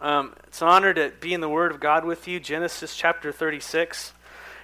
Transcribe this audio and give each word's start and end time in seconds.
Um, 0.00 0.34
it's 0.46 0.62
an 0.62 0.68
honor 0.68 0.94
to 0.94 1.12
be 1.20 1.34
in 1.34 1.40
the 1.40 1.48
Word 1.48 1.72
of 1.72 1.80
God 1.80 2.04
with 2.04 2.28
you. 2.28 2.38
Genesis 2.38 2.94
chapter 2.94 3.32
36 3.32 4.12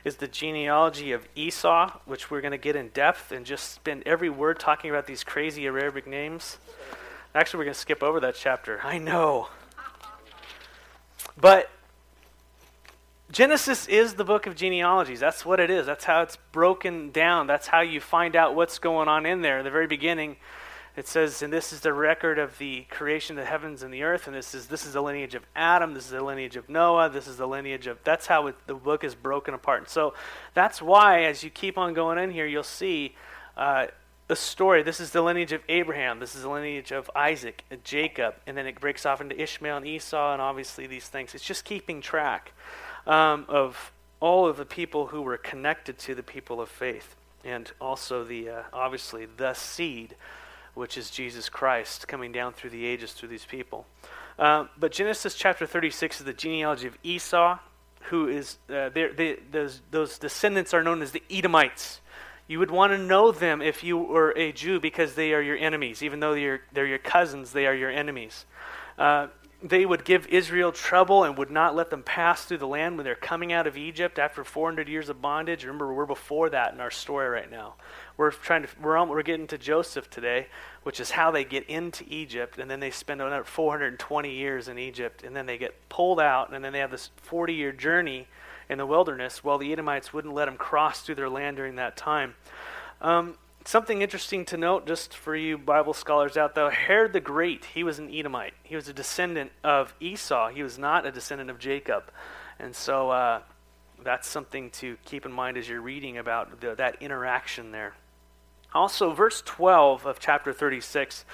is 0.05 0.17
the 0.17 0.29
genealogy 0.29 1.13
of 1.13 1.27
Esau, 1.35 1.91
which 2.05 2.31
we're 2.31 2.41
going 2.41 2.53
to 2.53 2.59
get 2.59 2.77
in 2.77 2.89
depth 2.91 3.33
and 3.33 3.45
just 3.45 3.73
spend 3.73 4.03
every 4.07 4.31
word 4.31 4.61
talking 4.61 4.91
about 4.91 5.07
these 5.07 5.25
crazy 5.25 5.67
Arabic 5.67 6.07
names. 6.07 6.59
Actually, 7.35 7.59
we're 7.59 7.65
going 7.65 7.75
to 7.75 7.81
skip 7.81 8.03
over 8.03 8.21
that 8.21 8.37
chapter. 8.37 8.81
I 8.85 8.99
know. 8.99 9.49
But 11.41 11.69
Genesis 13.33 13.89
is 13.89 14.15
the 14.15 14.25
book 14.25 14.47
of 14.47 14.55
genealogies. 14.55 15.19
That's 15.19 15.45
what 15.45 15.59
it 15.59 15.69
is. 15.69 15.87
That's 15.87 16.05
how 16.05 16.23
it's 16.23 16.37
broken 16.53 17.11
down. 17.11 17.49
That's 17.49 17.67
how 17.67 17.81
you 17.81 18.01
find 18.01 18.37
out 18.37 18.55
what's 18.55 18.79
going 18.79 19.09
on 19.09 19.27
in 19.27 19.43
there. 19.43 19.59
In 19.59 19.65
the 19.65 19.71
very 19.71 19.89
beginning, 19.89 20.37
it 20.97 21.09
says, 21.09 21.43
and 21.43 21.53
this 21.53 21.73
is 21.73 21.81
the 21.81 21.93
record 21.93 22.39
of 22.39 22.59
the 22.59 22.83
creation 22.89 23.37
of 23.37 23.45
the 23.45 23.51
heavens 23.51 23.83
and 23.83 23.93
the 23.93 24.05
earth, 24.05 24.29
and 24.29 24.37
this 24.37 24.55
is 24.55 24.67
this 24.67 24.87
is 24.87 24.93
the 24.93 25.03
lineage 25.03 25.35
of 25.35 25.43
Adam, 25.57 25.93
this 25.93 26.05
is 26.05 26.13
the 26.13 26.23
lineage 26.23 26.55
of 26.55 26.69
Noah, 26.69 27.11
this 27.11 27.27
is 27.27 27.37
the 27.37 27.49
lineage 27.49 27.89
of 27.89 27.99
that's 28.05 28.27
how 28.27 28.47
it, 28.47 28.55
the 28.67 28.75
book 28.75 29.03
is 29.03 29.17
broken 29.17 29.55
apart. 29.55 29.81
And 29.81 29.89
so 29.89 30.15
that's 30.55 30.81
why, 30.81 31.25
as 31.25 31.43
you 31.43 31.51
keep 31.51 31.77
on 31.79 31.95
going 31.95 32.19
in 32.19 32.31
here, 32.31 32.47
you'll 32.47 32.63
see 32.63 33.17
uh, 33.57 33.89
a 34.29 34.37
story. 34.37 34.85
This 34.85 35.01
is 35.01 35.11
the 35.11 35.21
lineage 35.21 35.51
of 35.51 35.63
Abraham, 35.69 36.21
this 36.21 36.37
is 36.37 36.43
the 36.43 36.49
lineage 36.49 36.93
of 36.93 37.11
Isaac, 37.17 37.65
and 37.73 37.83
Jacob, 37.83 38.37
and 38.47 38.57
then 38.57 38.67
it 38.67 38.81
breaks 38.81 39.05
off 39.05 39.21
into 39.21 39.41
Ishmael 39.41 39.79
and 39.79 39.87
Esau, 39.87 40.33
and 40.33 40.41
obviously 40.41 40.87
these 40.87 41.09
things. 41.09 41.35
It's 41.35 41.45
just 41.45 41.65
keeping 41.65 42.03
track 42.03 42.53
um, 43.05 43.47
of 43.49 43.91
all 44.21 44.47
of 44.47 44.57
the 44.57 44.65
people 44.65 45.09
who 45.09 45.23
were 45.23 45.39
connected 45.39 45.99
to 45.99 46.15
the 46.15 46.23
people 46.23 46.61
of 46.61 46.69
faith, 46.69 47.17
and 47.45 47.73
also 47.81 48.23
the 48.23 48.49
uh, 48.49 48.63
obviously 48.73 49.27
the 49.27 49.55
seed 49.55 50.15
which 50.75 50.99
is 50.99 51.11
Jesus 51.11 51.49
Christ 51.49 52.09
coming 52.09 52.33
down 52.33 52.53
through 52.53 52.71
the 52.71 52.85
ages 52.85 53.13
through 53.13 53.29
these 53.29 53.45
people. 53.45 53.87
Uh, 54.39 54.67
but 54.79 54.93
Genesis 54.93 55.35
chapter 55.35 55.67
36 55.67 56.21
is 56.21 56.27
the 56.27 56.33
genealogy 56.33 56.87
of 56.87 56.99
Esau, 57.03 57.59
who 58.11 58.29
is, 58.29 58.59
uh, 58.69 58.89
they, 58.91 59.39
those, 59.51 59.81
those 59.91 60.19
descendants 60.19 60.75
are 60.75 60.83
known 60.83 61.03
as 61.03 61.13
the 61.13 61.23
Edomites. 61.31 62.01
You 62.47 62.59
would 62.59 62.71
want 62.71 62.93
to 62.93 62.99
know 62.99 63.33
them 63.33 63.63
if 63.63 63.83
you 63.83 63.97
were 63.97 64.33
a 64.37 64.53
Jew 64.53 64.79
because 64.79 65.15
they 65.15 65.33
are 65.33 65.41
your 65.41 65.57
enemies. 65.57 66.03
Even 66.03 66.21
though 66.21 66.35
they're, 66.35 66.61
they're 66.73 66.87
your 66.87 66.99
cousins, 66.99 67.53
they 67.53 67.67
are 67.67 67.75
your 67.75 67.91
enemies. 67.91 68.45
Uh, 68.99 69.29
they 69.65 69.87
would 69.87 70.05
give 70.05 70.27
Israel 70.27 70.73
trouble 70.73 71.25
and 71.25 71.39
would 71.39 71.51
not 71.51 71.75
let 71.75 71.89
them 71.89 72.03
pass 72.03 72.45
through 72.45 72.59
the 72.59 72.67
land 72.67 72.99
when 72.99 73.05
they're 73.05 73.15
coming 73.15 73.51
out 73.51 73.67
of 73.67 73.79
Egypt 73.79 74.19
after 74.19 74.45
400 74.45 74.91
years 74.91 75.09
of 75.09 75.23
bondage. 75.23 75.65
Remember, 75.65 75.93
we're 75.95 76.05
before 76.05 76.51
that 76.51 76.75
in 76.75 76.81
our 76.81 76.91
story 76.91 77.31
right 77.31 77.51
now. 77.51 77.75
We're 78.19 78.31
trying 78.31 78.65
to 78.65 78.69
we're 78.81 79.03
we're 79.07 79.23
getting 79.23 79.47
to 79.47 79.59
Joseph 79.59 80.11
today, 80.11 80.49
which 80.83 81.01
is 81.01 81.13
how 81.13 81.31
they 81.31 81.45
get 81.45 81.65
into 81.65 82.05
Egypt, 82.07 82.59
and 82.59 82.71
then 82.71 82.79
they 82.79 82.91
spend 82.91 83.23
another 83.23 83.43
420 83.43 84.31
years 84.31 84.69
in 84.69 84.79
Egypt, 84.79 85.23
and 85.25 85.35
then 85.35 85.47
they 85.47 85.57
get 85.57 85.89
pulled 85.89 86.21
out, 86.21 86.53
and 86.53 86.63
then 86.63 86.75
they 86.75 86.81
have 86.81 86.91
this 86.91 87.09
40 87.17 87.55
year 87.55 87.73
journey 87.73 88.29
in 88.69 88.77
the 88.77 88.87
wilderness. 88.87 89.43
Well, 89.43 89.57
the 89.57 89.73
Edomites 89.73 90.13
wouldn't 90.13 90.35
let 90.35 90.45
them 90.45 90.57
cross 90.59 91.01
through 91.01 91.15
their 91.15 91.31
land 91.31 91.57
during 91.57 91.77
that 91.77 91.97
time. 91.97 92.35
Um, 93.01 93.37
something 93.65 94.03
interesting 94.03 94.45
to 94.47 94.57
note, 94.57 94.87
just 94.87 95.15
for 95.15 95.35
you 95.35 95.59
Bible 95.59 95.95
scholars 95.95 96.37
out 96.37 96.55
there, 96.55 96.71
Herod 96.71 97.13
the 97.13 97.21
Great, 97.21 97.67
he 97.75 97.83
was 97.83 97.99
an 97.99 98.15
Edomite. 98.15 98.55
He 98.63 98.77
was 98.77 98.89
a 98.89 98.93
descendant 98.93 99.53
of 99.63 99.95
Esau. 100.01 100.49
He 100.49 100.63
was 100.63 100.79
not 100.79 101.07
a 101.07 101.11
descendant 101.11 101.51
of 101.51 101.59
Jacob, 101.59 102.05
and 102.59 102.75
so. 102.75 103.11
Uh, 103.11 103.41
that's 104.05 104.29
something 104.29 104.71
to 104.71 104.97
keep 105.05 105.25
in 105.25 105.33
mind 105.33 105.57
as 105.57 105.69
you're 105.69 105.81
reading 105.81 106.19
about 106.19 106.61
the, 106.61 106.75
that 106.75 106.97
interaction 107.01 107.73
there. 107.73 107.95
Also, 108.73 109.13
verse 109.13 109.43
12 109.43 110.05
of 110.05 110.19
chapter 110.19 110.53
36, 110.53 111.25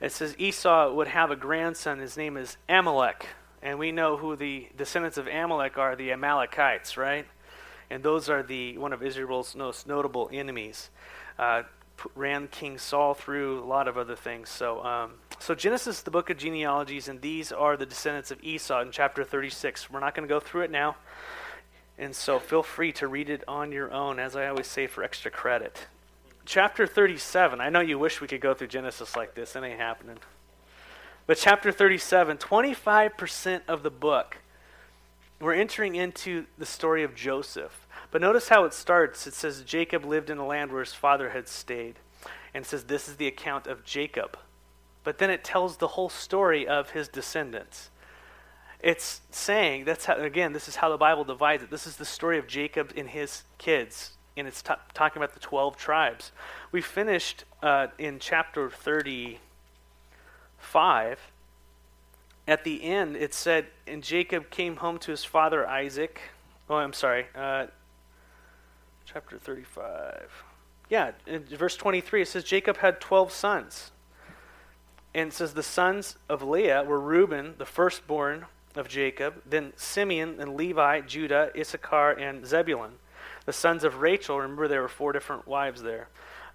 it 0.00 0.12
says 0.12 0.34
Esau 0.38 0.92
would 0.92 1.08
have 1.08 1.30
a 1.30 1.36
grandson. 1.36 1.98
His 1.98 2.16
name 2.16 2.36
is 2.36 2.56
Amalek. 2.68 3.26
And 3.62 3.78
we 3.78 3.90
know 3.90 4.16
who 4.16 4.36
the 4.36 4.68
descendants 4.76 5.18
of 5.18 5.26
Amalek 5.26 5.76
are 5.76 5.96
the 5.96 6.12
Amalekites, 6.12 6.96
right? 6.96 7.26
And 7.90 8.02
those 8.02 8.28
are 8.28 8.42
the 8.42 8.78
one 8.78 8.92
of 8.92 9.02
Israel's 9.02 9.54
most 9.54 9.86
notable 9.86 10.30
enemies. 10.32 10.90
Uh, 11.38 11.62
ran 12.14 12.48
King 12.48 12.78
Saul 12.78 13.14
through 13.14 13.60
a 13.60 13.66
lot 13.66 13.88
of 13.88 13.96
other 13.96 14.16
things. 14.16 14.48
So, 14.48 14.84
um, 14.84 15.12
so 15.38 15.54
Genesis, 15.54 16.02
the 16.02 16.10
book 16.10 16.30
of 16.30 16.36
genealogies, 16.36 17.08
and 17.08 17.20
these 17.20 17.52
are 17.52 17.76
the 17.76 17.86
descendants 17.86 18.30
of 18.30 18.42
Esau 18.42 18.80
in 18.80 18.90
chapter 18.90 19.24
36. 19.24 19.90
We're 19.90 20.00
not 20.00 20.14
going 20.14 20.26
to 20.28 20.32
go 20.32 20.40
through 20.40 20.62
it 20.62 20.70
now. 20.70 20.96
And 21.98 22.14
so 22.14 22.38
feel 22.38 22.62
free 22.62 22.92
to 22.92 23.08
read 23.08 23.28
it 23.28 23.44
on 23.46 23.72
your 23.72 23.92
own, 23.92 24.18
as 24.18 24.36
I 24.36 24.46
always 24.46 24.66
say, 24.66 24.86
for 24.86 25.02
extra 25.02 25.30
credit 25.30 25.86
chapter 26.50 26.84
37. 26.84 27.60
I 27.60 27.68
know 27.68 27.78
you 27.78 27.96
wish 27.96 28.20
we 28.20 28.26
could 28.26 28.40
go 28.40 28.54
through 28.54 28.66
Genesis 28.66 29.16
like 29.16 29.34
this. 29.34 29.54
It 29.54 29.62
ain't 29.62 29.78
happening. 29.78 30.18
But 31.26 31.36
chapter 31.36 31.70
37, 31.70 32.38
25% 32.38 33.60
of 33.68 33.84
the 33.84 33.90
book, 33.90 34.38
we're 35.40 35.54
entering 35.54 35.94
into 35.94 36.46
the 36.58 36.66
story 36.66 37.04
of 37.04 37.14
Joseph. 37.14 37.86
But 38.10 38.20
notice 38.20 38.48
how 38.48 38.64
it 38.64 38.74
starts. 38.74 39.26
It 39.26 39.34
says 39.34 39.62
Jacob 39.62 40.04
lived 40.04 40.30
in 40.30 40.38
a 40.38 40.46
land 40.46 40.72
where 40.72 40.82
his 40.82 40.94
father 40.94 41.30
had 41.30 41.48
stayed. 41.48 41.96
And 42.52 42.66
says 42.66 42.84
this 42.84 43.08
is 43.08 43.16
the 43.16 43.28
account 43.28 43.66
of 43.66 43.84
Jacob. 43.84 44.36
But 45.04 45.18
then 45.18 45.30
it 45.30 45.44
tells 45.44 45.76
the 45.76 45.88
whole 45.88 46.08
story 46.08 46.66
of 46.66 46.90
his 46.90 47.08
descendants. 47.08 47.90
It's 48.82 49.20
saying, 49.30 49.84
that's 49.84 50.06
how, 50.06 50.16
again, 50.16 50.52
this 50.52 50.68
is 50.68 50.76
how 50.76 50.88
the 50.88 50.96
Bible 50.96 51.24
divides 51.24 51.62
it. 51.62 51.70
This 51.70 51.86
is 51.86 51.96
the 51.96 52.04
story 52.04 52.38
of 52.38 52.46
Jacob 52.46 52.92
and 52.96 53.08
his 53.08 53.42
kids, 53.58 54.12
and 54.36 54.48
it's 54.48 54.62
t- 54.62 54.72
talking 54.94 55.22
about 55.22 55.34
the 55.34 55.40
12 55.40 55.76
tribes. 55.76 56.32
We 56.72 56.80
finished 56.80 57.44
uh, 57.62 57.88
in 57.98 58.18
chapter 58.18 58.70
35. 58.70 61.18
At 62.48 62.64
the 62.64 62.82
end, 62.82 63.16
it 63.16 63.34
said, 63.34 63.66
And 63.86 64.02
Jacob 64.02 64.48
came 64.48 64.76
home 64.76 64.98
to 65.00 65.10
his 65.10 65.24
father 65.24 65.68
Isaac. 65.68 66.22
Oh, 66.70 66.76
I'm 66.76 66.94
sorry. 66.94 67.26
Uh, 67.34 67.66
chapter 69.12 69.38
35. 69.38 70.44
Yeah, 70.88 71.12
in 71.26 71.44
verse 71.44 71.76
23, 71.76 72.22
it 72.22 72.28
says, 72.28 72.44
Jacob 72.44 72.78
had 72.78 73.00
12 73.00 73.32
sons. 73.32 73.90
And 75.14 75.28
it 75.28 75.34
says, 75.34 75.54
The 75.54 75.62
sons 75.62 76.16
of 76.28 76.42
Leah 76.42 76.84
were 76.84 77.00
Reuben, 77.00 77.54
the 77.58 77.66
firstborn 77.66 78.46
of 78.76 78.88
Jacob, 78.88 79.42
then 79.44 79.72
Simeon 79.76 80.36
and 80.38 80.56
Levi, 80.56 81.00
Judah, 81.00 81.50
Issachar, 81.56 82.12
and 82.12 82.46
Zebulun. 82.46 82.92
The 83.46 83.52
sons 83.52 83.84
of 83.84 83.96
Rachel, 84.00 84.38
remember 84.38 84.68
there 84.68 84.82
were 84.82 84.88
four 84.88 85.12
different 85.12 85.46
wives 85.48 85.82
there, 85.82 86.08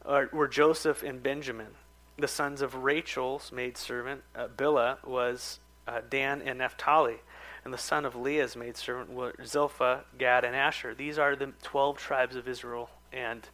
uh, 0.06 0.26
were 0.32 0.48
Joseph 0.48 1.04
and 1.04 1.22
Benjamin. 1.22 1.76
The 2.18 2.28
sons 2.28 2.62
of 2.62 2.76
Rachel's 2.76 3.52
maidservant, 3.52 4.22
uh, 4.34 4.48
Bilhah, 4.48 5.06
was 5.06 5.60
uh, 5.88 6.02
Dan 6.10 6.42
and 6.42 6.60
Naphtali. 6.60 7.18
And 7.66 7.74
the 7.74 7.80
son 7.80 8.06
of 8.06 8.16
Leah's 8.16 8.56
maidservant 8.56 9.12
were 9.12 9.34
Zilpah, 9.44 10.02
Gad, 10.18 10.46
and 10.46 10.56
Asher. 10.56 10.94
These 10.94 11.18
are 11.18 11.36
the 11.36 11.52
12 11.64 11.98
tribes 11.98 12.36
of 12.36 12.48
Israel. 12.48 12.90
And 13.12 13.48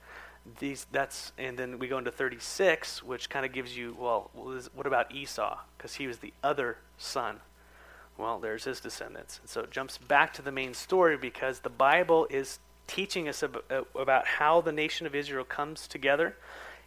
these 0.60 0.86
that's 0.92 1.34
and 1.38 1.58
then 1.58 1.78
we 1.78 1.88
go 1.88 2.00
into 2.00 2.10
36 2.10 3.04
which 3.04 3.30
kind 3.30 3.46
of 3.46 3.52
gives 3.52 3.78
you 3.78 3.96
well 4.00 4.32
what 4.74 4.88
about 4.88 5.14
esau 5.14 5.60
because 5.78 5.94
he 5.94 6.08
was 6.08 6.18
the 6.18 6.34
other 6.42 6.78
son 6.98 7.42
well 8.18 8.40
there's 8.40 8.64
his 8.64 8.80
descendants 8.80 9.38
and 9.40 9.48
so 9.48 9.62
it 9.62 9.70
jumps 9.70 10.00
back 10.00 10.34
to 10.34 10.42
the 10.42 10.52
main 10.52 10.74
story 10.74 11.16
because 11.16 11.60
the 11.60 11.70
bible 11.70 12.26
is 12.32 12.58
teaching 12.92 13.30
us 13.30 13.42
ab- 13.42 13.64
uh, 13.72 13.84
about 13.96 14.28
how 14.28 14.60
the 14.60 14.72
nation 14.72 15.08
of 15.08 15.16
Israel 15.16 15.46
comes 15.46 15.88
together. 15.88 16.36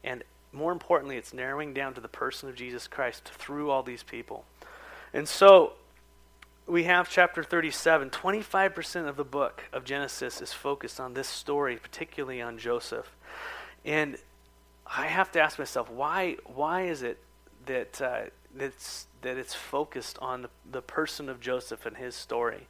And 0.02 0.22
more 0.52 0.70
importantly, 0.70 1.16
it's 1.16 1.32
narrowing 1.32 1.72
down 1.72 1.94
to 1.94 2.00
the 2.00 2.08
person 2.08 2.48
of 2.48 2.54
Jesus 2.54 2.86
Christ 2.86 3.24
through 3.24 3.70
all 3.70 3.82
these 3.82 4.02
people. 4.02 4.44
And 5.14 5.26
so 5.26 5.72
we 6.66 6.84
have 6.84 7.10
chapter 7.10 7.42
37. 7.42 8.10
25% 8.10 9.08
of 9.08 9.16
the 9.16 9.24
book 9.24 9.64
of 9.72 9.84
Genesis 9.84 10.40
is 10.40 10.52
focused 10.52 10.98
on 10.98 11.14
this 11.14 11.28
story, 11.28 11.76
particularly 11.76 12.40
on 12.40 12.58
Joseph. 12.58 13.14
And 13.84 14.16
I 14.86 15.06
have 15.06 15.30
to 15.32 15.40
ask 15.40 15.58
myself, 15.58 15.90
why, 15.90 16.36
why 16.46 16.82
is 16.82 17.02
it 17.02 17.18
that, 17.66 18.00
uh, 18.00 18.22
that 18.56 19.36
it's 19.36 19.54
focused 19.54 20.18
on 20.20 20.42
the, 20.42 20.50
the 20.70 20.82
person 20.82 21.28
of 21.28 21.40
Joseph 21.40 21.84
and 21.84 21.96
his 21.96 22.14
story? 22.14 22.66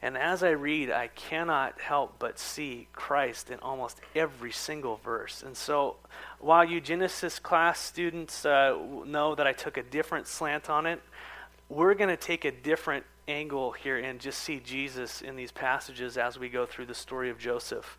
And 0.00 0.16
as 0.16 0.42
I 0.42 0.50
read, 0.50 0.90
I 0.90 1.08
cannot 1.08 1.80
help 1.80 2.14
but 2.18 2.38
see 2.38 2.86
Christ 2.92 3.50
in 3.50 3.58
almost 3.58 4.00
every 4.14 4.52
single 4.52 4.96
verse. 4.96 5.42
And 5.42 5.56
so, 5.56 5.96
while 6.38 6.64
you 6.64 6.80
Genesis 6.80 7.40
class 7.40 7.80
students 7.80 8.46
uh, 8.46 8.78
know 9.04 9.34
that 9.34 9.46
I 9.48 9.52
took 9.52 9.76
a 9.76 9.82
different 9.82 10.28
slant 10.28 10.70
on 10.70 10.86
it, 10.86 11.02
we're 11.68 11.94
going 11.94 12.10
to 12.10 12.16
take 12.16 12.44
a 12.44 12.52
different 12.52 13.04
angle 13.28 13.72
here 13.72 13.98
and 13.98 14.18
just 14.18 14.40
see 14.40 14.60
Jesus 14.60 15.22
in 15.22 15.36
these 15.36 15.52
passages 15.52 16.16
as 16.16 16.38
we 16.38 16.48
go 16.48 16.66
through 16.66 16.86
the 16.86 16.94
story 16.94 17.30
of 17.30 17.38
Joseph. 17.38 17.98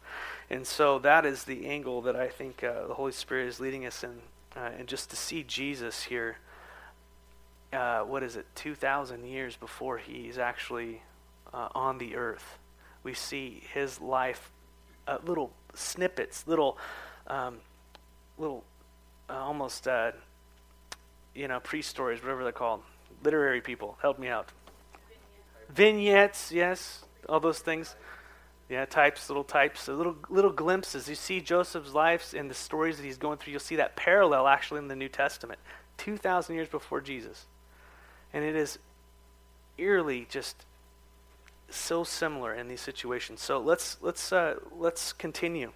And 0.49 0.65
so, 0.65 0.99
that 0.99 1.25
is 1.25 1.43
the 1.43 1.67
angle 1.67 2.01
that 2.01 2.15
I 2.15 2.27
think 2.27 2.63
uh, 2.63 2.87
the 2.87 2.95
Holy 2.95 3.11
Spirit 3.11 3.47
is 3.47 3.59
leading 3.59 3.85
us 3.85 4.03
in. 4.03 4.21
Uh, 4.55 4.71
and 4.77 4.87
just 4.87 5.09
to 5.11 5.15
see 5.15 5.43
Jesus 5.43 6.03
here, 6.03 6.37
uh, 7.71 8.01
what 8.01 8.23
is 8.23 8.35
it, 8.35 8.47
2,000 8.55 9.25
years 9.25 9.55
before 9.55 9.99
he's 9.99 10.37
actually 10.37 11.03
uh, 11.53 11.69
on 11.75 11.99
the 11.99 12.15
earth. 12.15 12.57
We 13.03 13.13
see 13.13 13.61
his 13.73 14.01
life, 14.01 14.51
uh, 15.07 15.19
little 15.23 15.51
snippets, 15.75 16.47
little, 16.47 16.77
um, 17.27 17.57
little, 18.37 18.63
uh, 19.29 19.33
almost, 19.33 19.87
you 21.35 21.47
know, 21.47 21.59
pre-stories, 21.59 22.21
whatever 22.21 22.43
they're 22.43 22.51
called. 22.51 22.81
Literary 23.23 23.61
people, 23.61 23.97
help 24.01 24.17
me 24.17 24.29
out. 24.29 24.49
Vignettes, 25.69 26.51
yes, 26.51 27.05
all 27.27 27.39
those 27.39 27.59
things. 27.59 27.95
Yeah, 28.69 28.85
types, 28.85 29.29
little 29.31 29.43
types, 29.43 29.87
little 29.87 30.15
little 30.29 30.51
glimpses. 30.51 31.09
You 31.09 31.15
see 31.15 31.41
Joseph's 31.41 31.95
life 31.95 32.35
and 32.37 32.51
the 32.51 32.53
stories 32.53 32.97
that 32.97 33.03
he's 33.03 33.17
going 33.17 33.39
through. 33.39 33.49
You'll 33.49 33.59
see 33.59 33.77
that 33.77 33.95
parallel 33.95 34.47
actually 34.47 34.77
in 34.77 34.87
the 34.87 34.95
New 34.95 35.09
Testament, 35.09 35.59
two 35.97 36.17
thousand 36.17 36.53
years 36.53 36.67
before 36.67 37.01
Jesus, 37.01 37.47
and 38.31 38.45
it 38.45 38.55
is 38.55 38.77
eerily 39.79 40.27
just 40.29 40.67
so 41.71 42.03
similar 42.03 42.53
in 42.53 42.67
these 42.67 42.79
situations. 42.79 43.41
So 43.41 43.57
let's 43.59 43.97
let's 44.01 44.31
uh, 44.31 44.57
let's 44.77 45.13
continue. 45.13 45.71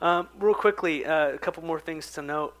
Um, 0.00 0.28
real 0.40 0.54
quickly, 0.54 1.06
uh, 1.06 1.28
a 1.28 1.38
couple 1.38 1.62
more 1.62 1.78
things 1.78 2.10
to 2.14 2.22
note. 2.22 2.56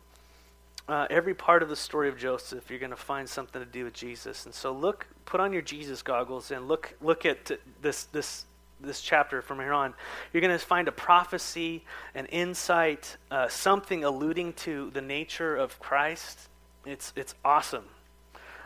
Uh, 0.90 1.06
every 1.08 1.34
part 1.34 1.62
of 1.62 1.68
the 1.68 1.76
story 1.76 2.08
of 2.08 2.18
Joseph, 2.18 2.68
you're 2.68 2.80
going 2.80 2.90
to 2.90 2.96
find 2.96 3.28
something 3.28 3.62
to 3.62 3.66
do 3.66 3.84
with 3.84 3.94
Jesus, 3.94 4.44
and 4.44 4.52
so 4.52 4.72
look, 4.72 5.06
put 5.24 5.38
on 5.38 5.52
your 5.52 5.62
Jesus 5.62 6.02
goggles 6.02 6.50
and 6.50 6.66
look 6.66 6.96
look 7.00 7.24
at 7.24 7.52
this 7.80 8.04
this 8.06 8.44
this 8.80 9.00
chapter 9.00 9.40
from 9.40 9.60
here 9.60 9.72
on. 9.72 9.94
You're 10.32 10.40
going 10.40 10.52
to 10.52 10.58
find 10.58 10.88
a 10.88 10.92
prophecy, 10.92 11.84
an 12.16 12.26
insight, 12.26 13.16
uh, 13.30 13.46
something 13.46 14.02
alluding 14.02 14.54
to 14.54 14.90
the 14.90 15.00
nature 15.00 15.54
of 15.54 15.78
Christ. 15.78 16.48
It's 16.84 17.12
it's 17.14 17.36
awesome. 17.44 17.84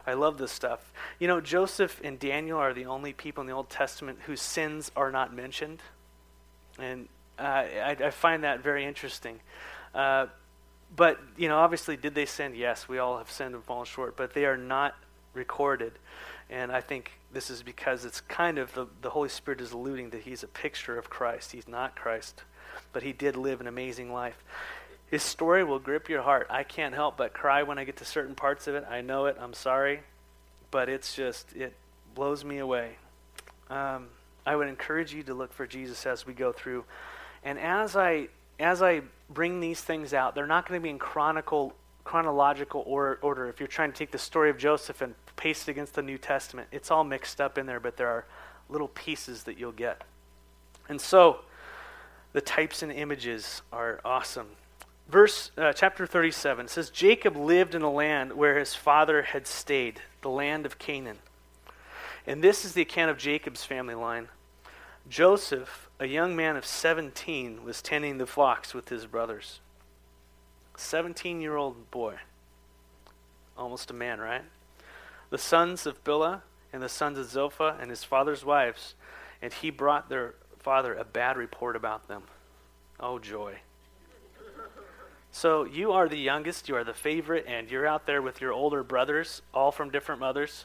I 0.06 0.14
love 0.14 0.38
this 0.38 0.50
stuff. 0.50 0.94
You 1.18 1.28
know, 1.28 1.42
Joseph 1.42 2.00
and 2.02 2.18
Daniel 2.18 2.58
are 2.58 2.72
the 2.72 2.86
only 2.86 3.12
people 3.12 3.42
in 3.42 3.48
the 3.48 3.52
Old 3.52 3.68
Testament 3.68 4.20
whose 4.24 4.40
sins 4.40 4.90
are 4.96 5.12
not 5.12 5.34
mentioned. 5.34 5.82
And 6.78 7.06
uh, 7.38 7.42
I, 7.42 7.96
I, 8.00 8.10
find 8.10 8.44
that 8.44 8.62
very 8.62 8.86
interesting. 8.86 9.40
But, 10.96 11.20
you 11.36 11.48
know, 11.48 11.58
obviously, 11.58 11.96
did 11.96 12.14
they 12.14 12.26
sin? 12.26 12.54
Yes, 12.54 12.88
we 12.88 12.98
all 12.98 13.18
have 13.18 13.30
sinned 13.30 13.54
and 13.54 13.64
fallen 13.64 13.86
short, 13.86 14.16
but 14.16 14.32
they 14.32 14.44
are 14.44 14.56
not 14.56 14.94
recorded. 15.32 15.92
And 16.48 16.70
I 16.70 16.80
think 16.80 17.12
this 17.32 17.50
is 17.50 17.62
because 17.62 18.04
it's 18.04 18.20
kind 18.20 18.58
of 18.58 18.72
the, 18.74 18.86
the 19.02 19.10
Holy 19.10 19.28
Spirit 19.28 19.60
is 19.60 19.72
alluding 19.72 20.10
that 20.10 20.22
he's 20.22 20.42
a 20.42 20.48
picture 20.48 20.96
of 20.96 21.10
Christ. 21.10 21.52
He's 21.52 21.66
not 21.66 21.96
Christ, 21.96 22.44
but 22.92 23.02
he 23.02 23.12
did 23.12 23.36
live 23.36 23.60
an 23.60 23.66
amazing 23.66 24.12
life. 24.12 24.42
His 25.10 25.22
story 25.22 25.64
will 25.64 25.78
grip 25.78 26.08
your 26.08 26.22
heart. 26.22 26.46
I 26.50 26.62
can't 26.62 26.94
help 26.94 27.16
but 27.16 27.32
cry 27.34 27.62
when 27.62 27.78
I 27.78 27.84
get 27.84 27.96
to 27.96 28.04
certain 28.04 28.34
parts 28.34 28.66
of 28.68 28.74
it. 28.74 28.84
I 28.88 29.00
know 29.00 29.26
it. 29.26 29.36
I'm 29.40 29.54
sorry. 29.54 30.00
But 30.70 30.88
it's 30.88 31.14
just, 31.14 31.54
it 31.54 31.74
blows 32.14 32.44
me 32.44 32.58
away. 32.58 32.96
Um, 33.70 34.08
I 34.46 34.56
would 34.56 34.68
encourage 34.68 35.12
you 35.14 35.22
to 35.24 35.34
look 35.34 35.52
for 35.52 35.66
Jesus 35.66 36.06
as 36.06 36.26
we 36.26 36.34
go 36.34 36.52
through. 36.52 36.84
And 37.42 37.58
as 37.58 37.96
I 37.96 38.28
as 38.58 38.82
I 38.82 39.02
bring 39.30 39.60
these 39.60 39.80
things 39.80 40.14
out, 40.14 40.34
they're 40.34 40.46
not 40.46 40.68
going 40.68 40.80
to 40.80 40.82
be 40.82 40.90
in 40.90 40.98
chronicle, 40.98 41.74
chronological 42.04 42.82
or, 42.86 43.18
order. 43.22 43.48
If 43.48 43.60
you're 43.60 43.66
trying 43.66 43.92
to 43.92 43.98
take 43.98 44.10
the 44.10 44.18
story 44.18 44.50
of 44.50 44.58
Joseph 44.58 45.00
and 45.00 45.14
paste 45.36 45.68
it 45.68 45.72
against 45.72 45.94
the 45.94 46.02
New 46.02 46.18
Testament, 46.18 46.68
it's 46.70 46.90
all 46.90 47.04
mixed 47.04 47.40
up 47.40 47.58
in 47.58 47.66
there, 47.66 47.80
but 47.80 47.96
there 47.96 48.08
are 48.08 48.24
little 48.68 48.88
pieces 48.88 49.44
that 49.44 49.58
you'll 49.58 49.72
get. 49.72 50.02
And 50.88 51.00
so, 51.00 51.40
the 52.32 52.40
types 52.40 52.82
and 52.82 52.92
images 52.92 53.62
are 53.72 54.00
awesome 54.04 54.48
verse 55.08 55.50
uh, 55.58 55.72
chapter 55.72 56.06
37 56.06 56.68
says 56.68 56.90
jacob 56.90 57.36
lived 57.36 57.74
in 57.74 57.82
a 57.82 57.90
land 57.90 58.32
where 58.32 58.58
his 58.58 58.74
father 58.74 59.22
had 59.22 59.46
stayed 59.46 60.00
the 60.22 60.28
land 60.28 60.64
of 60.64 60.78
canaan 60.78 61.18
and 62.26 62.42
this 62.42 62.64
is 62.64 62.72
the 62.72 62.82
account 62.82 63.10
of 63.10 63.18
jacob's 63.18 63.64
family 63.64 63.94
line 63.94 64.28
joseph 65.08 65.84
a 66.00 66.06
young 66.06 66.34
man 66.34 66.56
of 66.56 66.66
17 66.66 67.64
was 67.64 67.80
tending 67.80 68.18
the 68.18 68.26
flocks 68.26 68.74
with 68.74 68.88
his 68.88 69.06
brothers. 69.06 69.60
17 70.76 71.40
year 71.40 71.56
old 71.56 71.90
boy. 71.90 72.16
Almost 73.56 73.90
a 73.90 73.94
man 73.94 74.20
right? 74.20 74.42
The 75.30 75.38
sons 75.38 75.86
of 75.86 76.02
bilhah 76.02 76.42
and 76.72 76.82
the 76.82 76.88
sons 76.88 77.16
of 77.18 77.30
zilpah 77.30 77.78
and 77.80 77.90
his 77.90 78.02
father's 78.02 78.44
wives 78.44 78.94
and 79.40 79.52
he 79.52 79.70
brought 79.70 80.08
their 80.08 80.34
father 80.58 80.94
a 80.94 81.04
bad 81.04 81.36
report 81.36 81.76
about 81.76 82.08
them. 82.08 82.24
Oh 82.98 83.18
joy. 83.18 83.58
So 85.30 85.64
you 85.64 85.92
are 85.92 86.08
the 86.08 86.18
youngest, 86.18 86.68
you 86.68 86.76
are 86.76 86.84
the 86.84 86.94
favorite, 86.94 87.44
and 87.48 87.68
you're 87.68 87.88
out 87.88 88.06
there 88.06 88.22
with 88.22 88.40
your 88.40 88.52
older 88.52 88.84
brothers, 88.84 89.42
all 89.52 89.72
from 89.72 89.90
different 89.90 90.20
mothers, 90.20 90.64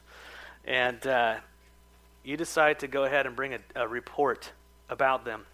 and 0.63 1.05
uh, 1.07 1.37
you 2.23 2.37
decide 2.37 2.79
to 2.79 2.87
go 2.87 3.03
ahead 3.05 3.25
and 3.25 3.35
bring 3.35 3.53
a, 3.53 3.59
a 3.75 3.87
report 3.87 4.51
about 4.89 5.25
them. 5.25 5.45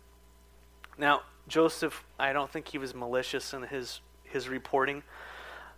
Now, 0.97 1.21
Joseph, 1.47 2.03
I 2.17 2.33
don't 2.33 2.49
think 2.49 2.67
he 2.69 2.77
was 2.77 2.93
malicious 2.95 3.53
in 3.53 3.63
his 3.63 4.01
his 4.23 4.49
reporting. 4.49 5.03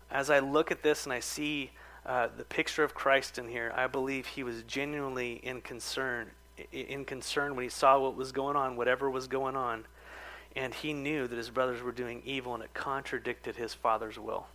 As 0.10 0.30
I 0.30 0.40
look 0.40 0.72
at 0.72 0.84
this 0.84 1.04
and 1.06 1.14
I 1.14 1.20
see 1.20 1.72
uh, 2.06 2.30
the 2.36 2.46
picture 2.46 2.84
of 2.84 2.94
Christ 2.94 3.38
in 3.38 3.50
here, 3.50 3.74
I 3.76 3.88
believe 3.88 4.26
he 4.26 4.44
was 4.44 4.64
genuinely 4.64 5.34
in 5.44 5.62
concern 5.62 6.32
in 6.72 7.06
concern 7.06 7.56
when 7.56 7.64
he 7.64 7.70
saw 7.70 8.00
what 8.00 8.16
was 8.16 8.32
going 8.32 8.56
on, 8.56 8.78
whatever 8.78 9.10
was 9.10 9.28
going 9.28 9.56
on 9.56 9.86
and 10.58 10.74
he 10.74 10.92
knew 10.92 11.28
that 11.28 11.38
his 11.38 11.52
brothers 11.52 11.84
were 11.84 11.92
doing 11.92 12.24
evil 12.26 12.56
and 12.56 12.64
it 12.64 12.74
contradicted 12.74 13.56
his 13.56 13.76
father's 13.76 14.18
will. 14.18 14.48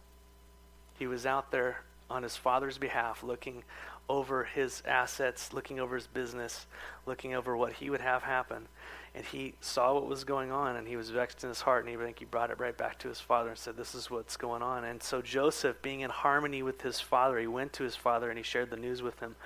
He 0.98 1.06
was 1.06 1.24
out 1.24 1.52
there 1.52 1.82
on 2.10 2.24
his 2.24 2.36
father's 2.36 2.76
behalf 2.76 3.22
looking 3.22 3.62
over 4.08 4.44
his 4.44 4.82
assets, 4.86 5.52
looking 5.52 5.80
over 5.80 5.94
his 5.94 6.06
business, 6.06 6.66
looking 7.06 7.34
over 7.34 7.56
what 7.56 7.74
he 7.74 7.90
would 7.90 8.00
have 8.00 8.22
happen. 8.22 8.68
And 9.14 9.24
he 9.24 9.54
saw 9.60 9.94
what 9.94 10.06
was 10.06 10.24
going 10.24 10.50
on 10.50 10.76
and 10.76 10.88
he 10.88 10.96
was 10.96 11.10
vexed 11.10 11.42
in 11.44 11.50
his 11.50 11.60
heart. 11.60 11.86
And 11.86 12.00
he, 12.00 12.14
he 12.18 12.24
brought 12.24 12.50
it 12.50 12.58
right 12.58 12.76
back 12.76 12.98
to 13.00 13.08
his 13.08 13.20
father 13.20 13.50
and 13.50 13.58
said, 13.58 13.76
This 13.76 13.94
is 13.94 14.10
what's 14.10 14.36
going 14.36 14.62
on. 14.62 14.84
And 14.84 15.02
so 15.02 15.20
Joseph, 15.20 15.82
being 15.82 16.00
in 16.00 16.10
harmony 16.10 16.62
with 16.62 16.80
his 16.80 17.00
father, 17.00 17.38
he 17.38 17.46
went 17.46 17.74
to 17.74 17.84
his 17.84 17.96
father 17.96 18.30
and 18.30 18.38
he 18.38 18.42
shared 18.42 18.70
the 18.70 18.76
news 18.76 19.02
with 19.02 19.20
him. 19.20 19.36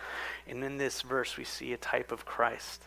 And 0.47 0.63
in 0.63 0.79
this 0.79 1.03
verse, 1.03 1.37
we 1.37 1.45
see 1.45 1.73
a 1.73 1.79
type 1.79 2.13
of 2.13 2.25
Christ. 2.25 2.85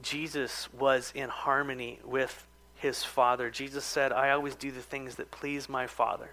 Jesus 0.00 0.72
was 0.72 1.12
in 1.14 1.28
harmony 1.28 2.00
with 2.04 2.46
his 2.74 3.04
Father. 3.04 3.48
Jesus 3.48 3.84
said, 3.84 4.12
I 4.12 4.30
always 4.30 4.56
do 4.56 4.72
the 4.72 4.82
things 4.82 5.14
that 5.16 5.30
please 5.30 5.68
my 5.68 5.86
Father. 5.86 6.30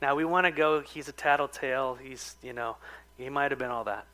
Now, 0.00 0.14
we 0.14 0.24
want 0.24 0.46
to 0.46 0.50
go, 0.50 0.80
he's 0.80 1.08
a 1.08 1.12
tattletale, 1.12 1.96
he's, 1.96 2.36
you 2.42 2.52
know, 2.52 2.76
he 3.18 3.28
might 3.28 3.50
have 3.50 3.58
been 3.58 3.70
all 3.70 3.84
that. 3.84 4.06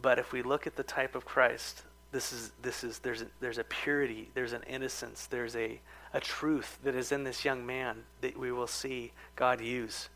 But 0.00 0.18
if 0.18 0.32
we 0.32 0.42
look 0.42 0.66
at 0.66 0.76
the 0.76 0.82
type 0.82 1.14
of 1.14 1.24
Christ, 1.24 1.82
this 2.12 2.32
is, 2.32 2.52
this 2.60 2.84
is, 2.84 2.98
there's 2.98 3.22
a, 3.22 3.26
there's 3.40 3.58
a 3.58 3.64
purity, 3.64 4.28
there's 4.34 4.52
an 4.52 4.62
innocence, 4.68 5.26
there's 5.26 5.56
a, 5.56 5.80
a 6.12 6.20
truth 6.20 6.78
that 6.84 6.94
is 6.94 7.10
in 7.10 7.24
this 7.24 7.44
young 7.44 7.64
man 7.64 8.04
that 8.20 8.38
we 8.38 8.52
will 8.52 8.66
see 8.66 9.12
God 9.34 9.60
use. 9.60 10.10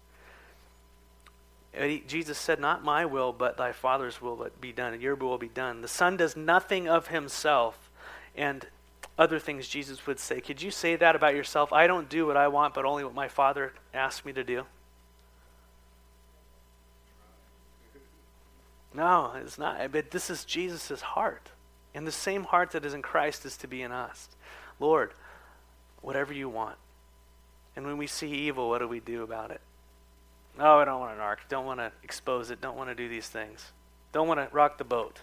Jesus 2.06 2.38
said, 2.38 2.60
Not 2.60 2.84
my 2.84 3.04
will, 3.04 3.32
but 3.32 3.56
thy 3.56 3.72
Father's 3.72 4.20
will 4.20 4.48
be 4.60 4.72
done, 4.72 4.94
and 4.94 5.02
your 5.02 5.14
will 5.14 5.28
will 5.28 5.38
be 5.38 5.48
done. 5.48 5.82
The 5.82 5.88
Son 5.88 6.16
does 6.16 6.36
nothing 6.36 6.88
of 6.88 7.08
himself, 7.08 7.90
and 8.34 8.66
other 9.18 9.38
things 9.38 9.68
Jesus 9.68 10.06
would 10.06 10.18
say. 10.18 10.40
Could 10.40 10.60
you 10.60 10.70
say 10.70 10.96
that 10.96 11.16
about 11.16 11.34
yourself? 11.34 11.72
I 11.72 11.86
don't 11.86 12.08
do 12.08 12.26
what 12.26 12.36
I 12.36 12.48
want, 12.48 12.74
but 12.74 12.84
only 12.84 13.04
what 13.04 13.14
my 13.14 13.28
Father 13.28 13.72
asks 13.92 14.24
me 14.24 14.32
to 14.34 14.44
do. 14.44 14.64
No, 18.96 19.32
it's 19.36 19.58
not. 19.58 19.92
But 19.92 20.10
this 20.10 20.30
is 20.30 20.44
Jesus' 20.44 21.02
heart. 21.02 21.50
And 21.94 22.06
the 22.06 22.12
same 22.12 22.44
heart 22.44 22.70
that 22.70 22.84
is 22.84 22.94
in 22.94 23.02
Christ 23.02 23.44
is 23.44 23.56
to 23.58 23.68
be 23.68 23.82
in 23.82 23.92
us. 23.92 24.28
Lord, 24.80 25.12
whatever 26.00 26.32
you 26.32 26.48
want. 26.48 26.76
And 27.76 27.86
when 27.86 27.98
we 27.98 28.06
see 28.06 28.28
evil, 28.28 28.70
what 28.70 28.78
do 28.78 28.88
we 28.88 29.00
do 29.00 29.22
about 29.22 29.50
it? 29.50 29.60
Oh, 30.58 30.78
I 30.78 30.86
don't 30.86 31.00
want 31.00 31.14
an 31.14 31.20
ark. 31.20 31.40
Don't 31.50 31.66
want 31.66 31.80
to 31.80 31.92
expose 32.02 32.50
it. 32.50 32.62
Don't 32.62 32.76
want 32.76 32.88
to 32.88 32.94
do 32.94 33.06
these 33.06 33.28
things. 33.28 33.72
Don't 34.12 34.26
want 34.26 34.40
to 34.40 34.48
rock 34.54 34.78
the 34.78 34.84
boat. 34.84 35.20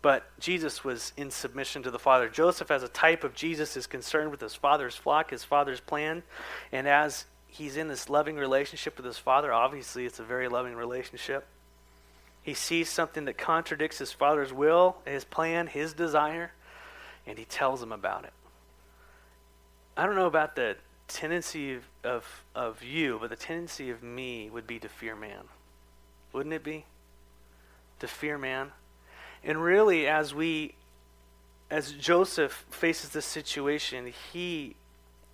But 0.00 0.24
Jesus 0.40 0.84
was 0.84 1.12
in 1.18 1.30
submission 1.30 1.82
to 1.82 1.90
the 1.90 1.98
Father. 1.98 2.30
Joseph, 2.30 2.70
as 2.70 2.82
a 2.82 2.88
type 2.88 3.24
of 3.24 3.34
Jesus, 3.34 3.76
is 3.76 3.86
concerned 3.86 4.30
with 4.30 4.40
his 4.40 4.54
father's 4.54 4.96
flock, 4.96 5.30
his 5.30 5.44
father's 5.44 5.80
plan. 5.80 6.22
And 6.72 6.88
as 6.88 7.26
he's 7.46 7.76
in 7.76 7.88
this 7.88 8.08
loving 8.08 8.36
relationship 8.36 8.96
with 8.96 9.04
his 9.04 9.18
father, 9.18 9.52
obviously 9.52 10.06
it's 10.06 10.18
a 10.18 10.24
very 10.24 10.48
loving 10.48 10.74
relationship. 10.74 11.46
He 12.48 12.54
sees 12.54 12.88
something 12.88 13.26
that 13.26 13.36
contradicts 13.36 13.98
his 13.98 14.10
father's 14.10 14.54
will, 14.54 14.96
his 15.04 15.22
plan, 15.22 15.66
his 15.66 15.92
desire, 15.92 16.52
and 17.26 17.36
he 17.36 17.44
tells 17.44 17.82
him 17.82 17.92
about 17.92 18.24
it. 18.24 18.32
I 19.98 20.06
don't 20.06 20.14
know 20.14 20.24
about 20.24 20.56
the 20.56 20.76
tendency 21.08 21.74
of, 21.74 21.82
of, 22.02 22.44
of 22.54 22.82
you, 22.82 23.18
but 23.20 23.28
the 23.28 23.36
tendency 23.36 23.90
of 23.90 24.02
me 24.02 24.48
would 24.48 24.66
be 24.66 24.78
to 24.78 24.88
fear 24.88 25.14
man. 25.14 25.44
Wouldn't 26.32 26.54
it 26.54 26.64
be? 26.64 26.86
To 28.00 28.08
fear 28.08 28.38
man? 28.38 28.72
And 29.44 29.62
really, 29.62 30.06
as 30.06 30.34
we, 30.34 30.72
as 31.70 31.92
Joseph 31.92 32.64
faces 32.70 33.10
this 33.10 33.26
situation, 33.26 34.14
he 34.32 34.74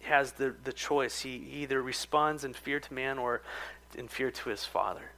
has 0.02 0.32
the, 0.32 0.52
the 0.64 0.72
choice. 0.72 1.20
He 1.20 1.36
either 1.52 1.80
responds 1.80 2.42
in 2.42 2.54
fear 2.54 2.80
to 2.80 2.92
man 2.92 3.18
or 3.20 3.40
in 3.96 4.08
fear 4.08 4.32
to 4.32 4.50
his 4.50 4.64
father. 4.64 5.12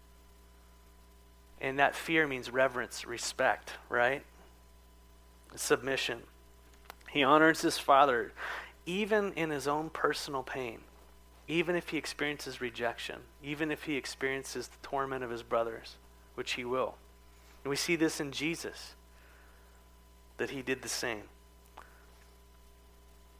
And 1.60 1.78
that 1.78 1.94
fear 1.94 2.26
means 2.26 2.50
reverence, 2.50 3.06
respect, 3.06 3.72
right? 3.88 4.22
Submission. 5.54 6.20
He 7.10 7.22
honors 7.22 7.62
his 7.62 7.78
father 7.78 8.32
even 8.86 9.32
in 9.32 9.50
his 9.50 9.66
own 9.66 9.90
personal 9.90 10.42
pain, 10.42 10.78
even 11.48 11.74
if 11.74 11.88
he 11.88 11.96
experiences 11.96 12.60
rejection, 12.60 13.16
even 13.42 13.70
if 13.70 13.82
he 13.84 13.96
experiences 13.96 14.68
the 14.68 14.86
torment 14.86 15.24
of 15.24 15.30
his 15.30 15.42
brothers, 15.42 15.96
which 16.34 16.52
he 16.52 16.64
will. 16.64 16.94
And 17.64 17.70
we 17.70 17.76
see 17.76 17.96
this 17.96 18.20
in 18.20 18.30
Jesus, 18.30 18.94
that 20.36 20.50
he 20.50 20.62
did 20.62 20.82
the 20.82 20.88
same. 20.88 21.22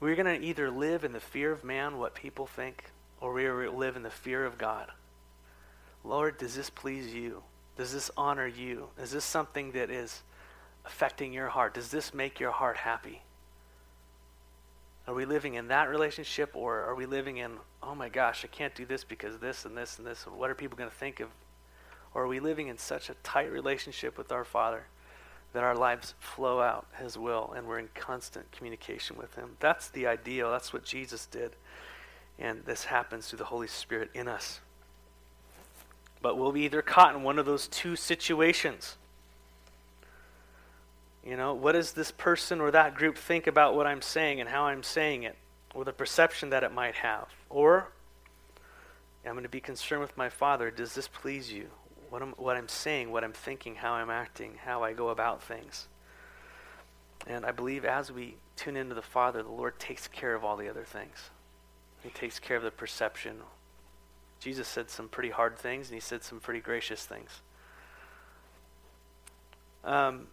We're 0.01 0.17
going 0.17 0.41
to 0.41 0.45
either 0.45 0.71
live 0.71 1.05
in 1.05 1.13
the 1.13 1.21
fear 1.21 1.53
of 1.53 1.63
man, 1.63 1.99
what 1.99 2.15
people 2.15 2.47
think, 2.47 2.85
or 3.21 3.33
we 3.33 3.49
live 3.49 3.97
in 3.97 4.03
the 4.03 4.11
fear 4.11 4.45
of 4.45 4.59
God. 4.59 4.91
Lord, 6.05 6.39
does 6.39 6.57
this 6.57 6.71
please 6.71 7.15
you? 7.15 7.43
Does 7.77 7.93
this 7.93 8.11
honor 8.17 8.47
you? 8.47 8.89
Is 9.01 9.11
this 9.11 9.25
something 9.25 9.73
that 9.73 9.91
is 9.91 10.23
affecting 10.85 11.33
your 11.33 11.49
heart? 11.49 11.75
Does 11.75 11.91
this 11.91 12.15
make 12.15 12.41
your 12.41 12.53
heart 12.53 12.79
happy? 12.79 13.23
Are 15.07 15.15
we 15.15 15.25
living 15.25 15.55
in 15.55 15.69
that 15.69 15.89
relationship 15.89 16.51
or 16.55 16.83
are 16.83 16.95
we 16.95 17.07
living 17.07 17.37
in, 17.37 17.53
oh 17.83 17.95
my 17.95 18.09
gosh, 18.09 18.45
I 18.45 18.49
can't 18.49 18.75
do 18.75 18.85
this 18.85 19.05
because 19.05 19.39
this 19.39 19.65
and 19.65 19.77
this 19.77 19.99
and 19.99 20.07
this? 20.07 20.27
What 20.27 20.51
are 20.51 20.55
people 20.55 20.77
going 20.77 20.91
to 20.91 20.97
think 20.97 21.21
of? 21.21 21.29
Or 22.13 22.25
are 22.25 22.29
we 22.29 22.41
living 22.41 22.69
in 22.69 22.79
such 22.79 23.11
a 23.11 23.15
tight 23.23 23.53
relationship 23.53 24.19
with 24.19 24.33
our 24.33 24.45
Father 24.45 24.87
that 25.53 25.63
our 25.63 25.77
lives 25.77 26.15
flow 26.19 26.61
out 26.61 26.87
His 26.99 27.17
will 27.17 27.53
and 27.55 27.67
we're 27.67 27.79
in 27.79 27.89
constant 27.95 28.51
communication 28.51 29.17
with 29.17 29.35
Him? 29.37 29.51
That's 29.61 29.89
the 29.89 30.07
ideal. 30.07 30.51
That's 30.51 30.73
what 30.73 30.83
Jesus 30.83 31.27
did. 31.27 31.55
And 32.39 32.65
this 32.65 32.85
happens 32.85 33.29
through 33.29 33.39
the 33.39 33.45
Holy 33.45 33.69
Spirit 33.69 34.11
in 34.13 34.29
us. 34.29 34.61
But 36.23 36.39
we'll 36.39 36.53
be 36.53 36.63
either 36.63 36.83
caught 36.83 37.15
in 37.15 37.23
one 37.23 37.39
of 37.39 37.47
those 37.47 37.69
two 37.69 37.97
situations. 37.97 38.97
You 41.25 41.37
know, 41.37 41.55
what 41.55 41.73
does 41.73 41.93
this 41.93 42.13
person 42.13 42.61
or 42.61 42.71
that 42.71 42.95
group 42.95 43.19
think 43.19 43.47
about 43.47 43.75
what 43.75 43.87
I'm 43.87 44.03
saying 44.03 44.41
and 44.41 44.49
how 44.49 44.65
I'm 44.65 44.83
saying 44.83 45.25
it, 45.25 45.37
or 45.75 45.85
the 45.85 45.93
perception 45.93 46.51
that 46.51 46.63
it 46.63 46.73
might 46.73 46.95
have? 46.95 47.29
Or 47.51 47.89
I'm 49.25 49.33
going 49.33 49.43
to 49.43 49.49
be 49.49 49.61
concerned 49.61 50.03
with 50.03 50.17
my 50.17 50.29
Father. 50.29 50.71
Does 50.71 50.95
this 50.95 51.09
please 51.09 51.53
you? 51.53 51.67
What 52.11 52.23
I'm, 52.23 52.31
what 52.33 52.57
I'm 52.57 52.69
saying, 52.69 53.11
what 53.11 53.25
I'm 53.25 53.33
thinking, 53.33 53.75
how 53.75 53.95
I'm 53.95 54.11
acting, 54.11 54.53
how 54.65 54.85
I 54.85 54.93
go 54.93 55.09
about 55.09 55.43
things. 55.43 55.89
And 57.27 57.45
I 57.45 57.51
believe 57.51 57.85
as 57.85 58.13
we 58.13 58.37
tune 58.55 58.77
into 58.77 58.95
the 58.95 59.03
Father, 59.03 59.43
the 59.43 59.51
Lord 59.51 59.81
takes 59.81 60.07
care 60.07 60.35
of 60.35 60.45
all 60.45 60.57
the 60.57 60.69
other 60.69 60.85
things. 60.85 61.31
He 62.05 62.11
takes 62.11 62.39
care 62.39 62.57
of 62.57 62.63
the 62.63 62.71
perception. 62.71 63.39
Jesus 64.47 64.69
said 64.69 64.89
some 64.91 65.09
pretty 65.09 65.31
hard 65.31 65.59
things, 65.59 65.89
and 65.89 65.95
he 65.97 66.01
said 66.01 66.23
some 66.23 66.39
pretty 66.39 66.61
gracious 66.61 67.05
things. 67.05 67.43
Um, 69.83 70.29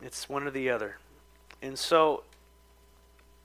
it's 0.00 0.28
one 0.28 0.46
or 0.46 0.52
the 0.52 0.70
other. 0.70 0.98
And 1.60 1.76
so 1.76 2.22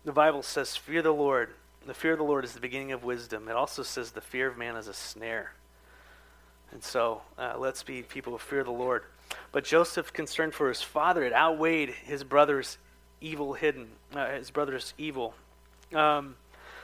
the 0.04 0.12
Bible 0.12 0.44
says, 0.44 0.76
Fear 0.76 1.02
the 1.02 1.12
Lord. 1.12 1.56
The 1.88 1.96
fear 1.96 2.12
of 2.12 2.20
the 2.20 2.24
Lord 2.24 2.46
is 2.46 2.54
the 2.54 2.60
beginning 2.60 2.92
of 2.92 3.04
wisdom. 3.04 3.50
It 3.50 3.56
also 3.56 3.82
says 3.82 4.12
the 4.12 4.22
fear 4.22 4.48
of 4.48 4.60
man 4.60 4.76
is 4.76 4.88
a 4.88 4.94
snare. 4.94 5.54
And 6.72 6.84
so 6.84 7.24
uh, 7.36 7.56
let's 7.58 7.82
be 7.82 8.04
people 8.04 8.34
who 8.34 8.38
fear 8.38 8.64
the 8.64 8.70
Lord. 8.70 9.06
But 9.52 9.64
Joseph, 9.64 10.14
concerned 10.14 10.54
for 10.54 10.70
his 10.70 10.84
father, 10.84 11.24
it 11.24 11.34
outweighed 11.34 11.90
his 11.90 12.24
brother's 12.24 12.78
evil 13.22 13.54
hidden, 13.54 13.88
uh, 14.14 14.34
his 14.34 14.52
brother's 14.52 14.94
evil. 15.00 15.34
Um, 15.96 16.36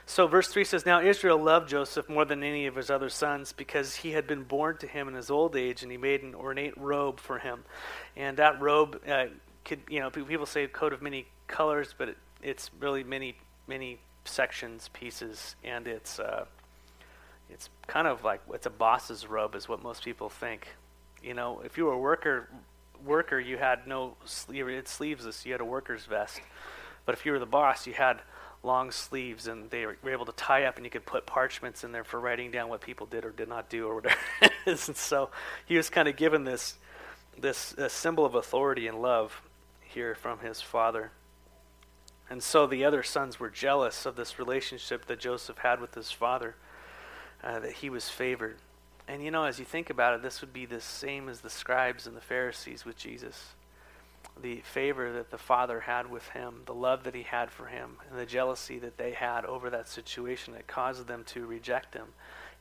so 0.06 0.28
verse 0.28 0.48
3 0.48 0.64
says, 0.64 0.86
Now 0.86 1.02
Israel 1.02 1.38
loved 1.38 1.70
Joseph 1.70 2.10
more 2.10 2.26
than 2.26 2.44
any 2.44 2.66
of 2.66 2.76
his 2.76 2.90
other 2.90 3.10
sons 3.10 3.54
because 3.54 3.96
he 3.96 4.12
had 4.12 4.28
been 4.28 4.44
born 4.44 4.78
to 4.78 4.88
him 4.88 5.08
in 5.08 5.14
his 5.14 5.30
old 5.30 5.56
age, 5.56 5.84
and 5.84 5.92
he 5.92 5.98
made 5.98 6.24
an 6.24 6.36
ornate 6.36 6.78
robe 6.78 7.20
for 7.20 7.40
him. 7.40 7.64
And 8.16 8.38
that 8.38 8.62
robe 8.62 9.02
uh, 9.08 9.26
could, 9.66 9.80
you 9.90 10.00
know, 10.00 10.10
people 10.10 10.46
say 10.46 10.68
coat 10.68 10.94
of 10.94 11.02
many 11.02 11.28
colors, 11.48 11.94
but 11.98 12.10
it, 12.10 12.18
it's 12.42 12.72
really 12.80 13.04
many, 13.04 13.36
many 13.68 14.00
sections, 14.26 14.90
pieces, 14.94 15.56
and 15.64 15.88
it's, 15.88 16.20
uh, 16.20 16.46
it's 17.50 17.70
kind 17.88 18.08
of 18.08 18.24
like, 18.24 18.42
it's 18.54 18.66
a 18.66 18.72
boss's 18.72 19.28
robe 19.28 19.56
is 19.56 19.70
what 19.70 19.82
most 19.84 20.04
people 20.04 20.30
think. 20.30 20.68
You 21.24 21.34
know, 21.34 21.62
if 21.64 21.78
you 21.78 21.86
were 21.86 21.94
a 21.94 22.00
worker, 22.00 22.50
worker, 23.06 23.40
you 23.40 23.58
had 23.58 23.88
no, 23.88 24.16
sleeve, 24.26 24.68
it's 24.68 24.92
sleeveless, 24.92 25.46
you 25.46 25.52
had 25.52 25.62
a 25.62 25.66
worker's 25.66 26.06
vest. 26.06 26.42
But 27.06 27.14
if 27.14 27.26
you 27.26 27.32
were 27.32 27.40
the 27.40 27.46
boss, 27.46 27.88
you 27.88 27.94
had 27.94 28.22
long 28.64 28.92
sleeves 28.92 29.48
and 29.48 29.70
they 29.72 29.86
were 29.86 29.98
able 30.08 30.26
to 30.26 30.32
tie 30.34 30.66
up 30.66 30.78
and 30.78 30.86
you 30.86 30.92
could 30.92 31.06
put 31.06 31.26
parchments 31.26 31.84
in 31.84 31.92
there 31.92 32.04
for 32.04 32.20
writing 32.20 32.52
down 32.52 32.70
what 32.70 32.80
people 32.80 33.08
did 33.08 33.26
or 33.26 33.32
did 33.32 33.50
not 33.50 33.70
do 33.70 33.88
or 33.88 33.96
whatever 33.96 34.20
and 34.68 34.78
so 34.78 35.32
he 35.66 35.78
was 35.78 35.90
kind 35.90 36.08
of 36.08 36.16
given 36.16 36.44
this 36.44 36.76
this 37.40 37.74
symbol 37.88 38.26
of 38.26 38.36
authority 38.36 38.88
and 38.88 39.02
love 39.02 39.42
here 39.82 40.16
from 40.16 40.40
his 40.40 40.62
father. 40.62 41.12
And 42.30 42.42
so 42.42 42.66
the 42.66 42.86
other 42.86 43.04
sons 43.04 43.40
were 43.40 43.50
jealous 43.50 44.06
of 44.06 44.16
this 44.16 44.40
relationship 44.40 45.06
that 45.06 45.20
Joseph 45.20 45.58
had 45.58 45.82
with 45.82 45.96
his 45.96 46.12
father, 46.12 46.56
uh, 47.44 47.60
that 47.60 47.74
he 47.74 47.90
was 47.90 48.10
favored. 48.10 48.58
And 49.08 49.24
you 49.24 49.32
know, 49.32 49.44
as 49.44 49.60
you 49.60 49.66
think 49.66 49.90
about 49.90 50.16
it, 50.16 50.22
this 50.22 50.40
would 50.42 50.54
be 50.54 50.66
the 50.66 50.80
same 50.80 51.28
as 51.28 51.42
the 51.42 51.50
scribes 51.50 52.08
and 52.08 52.16
the 52.16 52.22
Pharisees 52.22 52.86
with 52.86 52.98
Jesus. 52.98 53.50
The 54.40 54.62
favor 54.62 55.12
that 55.14 55.30
the 55.32 55.38
father 55.38 55.82
had 55.82 56.10
with 56.10 56.30
him, 56.30 56.62
the 56.66 56.74
love 56.74 57.04
that 57.04 57.16
he 57.16 57.24
had 57.24 57.52
for 57.52 57.68
him, 57.68 57.98
and 58.10 58.20
the 58.20 58.26
jealousy 58.26 58.80
that 58.80 58.98
they 58.98 59.12
had 59.12 59.46
over 59.46 59.70
that 59.70 59.88
situation 59.88 60.54
that 60.54 60.68
caused 60.68 61.08
them 61.08 61.24
to 61.26 61.46
reject 61.46 61.94
him. 61.94 62.08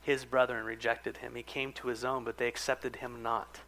His 0.01 0.25
brethren 0.25 0.65
rejected 0.65 1.17
him. 1.17 1.35
He 1.35 1.43
came 1.43 1.73
to 1.73 1.87
his 1.87 2.03
own, 2.03 2.23
but 2.23 2.37
they 2.37 2.47
accepted 2.47 2.97
him 2.97 3.21
not. 3.23 3.61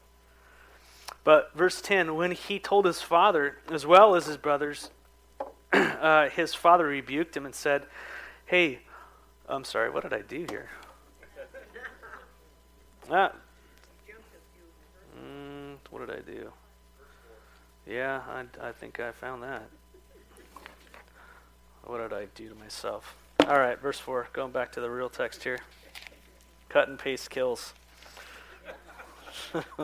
But 1.24 1.52
verse 1.56 1.82
10 1.82 2.16
when 2.16 2.32
he 2.32 2.60
told 2.60 2.86
his 2.86 3.02
father, 3.02 3.58
as 3.72 3.86
well 3.86 4.16
as 4.16 4.26
his 4.26 4.38
brothers, 4.38 4.90
uh, 5.74 6.30
his 6.30 6.54
father 6.54 6.86
rebuked 6.86 7.38
him 7.38 7.46
and 7.46 7.56
said, 7.56 7.86
Hey, 8.46 8.80
I'm 9.48 9.64
sorry, 9.64 9.90
what 9.90 10.04
did 10.04 10.14
I 10.14 10.22
do 10.22 10.46
here? 10.50 10.70
Ah. 13.12 13.34
Mm, 15.20 15.76
what 15.90 16.08
did 16.08 16.18
I 16.18 16.22
do? 16.22 16.54
Yeah, 17.88 18.22
I, 18.28 18.46
I 18.68 18.72
think 18.72 19.00
I 19.00 19.12
found 19.12 19.44
that. 19.44 19.64
What 21.84 21.98
did 21.98 22.14
I 22.14 22.28
do 22.34 22.50
to 22.50 22.56
myself? 22.56 23.16
All 23.42 23.60
right, 23.60 23.80
verse 23.80 24.00
4, 24.00 24.28
going 24.32 24.52
back 24.52 24.72
to 24.74 24.82
the 24.82 24.90
real 24.90 25.10
text 25.10 25.44
here. 25.44 25.60
Cut 26.70 26.88
and 26.88 26.98
paste 26.98 27.30
kills. 27.30 27.74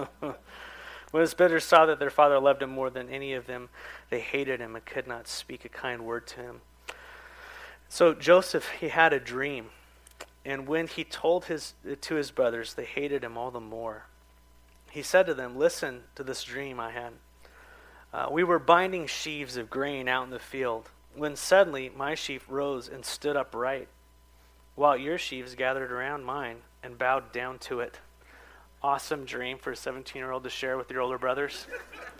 When 1.12 1.22
his 1.22 1.34
brothers 1.34 1.64
saw 1.64 1.86
that 1.88 2.00
their 2.00 2.10
father 2.10 2.40
loved 2.40 2.62
him 2.62 2.70
more 2.70 2.90
than 2.90 3.10
any 3.10 3.34
of 3.34 3.48
them, 3.48 3.70
they 4.10 4.20
hated 4.20 4.60
him 4.60 4.76
and 4.76 4.86
could 4.86 5.08
not 5.08 5.28
speak 5.28 5.66
a 5.66 5.70
kind 5.70 6.06
word 6.06 6.28
to 6.28 6.42
him. 6.42 6.62
So 7.88 8.14
Joseph, 8.14 8.70
he 8.80 8.90
had 8.90 9.14
a 9.14 9.20
dream. 9.20 9.70
And 10.46 10.68
when 10.68 10.88
he 10.88 11.04
told 11.04 11.46
his, 11.46 11.74
to 12.02 12.16
his 12.16 12.32
brothers, 12.32 12.76
they 12.76 12.86
hated 12.86 13.24
him 13.24 13.38
all 13.38 13.50
the 13.50 13.60
more. 13.60 14.06
He 14.92 15.02
said 15.02 15.26
to 15.26 15.34
them, 15.34 15.58
Listen 15.58 16.04
to 16.16 16.24
this 16.24 16.44
dream 16.44 16.80
I 16.80 16.92
had. 16.92 17.14
Uh, 18.14 18.28
we 18.32 18.44
were 18.44 18.60
binding 18.60 19.06
sheaves 19.08 19.58
of 19.58 19.70
grain 19.70 20.08
out 20.08 20.24
in 20.24 20.32
the 20.32 20.40
field, 20.40 20.90
when 21.16 21.36
suddenly 21.36 21.92
my 21.96 22.16
sheaf 22.16 22.46
rose 22.48 22.88
and 22.88 23.06
stood 23.06 23.36
upright, 23.36 23.88
while 24.76 24.98
your 24.98 25.18
sheaves 25.18 25.56
gathered 25.56 25.92
around 25.92 26.24
mine 26.24 26.58
and 26.82 26.98
bowed 26.98 27.32
down 27.32 27.60
to 27.60 27.80
it 27.80 28.00
awesome 28.82 29.26
dream 29.26 29.58
for 29.58 29.72
a 29.72 29.76
17 29.76 30.20
year 30.20 30.32
old 30.32 30.44
to 30.44 30.50
share 30.50 30.78
with 30.78 30.90
your 30.92 31.02
older 31.02 31.18
brothers. 31.18 31.68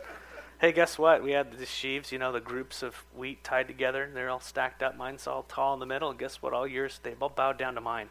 hey, 0.60 0.72
guess 0.72 0.98
what? 0.98 1.22
We 1.22 1.32
had 1.32 1.52
the 1.52 1.66
sheaves, 1.66 2.12
you 2.12 2.18
know, 2.18 2.32
the 2.32 2.40
groups 2.40 2.82
of 2.82 2.94
wheat 3.14 3.42
tied 3.42 3.66
together, 3.66 4.04
and 4.04 4.16
they're 4.16 4.30
all 4.30 4.40
stacked 4.40 4.82
up. 4.82 4.96
Mine's 4.96 5.26
all 5.26 5.44
tall 5.44 5.74
in 5.74 5.80
the 5.80 5.86
middle. 5.86 6.10
And 6.10 6.18
guess 6.18 6.42
what? 6.42 6.52
All 6.52 6.66
yours, 6.66 7.00
they 7.02 7.14
all 7.20 7.28
bowed 7.28 7.58
down 7.58 7.74
to 7.74 7.80
mine. 7.80 8.08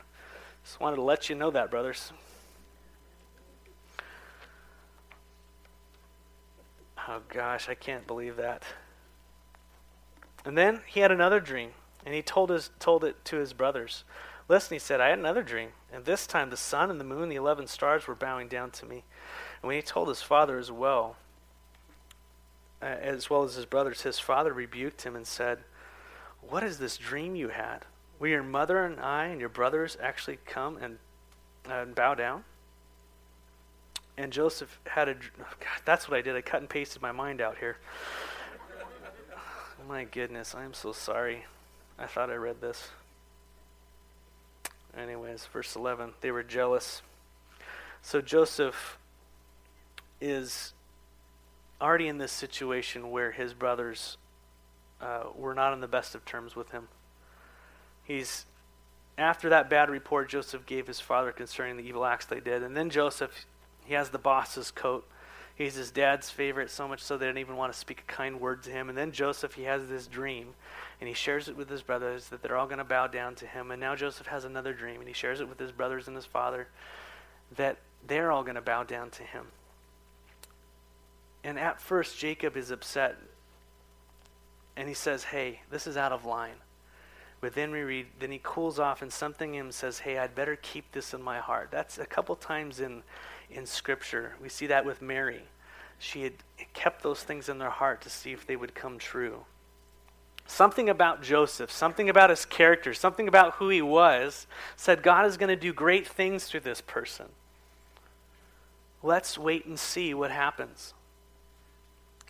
Just 0.64 0.80
wanted 0.80 0.98
to 0.98 1.04
let 1.04 1.30
you 1.30 1.36
know 1.36 1.52
that, 1.52 1.72
brothers. 1.72 2.12
Oh, 7.12 7.22
gosh, 7.28 7.68
I 7.68 7.74
can't 7.74 8.06
believe 8.06 8.36
that. 8.36 8.62
And 10.46 10.56
then 10.56 10.82
he 10.86 11.00
had 11.00 11.12
another 11.12 11.40
dream, 11.40 11.72
and 12.06 12.14
he 12.14 12.22
told, 12.22 12.52
his, 12.52 12.70
told 12.78 13.04
it 13.04 13.26
to 13.26 13.38
his 13.38 13.52
brothers. 13.52 14.04
Listen, 14.48 14.76
he 14.76 14.80
said, 14.80 15.02
I 15.02 15.10
had 15.10 15.18
another 15.18 15.42
dream, 15.42 15.70
and 15.92 16.06
this 16.06 16.28
time 16.28 16.52
the 16.52 16.58
sun 16.58 16.92
and 16.92 17.00
the 17.00 17.06
moon, 17.06 17.28
the 17.30 17.36
eleven 17.36 17.66
stars, 17.66 18.06
were 18.06 18.14
bowing 18.14 18.48
down 18.48 18.70
to 18.72 18.86
me. 18.86 19.06
And 19.60 19.68
when 19.68 19.76
he 19.76 19.82
told 19.82 20.08
his 20.08 20.22
father 20.22 20.60
as 20.60 20.72
well, 20.72 21.16
uh, 22.80 22.86
as 22.86 23.28
well 23.28 23.42
as 23.42 23.56
his 23.56 23.66
brothers, 23.66 24.04
his 24.04 24.20
father 24.20 24.54
rebuked 24.54 25.02
him 25.02 25.16
and 25.16 25.26
said, 25.26 25.64
What 26.42 26.64
is 26.64 26.78
this 26.78 26.96
dream 26.96 27.36
you 27.36 27.48
had? 27.48 27.86
Will 28.20 28.28
your 28.28 28.44
mother 28.44 28.86
and 28.86 29.00
I 29.00 29.26
and 29.26 29.40
your 29.40 29.50
brothers 29.50 29.98
actually 30.00 30.38
come 30.46 30.78
and, 30.78 31.00
uh, 31.68 31.74
and 31.74 31.96
bow 31.96 32.14
down? 32.14 32.44
And 34.20 34.34
Joseph 34.34 34.82
had 34.86 35.08
a. 35.08 35.14
Oh 35.14 35.54
God, 35.62 35.82
that's 35.86 36.10
what 36.10 36.18
I 36.18 36.22
did. 36.22 36.36
I 36.36 36.42
cut 36.42 36.60
and 36.60 36.70
pasted 36.70 37.02
my 37.02 37.14
mind 37.14 37.40
out 37.40 37.58
here. 37.58 37.78
my 39.88 40.04
goodness, 40.04 40.54
I 40.54 40.66
am 40.66 40.74
so 40.74 40.92
sorry. 40.92 41.46
I 41.98 42.06
thought 42.06 42.30
I 42.30 42.36
read 42.36 42.60
this. 42.60 42.90
Anyways, 44.98 45.46
verse 45.46 45.74
11, 45.74 46.16
they 46.20 46.32
were 46.32 46.44
jealous. 46.44 47.02
So 48.02 48.20
Joseph 48.20 48.98
is 50.20 50.74
already 51.80 52.10
in 52.10 52.18
this 52.18 52.34
situation 52.34 53.12
where 53.12 53.32
his 53.32 53.54
brothers 53.54 54.18
uh, 55.00 55.28
were 55.34 55.54
not 55.54 55.72
on 55.72 55.80
the 55.80 55.88
best 55.88 56.14
of 56.14 56.26
terms 56.26 56.58
with 56.58 56.72
him. 56.72 56.90
He's 58.04 58.46
after 59.18 59.48
that 59.48 59.70
bad 59.70 59.90
report 59.90 60.28
Joseph 60.28 60.66
gave 60.66 60.88
his 60.88 61.00
father 61.00 61.32
concerning 61.32 61.78
the 61.78 61.84
evil 61.84 62.04
acts 62.04 62.26
they 62.26 62.42
did, 62.42 62.64
and 62.64 62.76
then 62.76 62.90
Joseph, 62.90 63.46
he 63.90 63.96
has 63.96 64.10
the 64.10 64.20
boss's 64.20 64.70
coat. 64.70 65.10
He's 65.56 65.74
his 65.74 65.90
dad's 65.90 66.30
favorite, 66.30 66.70
so 66.70 66.88
much 66.88 67.02
so 67.02 67.18
they 67.18 67.26
don't 67.26 67.40
even 67.40 67.56
want 67.56 67.74
to 67.74 67.80
speak 67.80 68.04
a 68.08 68.12
kind 68.12 68.40
word 68.40 68.62
to 68.64 68.70
him. 68.70 68.88
And 68.88 68.96
then 68.96 69.12
Joseph, 69.12 69.56
he 69.56 69.64
has 69.64 69.88
this 69.88 70.06
dream, 70.06 70.50
and 71.02 71.08
he 71.08 71.16
shares 71.16 71.50
it 71.50 71.58
with 71.58 71.68
his 71.70 71.82
brothers 71.82 72.30
that 72.30 72.44
they're 72.44 72.56
all 72.56 72.68
going 72.68 72.78
to 72.78 72.84
bow 72.84 73.08
down 73.08 73.34
to 73.34 73.48
him. 73.48 73.72
And 73.72 73.82
now 73.82 73.96
Joseph 73.96 74.28
has 74.28 74.46
another 74.46 74.74
dream, 74.74 75.00
and 75.00 75.08
he 75.08 75.14
shares 75.14 75.42
it 75.42 75.50
with 75.50 75.58
his 75.58 75.72
brothers 75.72 76.08
and 76.08 76.16
his 76.16 76.28
father 76.28 76.68
that 77.58 77.80
they're 78.06 78.32
all 78.32 78.44
going 78.44 78.56
to 78.56 78.62
bow 78.62 78.84
down 78.84 79.10
to 79.10 79.24
him. 79.24 79.48
And 81.44 81.58
at 81.58 81.82
first, 81.82 82.20
Jacob 82.20 82.56
is 82.56 82.70
upset. 82.70 83.18
And 84.78 84.88
he 84.88 84.94
says, 84.94 85.24
Hey, 85.24 85.62
this 85.72 85.88
is 85.88 85.98
out 85.98 86.12
of 86.12 86.26
line. 86.26 86.58
But 87.42 87.56
then 87.56 87.72
we 87.72 87.82
read, 87.82 88.06
then 88.20 88.32
he 88.32 88.40
cools 88.44 88.80
off, 88.80 89.02
and 89.02 89.12
something 89.12 89.56
in 89.56 89.66
him 89.66 89.72
says, 89.72 90.00
Hey, 90.00 90.20
I'd 90.20 90.36
better 90.36 90.56
keep 90.56 90.92
this 90.92 91.14
in 91.14 91.24
my 91.24 91.40
heart. 91.40 91.70
That's 91.72 91.98
a 91.98 92.06
couple 92.06 92.36
times 92.36 92.80
in, 92.80 93.02
in 93.50 93.66
Scripture. 93.66 94.34
We 94.42 94.50
see 94.50 94.68
that 94.68 94.86
with 94.86 95.02
Mary. 95.02 95.44
She 95.98 96.24
had 96.24 96.34
kept 96.74 97.04
those 97.04 97.24
things 97.24 97.50
in 97.50 97.58
their 97.58 97.70
heart 97.70 98.02
to 98.02 98.10
see 98.10 98.32
if 98.32 98.46
they 98.46 98.56
would 98.56 98.76
come 98.76 98.98
true. 98.98 99.46
Something 100.48 100.90
about 100.90 101.22
Joseph, 101.22 101.72
something 101.72 102.10
about 102.10 102.30
his 102.30 102.46
character, 102.46 102.94
something 102.94 103.28
about 103.28 103.56
who 103.56 103.70
he 103.70 103.82
was, 103.82 104.48
said 104.76 105.04
God 105.04 105.26
is 105.26 105.38
going 105.38 105.50
to 105.50 105.56
do 105.56 105.74
great 105.74 106.08
things 106.08 106.46
through 106.46 106.62
this 106.62 106.82
person. 106.82 107.28
Let's 109.04 109.38
wait 109.38 109.66
and 109.66 109.80
see 109.80 110.14
what 110.14 110.32
happens. 110.32 110.94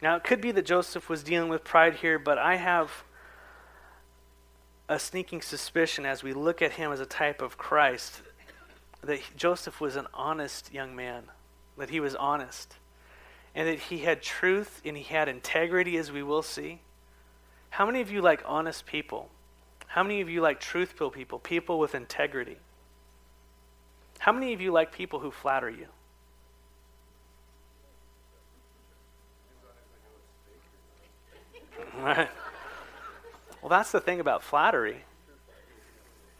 Now, 0.01 0.15
it 0.15 0.23
could 0.23 0.41
be 0.41 0.51
that 0.51 0.65
Joseph 0.65 1.09
was 1.09 1.23
dealing 1.23 1.49
with 1.49 1.63
pride 1.63 1.95
here, 1.95 2.19
but 2.19 2.37
I 2.37 2.55
have 2.55 3.03
a 4.87 4.99
sneaking 4.99 5.41
suspicion 5.41 6.05
as 6.05 6.23
we 6.23 6.33
look 6.33 6.61
at 6.61 6.73
him 6.73 6.91
as 6.91 6.99
a 6.99 7.05
type 7.05 7.41
of 7.41 7.57
Christ 7.57 8.21
that 9.01 9.21
Joseph 9.35 9.79
was 9.79 9.95
an 9.95 10.07
honest 10.13 10.73
young 10.73 10.95
man, 10.95 11.23
that 11.77 11.89
he 11.89 11.99
was 11.99 12.15
honest, 12.15 12.75
and 13.55 13.67
that 13.67 13.79
he 13.79 13.99
had 13.99 14.21
truth 14.21 14.81
and 14.85 14.97
he 14.97 15.03
had 15.03 15.27
integrity, 15.27 15.97
as 15.97 16.11
we 16.11 16.23
will 16.23 16.43
see. 16.43 16.81
How 17.71 17.85
many 17.85 18.01
of 18.01 18.11
you 18.11 18.21
like 18.21 18.41
honest 18.45 18.85
people? 18.85 19.29
How 19.87 20.03
many 20.03 20.21
of 20.21 20.29
you 20.29 20.41
like 20.41 20.59
truthful 20.59 21.09
people, 21.09 21.39
people 21.39 21.79
with 21.79 21.95
integrity? 21.95 22.57
How 24.19 24.31
many 24.31 24.53
of 24.53 24.61
you 24.61 24.71
like 24.71 24.91
people 24.91 25.19
who 25.19 25.31
flatter 25.31 25.69
you? 25.69 25.87
Right. 31.97 32.29
Well, 33.61 33.69
that's 33.69 33.91
the 33.91 33.99
thing 33.99 34.21
about 34.21 34.41
flattery. 34.41 35.03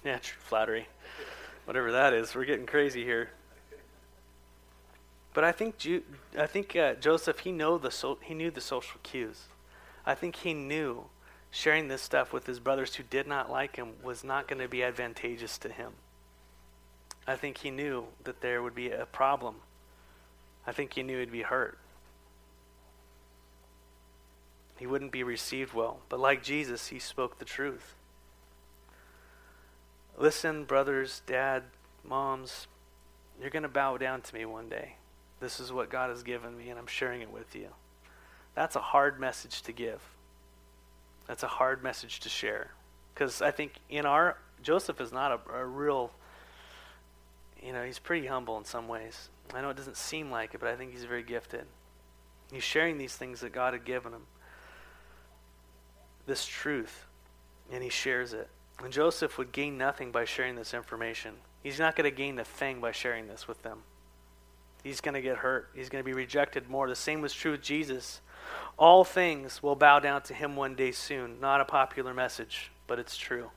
Yeah, 0.06 0.20
true 0.20 0.40
flattery. 0.40 0.88
Whatever 1.70 1.92
that 1.92 2.14
is, 2.14 2.34
we're 2.34 2.46
getting 2.46 2.66
crazy 2.66 3.04
here. 3.04 3.30
But 5.36 5.44
I 5.44 5.52
think 5.52 5.78
Ju- 5.78 6.02
I 6.36 6.48
think 6.48 6.76
uh, 6.76 6.96
Joseph 6.96 7.42
he 7.42 7.52
know 7.52 7.78
the 7.78 7.92
so- 7.92 8.18
he 8.24 8.34
knew 8.34 8.50
the 8.50 8.60
social 8.60 9.00
cues. 9.04 9.44
I 10.04 10.16
think 10.16 10.38
he 10.38 10.56
knew 10.56 11.04
sharing 11.52 11.88
this 11.88 12.02
stuff 12.02 12.34
with 12.34 12.48
his 12.48 12.60
brothers 12.60 12.96
who 12.96 13.04
did 13.04 13.28
not 13.28 13.52
like 13.52 13.76
him 13.76 13.90
was 14.02 14.24
not 14.24 14.48
going 14.48 14.60
to 14.60 14.68
be 14.68 14.82
advantageous 14.82 15.60
to 15.60 15.70
him. 15.70 15.92
I 17.28 17.36
think 17.36 17.60
he 17.60 17.70
knew 17.70 18.08
that 18.24 18.42
there 18.42 18.64
would 18.64 18.74
be 18.74 18.90
a 18.90 19.06
problem. 19.06 19.58
I 20.66 20.72
think 20.72 20.94
he 20.94 21.04
knew 21.04 21.20
he'd 21.20 21.32
be 21.32 21.44
hurt 21.44 21.78
he 24.80 24.88
wouldn't 24.88 25.12
be 25.12 25.24
received 25.24 25.74
well. 25.74 26.00
But 26.08 26.22
like 26.22 26.42
Jesus, 26.42 26.88
he 26.88 27.00
spoke 27.00 27.38
the 27.38 27.46
truth. 27.46 27.96
Listen, 30.20 30.66
brothers, 30.66 31.22
dad, 31.26 31.64
moms, 32.04 32.68
you're 33.40 33.50
going 33.50 33.64
to 33.64 33.70
bow 33.70 33.96
down 33.96 34.22
to 34.22 34.36
me 34.36 34.44
one 34.44 34.68
day. 34.68 34.96
This 35.40 35.62
is 35.62 35.72
what 35.72 35.90
God 35.90 36.10
has 36.10 36.24
given 36.24 36.58
me, 36.58 36.70
and 36.70 36.78
I'm 36.78 36.88
sharing 36.88 37.22
it 37.22 37.32
with 37.32 37.56
you. 37.56 37.70
That's 38.54 38.76
a 38.76 38.82
hard 38.82 39.18
message 39.18 39.62
to 39.62 39.72
give. 39.72 40.02
That's 41.26 41.44
a 41.44 41.48
hard 41.48 41.82
message 41.82 42.20
to 42.22 42.30
share. 42.30 42.72
Because 43.14 43.42
I 43.42 43.52
think 43.52 43.74
in 43.90 44.06
our, 44.06 44.38
Joseph 44.62 45.00
is 45.00 45.14
not 45.14 45.32
a, 45.32 45.54
a 45.54 45.66
real, 45.66 46.12
you 47.64 47.72
know, 47.72 47.84
he's 47.86 48.00
pretty 48.00 48.28
humble 48.28 48.58
in 48.58 48.66
some 48.66 48.90
ways. 48.90 49.30
I 49.54 49.62
know 49.62 49.70
it 49.70 49.78
doesn't 49.78 49.96
seem 49.96 50.30
like 50.30 50.54
it, 50.54 50.60
but 50.60 50.68
I 50.68 50.76
think 50.76 50.92
he's 50.92 51.06
very 51.06 51.24
gifted. 51.24 51.66
He's 52.52 52.64
sharing 52.64 52.98
these 52.98 53.16
things 53.16 53.40
that 53.40 53.54
God 53.54 53.74
had 53.74 53.86
given 53.86 54.12
him 54.12 54.24
this 56.26 56.46
truth 56.46 57.06
and 57.72 57.84
he 57.84 57.90
shares 57.90 58.34
it. 58.34 58.50
And 58.84 58.94
Joseph 58.94 59.38
would 59.38 59.52
gain 59.52 59.78
nothing 59.78 60.12
by 60.12 60.26
sharing 60.26 60.56
this 60.56 60.74
information. 60.74 61.36
He's 61.62 61.80
not 61.80 61.96
going 61.96 62.10
to 62.10 62.16
gain 62.16 62.40
a 62.40 62.46
thing 62.46 62.80
by 62.80 62.92
sharing 62.92 63.28
this 63.28 63.48
with 63.48 63.62
them. 63.62 63.80
He's 64.84 65.02
going 65.02 65.16
to 65.16 65.22
get 65.22 65.38
hurt. 65.38 65.70
He's 65.76 65.90
going 65.90 66.02
to 66.02 66.06
be 66.06 66.14
rejected 66.14 66.70
more. 66.70 66.88
The 66.88 66.96
same 66.96 67.22
was 67.22 67.34
true 67.34 67.52
with 67.52 67.62
Jesus. 67.62 68.22
All 68.78 69.04
things 69.04 69.62
will 69.62 69.76
bow 69.76 70.00
down 70.00 70.22
to 70.24 70.34
him 70.34 70.56
one 70.56 70.76
day 70.76 70.92
soon. 70.92 71.42
Not 71.42 71.60
a 71.60 71.66
popular 71.66 72.14
message, 72.14 72.72
but 72.88 72.98
it's 72.98 73.18
true. 73.18 73.52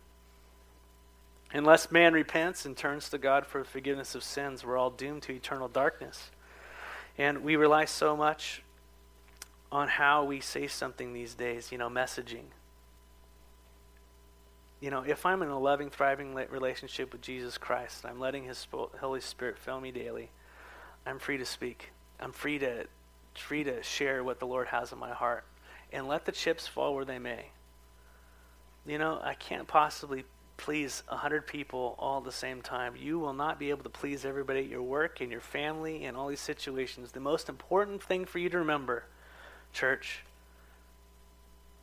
Unless 1.53 1.93
man 1.93 2.13
repents 2.15 2.65
and 2.65 2.77
turns 2.77 3.09
to 3.11 3.19
God 3.19 3.47
for 3.47 3.63
forgiveness 3.63 4.17
of 4.17 4.25
sins, 4.25 4.65
we're 4.65 4.77
all 4.77 4.91
doomed 4.91 5.23
to 5.23 5.33
eternal 5.33 5.69
darkness. 5.69 6.31
And 7.17 7.45
we 7.45 7.55
rely 7.55 7.85
so 7.85 8.17
much 8.17 8.63
on 9.71 9.87
how 9.87 10.25
we 10.25 10.41
say 10.41 10.67
something 10.67 11.13
these 11.13 11.35
days, 11.35 11.71
you 11.71 11.79
know, 11.79 11.89
messaging 11.89 12.47
you 14.83 14.91
know, 14.91 15.05
if 15.07 15.25
I'm 15.25 15.43
in 15.43 15.49
a 15.49 15.59
loving, 15.59 15.91
thriving 15.91 16.35
relationship 16.35 17.13
with 17.13 17.23
Jesus 17.23 17.57
Christ, 17.57 18.05
I'm 18.05 18.19
letting 18.19 18.43
His 18.43 18.67
Holy 19.01 19.21
Spirit 19.21 19.57
fill 19.57 19.81
me 19.81 19.93
daily, 19.93 20.31
I'm 21.07 21.21
free 21.21 21.39
to 21.39 21.47
speak. 21.47 21.93
I'm 22.19 22.33
free 22.33 22.59
to, 22.59 22.87
free 23.35 23.63
to 23.63 23.83
share 23.83 24.25
what 24.25 24.41
the 24.41 24.47
Lord 24.47 24.69
has 24.69 24.93
in 24.93 24.99
my 24.99 25.13
heart. 25.13 25.45
And 25.93 26.09
let 26.09 26.25
the 26.25 26.33
chips 26.33 26.67
fall 26.67 26.95
where 26.97 27.05
they 27.05 27.21
may. 27.21 27.47
You 28.85 28.99
know, 28.99 29.21
I 29.23 29.35
can't 29.35 29.69
possibly 29.69 30.25
please 30.57 31.05
a 31.09 31.17
hundred 31.17 31.47
people 31.47 31.95
all 31.99 32.19
at 32.19 32.25
the 32.25 32.33
same 32.33 32.61
time. 32.61 32.95
You 32.97 33.21
will 33.21 33.35
not 33.35 33.61
be 33.61 33.71
able 33.71 33.85
to 33.85 33.89
please 33.89 34.25
everybody 34.25 34.61
at 34.61 34.69
your 34.69 34.83
work 34.83 35.21
and 35.21 35.31
your 35.31 35.41
family 35.41 36.05
and 36.05 36.17
all 36.17 36.29
these 36.29 36.41
situations. 36.41 37.13
The 37.13 37.21
most 37.21 37.49
important 37.49 38.03
thing 38.03 38.25
for 38.25 38.39
you 38.39 38.49
to 38.49 38.59
remember, 38.59 39.05
church, 39.73 40.25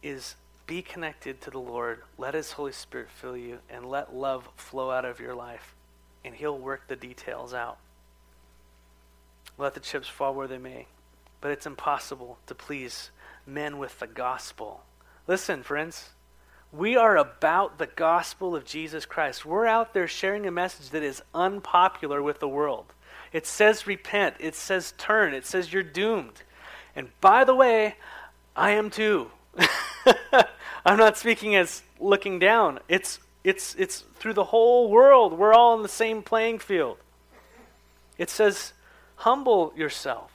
is 0.03 0.35
be 0.69 0.81
connected 0.83 1.41
to 1.41 1.49
the 1.49 1.57
Lord. 1.57 2.03
Let 2.19 2.35
His 2.35 2.51
Holy 2.51 2.71
Spirit 2.71 3.09
fill 3.09 3.35
you 3.35 3.57
and 3.71 3.83
let 3.83 4.15
love 4.15 4.47
flow 4.55 4.91
out 4.91 5.03
of 5.03 5.19
your 5.19 5.33
life. 5.33 5.73
And 6.23 6.35
He'll 6.35 6.59
work 6.59 6.87
the 6.87 6.95
details 6.95 7.55
out. 7.55 7.79
Let 9.57 9.73
the 9.73 9.79
chips 9.79 10.07
fall 10.07 10.35
where 10.35 10.47
they 10.47 10.59
may. 10.59 10.85
But 11.41 11.49
it's 11.49 11.65
impossible 11.65 12.37
to 12.45 12.53
please 12.53 13.09
men 13.47 13.79
with 13.79 13.97
the 13.97 14.05
gospel. 14.05 14.83
Listen, 15.25 15.63
friends. 15.63 16.11
We 16.71 16.95
are 16.95 17.17
about 17.17 17.79
the 17.79 17.87
gospel 17.87 18.55
of 18.55 18.63
Jesus 18.63 19.07
Christ. 19.07 19.43
We're 19.43 19.65
out 19.65 19.95
there 19.95 20.07
sharing 20.07 20.45
a 20.45 20.51
message 20.51 20.91
that 20.91 21.01
is 21.01 21.23
unpopular 21.33 22.21
with 22.21 22.39
the 22.39 22.47
world. 22.47 22.93
It 23.33 23.47
says 23.47 23.87
repent, 23.87 24.35
it 24.39 24.53
says 24.53 24.93
turn, 24.99 25.33
it 25.33 25.47
says 25.47 25.73
you're 25.73 25.81
doomed. 25.81 26.43
And 26.95 27.09
by 27.21 27.43
the 27.43 27.55
way, 27.55 27.95
I 28.55 28.71
am 28.71 28.91
too. 28.91 29.31
I'm 30.85 30.97
not 30.97 31.17
speaking 31.17 31.55
as 31.55 31.81
looking 31.99 32.39
down. 32.39 32.79
It's 32.87 33.19
it's 33.43 33.75
it's 33.75 34.03
through 34.15 34.33
the 34.33 34.45
whole 34.45 34.89
world. 34.89 35.37
We're 35.37 35.53
all 35.53 35.75
in 35.75 35.81
the 35.81 35.89
same 35.89 36.21
playing 36.21 36.59
field. 36.59 36.97
It 38.17 38.29
says, 38.29 38.73
humble 39.15 39.73
yourself. 39.75 40.31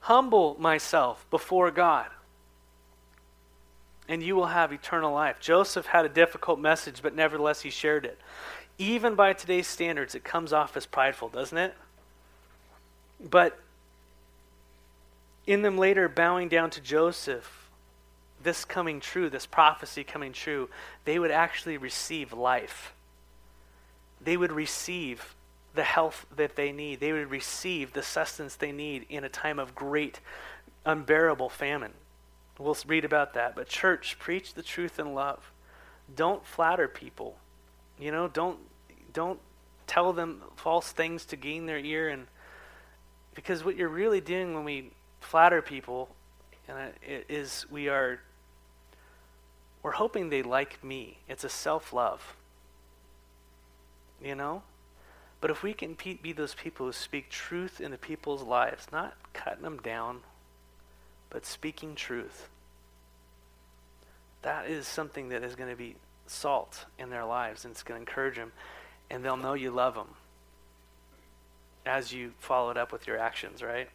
Humble 0.00 0.56
myself 0.60 1.24
before 1.30 1.70
God. 1.70 2.06
And 4.06 4.22
you 4.22 4.36
will 4.36 4.46
have 4.46 4.70
eternal 4.70 5.14
life. 5.14 5.40
Joseph 5.40 5.86
had 5.86 6.04
a 6.04 6.10
difficult 6.10 6.60
message, 6.60 7.00
but 7.02 7.14
nevertheless 7.14 7.62
he 7.62 7.70
shared 7.70 8.04
it. 8.04 8.18
Even 8.76 9.14
by 9.14 9.32
today's 9.32 9.66
standards, 9.66 10.14
it 10.14 10.24
comes 10.24 10.52
off 10.52 10.76
as 10.76 10.84
prideful, 10.84 11.30
doesn't 11.30 11.56
it? 11.56 11.74
But 13.18 13.58
in 15.46 15.62
them 15.62 15.78
later 15.78 16.06
bowing 16.06 16.50
down 16.50 16.68
to 16.70 16.82
Joseph, 16.82 17.63
this 18.44 18.64
coming 18.64 19.00
true, 19.00 19.28
this 19.28 19.46
prophecy 19.46 20.04
coming 20.04 20.32
true, 20.32 20.68
they 21.04 21.18
would 21.18 21.30
actually 21.30 21.76
receive 21.76 22.32
life. 22.32 22.94
They 24.20 24.36
would 24.36 24.52
receive 24.52 25.34
the 25.74 25.82
health 25.82 26.26
that 26.36 26.56
they 26.56 26.70
need. 26.70 27.00
They 27.00 27.12
would 27.12 27.30
receive 27.30 27.92
the 27.92 28.02
sustenance 28.02 28.54
they 28.54 28.72
need 28.72 29.06
in 29.08 29.24
a 29.24 29.28
time 29.28 29.58
of 29.58 29.74
great, 29.74 30.20
unbearable 30.86 31.48
famine. 31.48 31.92
We'll 32.58 32.76
read 32.86 33.04
about 33.04 33.34
that. 33.34 33.56
But, 33.56 33.68
church, 33.68 34.16
preach 34.20 34.54
the 34.54 34.62
truth 34.62 34.98
in 35.00 35.14
love. 35.14 35.50
Don't 36.14 36.46
flatter 36.46 36.86
people. 36.86 37.36
You 37.98 38.12
know, 38.12 38.28
don't 38.28 38.58
don't 39.12 39.38
tell 39.86 40.12
them 40.12 40.42
false 40.56 40.92
things 40.92 41.24
to 41.26 41.36
gain 41.36 41.66
their 41.66 41.78
ear 41.78 42.08
and 42.08 42.26
because 43.34 43.64
what 43.64 43.76
you're 43.76 43.88
really 43.88 44.20
doing 44.20 44.54
when 44.54 44.64
we 44.64 44.90
flatter 45.20 45.62
people 45.62 46.08
is 47.28 47.66
we 47.70 47.88
are 47.88 48.20
we're 49.84 49.92
hoping 49.92 50.30
they 50.30 50.42
like 50.42 50.82
me. 50.82 51.18
It's 51.28 51.44
a 51.44 51.48
self 51.48 51.92
love. 51.92 52.36
You 54.20 54.34
know? 54.34 54.62
But 55.42 55.50
if 55.50 55.62
we 55.62 55.74
can 55.74 55.94
be 56.22 56.32
those 56.32 56.54
people 56.54 56.86
who 56.86 56.92
speak 56.92 57.28
truth 57.28 57.82
into 57.82 57.98
people's 57.98 58.42
lives, 58.42 58.86
not 58.90 59.14
cutting 59.34 59.62
them 59.62 59.76
down, 59.76 60.20
but 61.28 61.44
speaking 61.44 61.94
truth. 61.94 62.48
That 64.40 64.66
is 64.70 64.88
something 64.88 65.28
that 65.28 65.42
is 65.44 65.54
going 65.54 65.68
to 65.68 65.76
be 65.76 65.96
salt 66.26 66.86
in 66.98 67.10
their 67.10 67.26
lives, 67.26 67.66
and 67.66 67.72
it's 67.72 67.82
going 67.82 67.98
to 67.98 68.08
encourage 68.08 68.36
them, 68.36 68.52
and 69.10 69.22
they'll 69.22 69.36
know 69.36 69.52
you 69.52 69.70
love 69.70 69.94
them 69.94 70.08
as 71.84 72.10
you 72.10 72.32
follow 72.38 72.70
it 72.70 72.78
up 72.78 72.90
with 72.90 73.06
your 73.06 73.18
actions, 73.18 73.62
right? 73.62 73.90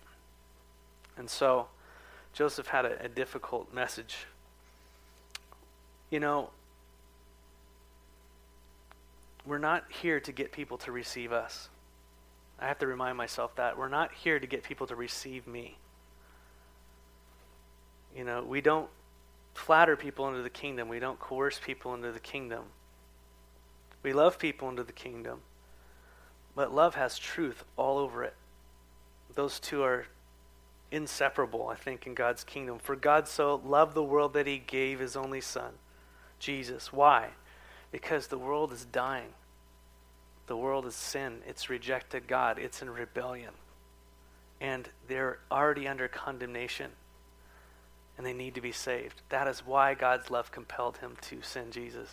And 1.17 1.27
so 1.27 1.67
Joseph 2.33 2.67
had 2.67 2.85
a, 2.85 3.05
a 3.05 3.07
difficult 3.07 3.73
message. 3.73 4.27
You 6.09 6.19
know, 6.19 6.49
we're 9.45 9.57
not 9.57 9.85
here 9.89 10.19
to 10.19 10.31
get 10.31 10.51
people 10.51 10.77
to 10.79 10.91
receive 10.91 11.31
us. 11.31 11.69
I 12.59 12.67
have 12.67 12.79
to 12.79 12.87
remind 12.87 13.17
myself 13.17 13.55
that. 13.55 13.77
We're 13.77 13.89
not 13.89 14.13
here 14.13 14.39
to 14.39 14.47
get 14.47 14.63
people 14.63 14.87
to 14.87 14.95
receive 14.95 15.47
me. 15.47 15.77
You 18.15 18.23
know, 18.23 18.43
we 18.43 18.61
don't 18.61 18.89
flatter 19.53 19.95
people 19.95 20.27
into 20.27 20.41
the 20.41 20.49
kingdom, 20.49 20.87
we 20.87 20.99
don't 20.99 21.19
coerce 21.19 21.59
people 21.63 21.93
into 21.93 22.11
the 22.11 22.19
kingdom. 22.19 22.63
We 24.01 24.13
love 24.13 24.39
people 24.39 24.69
into 24.69 24.83
the 24.83 24.93
kingdom, 24.93 25.41
but 26.55 26.73
love 26.73 26.95
has 26.95 27.19
truth 27.19 27.65
all 27.75 27.97
over 27.97 28.23
it. 28.23 28.33
Those 29.35 29.59
two 29.59 29.83
are 29.83 30.07
inseparable, 30.91 31.67
I 31.67 31.75
think, 31.75 32.07
in 32.07 32.13
God's 32.13 32.43
kingdom. 32.43 32.79
For 32.79 32.95
God 32.95 33.27
so 33.27 33.61
loved 33.65 33.93
the 33.93 34.03
world 34.03 34.33
that 34.33 34.47
he 34.47 34.57
gave 34.57 34.99
his 34.99 35.17
only 35.17 35.41
Son, 35.41 35.73
Jesus. 36.39 36.91
Why? 36.91 37.29
Because 37.91 38.27
the 38.27 38.37
world 38.37 38.71
is 38.71 38.85
dying. 38.85 39.33
The 40.47 40.57
world 40.57 40.85
is 40.85 40.95
sin. 40.95 41.39
It's 41.47 41.69
rejected 41.69 42.27
God. 42.27 42.57
It's 42.57 42.81
in 42.81 42.89
rebellion. 42.89 43.53
And 44.59 44.89
they're 45.07 45.39
already 45.51 45.87
under 45.87 46.07
condemnation. 46.07 46.91
And 48.17 48.25
they 48.25 48.33
need 48.33 48.55
to 48.55 48.61
be 48.61 48.71
saved. 48.71 49.21
That 49.29 49.47
is 49.47 49.65
why 49.65 49.93
God's 49.93 50.29
love 50.29 50.51
compelled 50.51 50.97
him 50.97 51.17
to 51.21 51.41
send 51.41 51.71
Jesus. 51.71 52.09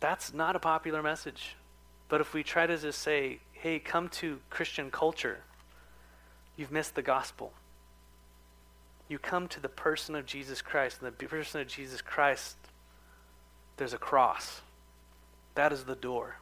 That's 0.00 0.32
not 0.32 0.56
a 0.56 0.60
popular 0.60 1.02
message. 1.02 1.56
But 2.08 2.20
if 2.20 2.34
we 2.34 2.42
try 2.42 2.66
to 2.66 2.76
just 2.76 3.00
say, 3.00 3.38
hey, 3.52 3.78
come 3.78 4.08
to 4.08 4.40
Christian 4.50 4.90
culture, 4.90 5.40
you've 6.56 6.72
missed 6.72 6.94
the 6.94 7.02
gospel. 7.02 7.52
You 9.10 9.18
come 9.18 9.48
to 9.48 9.60
the 9.60 9.68
person 9.68 10.14
of 10.14 10.24
Jesus 10.24 10.62
Christ, 10.62 11.02
and 11.02 11.12
the 11.12 11.26
person 11.26 11.60
of 11.60 11.66
Jesus 11.66 12.00
Christ, 12.00 12.56
there's 13.76 13.92
a 13.92 13.98
cross. 13.98 14.60
That 15.56 15.72
is 15.72 15.82
the 15.82 15.96
door. 15.96 16.36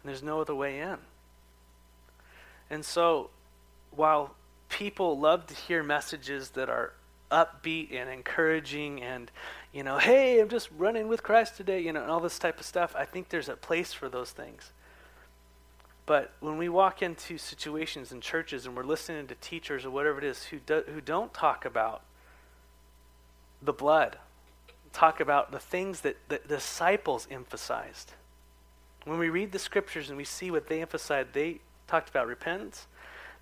And 0.00 0.08
there's 0.08 0.22
no 0.22 0.40
other 0.40 0.54
way 0.54 0.78
in. 0.78 0.98
And 2.70 2.84
so, 2.84 3.30
while 3.90 4.36
people 4.68 5.18
love 5.18 5.48
to 5.48 5.54
hear 5.54 5.82
messages 5.82 6.50
that 6.50 6.70
are 6.70 6.92
upbeat 7.32 7.92
and 7.92 8.08
encouraging 8.08 9.02
and, 9.02 9.32
you 9.72 9.82
know, 9.82 9.98
hey, 9.98 10.40
I'm 10.40 10.48
just 10.48 10.68
running 10.78 11.08
with 11.08 11.24
Christ 11.24 11.56
today, 11.56 11.80
you 11.80 11.92
know, 11.92 12.02
and 12.02 12.10
all 12.10 12.20
this 12.20 12.38
type 12.38 12.60
of 12.60 12.66
stuff, 12.66 12.94
I 12.96 13.04
think 13.04 13.30
there's 13.30 13.48
a 13.48 13.56
place 13.56 13.92
for 13.92 14.08
those 14.08 14.30
things. 14.30 14.70
But 16.06 16.32
when 16.38 16.56
we 16.56 16.68
walk 16.68 17.02
into 17.02 17.36
situations 17.36 18.12
in 18.12 18.20
churches 18.20 18.64
and 18.64 18.76
we're 18.76 18.84
listening 18.84 19.26
to 19.26 19.34
teachers 19.34 19.84
or 19.84 19.90
whatever 19.90 20.18
it 20.18 20.24
is 20.24 20.44
who, 20.44 20.60
do, 20.60 20.84
who 20.86 21.00
don't 21.00 21.34
talk 21.34 21.64
about 21.64 22.02
the 23.60 23.72
blood, 23.72 24.18
talk 24.92 25.18
about 25.18 25.50
the 25.50 25.58
things 25.58 26.02
that 26.02 26.16
the 26.28 26.38
disciples 26.38 27.26
emphasized. 27.28 28.12
When 29.04 29.18
we 29.18 29.28
read 29.28 29.50
the 29.50 29.58
scriptures 29.58 30.08
and 30.08 30.16
we 30.16 30.24
see 30.24 30.50
what 30.50 30.68
they 30.68 30.80
emphasized, 30.80 31.32
they 31.32 31.60
talked 31.88 32.08
about 32.08 32.28
repentance, 32.28 32.86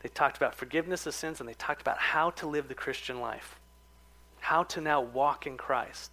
they 0.02 0.08
talked 0.08 0.36
about 0.36 0.54
forgiveness 0.54 1.06
of 1.06 1.14
sins, 1.14 1.40
and 1.40 1.48
they 1.48 1.54
talked 1.54 1.80
about 1.80 1.98
how 1.98 2.30
to 2.30 2.46
live 2.46 2.68
the 2.68 2.74
Christian 2.74 3.20
life, 3.20 3.58
how 4.40 4.62
to 4.64 4.80
now 4.80 5.00
walk 5.00 5.46
in 5.46 5.56
Christ, 5.56 6.12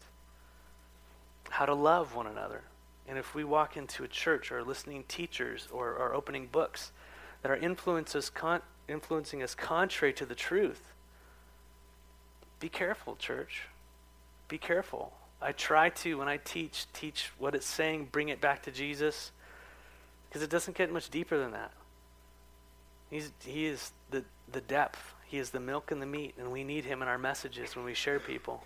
how 1.49 1.65
to 1.65 1.73
love 1.73 2.13
one 2.15 2.27
another. 2.27 2.61
And 3.07 3.17
if 3.17 3.35
we 3.35 3.43
walk 3.43 3.75
into 3.77 4.03
a 4.03 4.07
church 4.07 4.51
or 4.51 4.63
listening 4.63 5.03
teachers 5.07 5.67
or, 5.71 5.97
are 5.97 6.13
opening 6.13 6.47
books 6.47 6.91
that 7.41 7.51
are 7.51 7.57
influences 7.57 8.29
con- 8.29 8.61
influencing 8.87 9.41
us 9.41 9.55
contrary 9.55 10.13
to 10.13 10.25
the 10.25 10.35
truth, 10.35 10.93
be 12.59 12.69
careful, 12.69 13.15
church. 13.15 13.63
Be 14.47 14.57
careful. 14.57 15.13
I 15.41 15.51
try 15.51 15.89
to, 15.89 16.19
when 16.19 16.27
I 16.27 16.37
teach, 16.37 16.85
teach 16.93 17.31
what 17.39 17.55
it's 17.55 17.65
saying, 17.65 18.09
bring 18.11 18.29
it 18.29 18.39
back 18.39 18.61
to 18.63 18.71
Jesus, 18.71 19.31
because 20.29 20.43
it 20.43 20.49
doesn't 20.49 20.77
get 20.77 20.91
much 20.93 21.09
deeper 21.09 21.37
than 21.37 21.51
that. 21.51 21.71
He's, 23.09 23.31
he 23.43 23.65
is 23.65 23.91
the, 24.11 24.23
the 24.51 24.61
depth, 24.61 25.13
He 25.27 25.39
is 25.39 25.49
the 25.49 25.59
milk 25.59 25.91
and 25.91 26.01
the 26.01 26.05
meat, 26.05 26.35
and 26.37 26.51
we 26.51 26.63
need 26.63 26.85
Him 26.85 27.01
in 27.01 27.07
our 27.07 27.17
messages 27.17 27.75
when 27.75 27.83
we 27.83 27.95
share 27.95 28.19
people. 28.19 28.63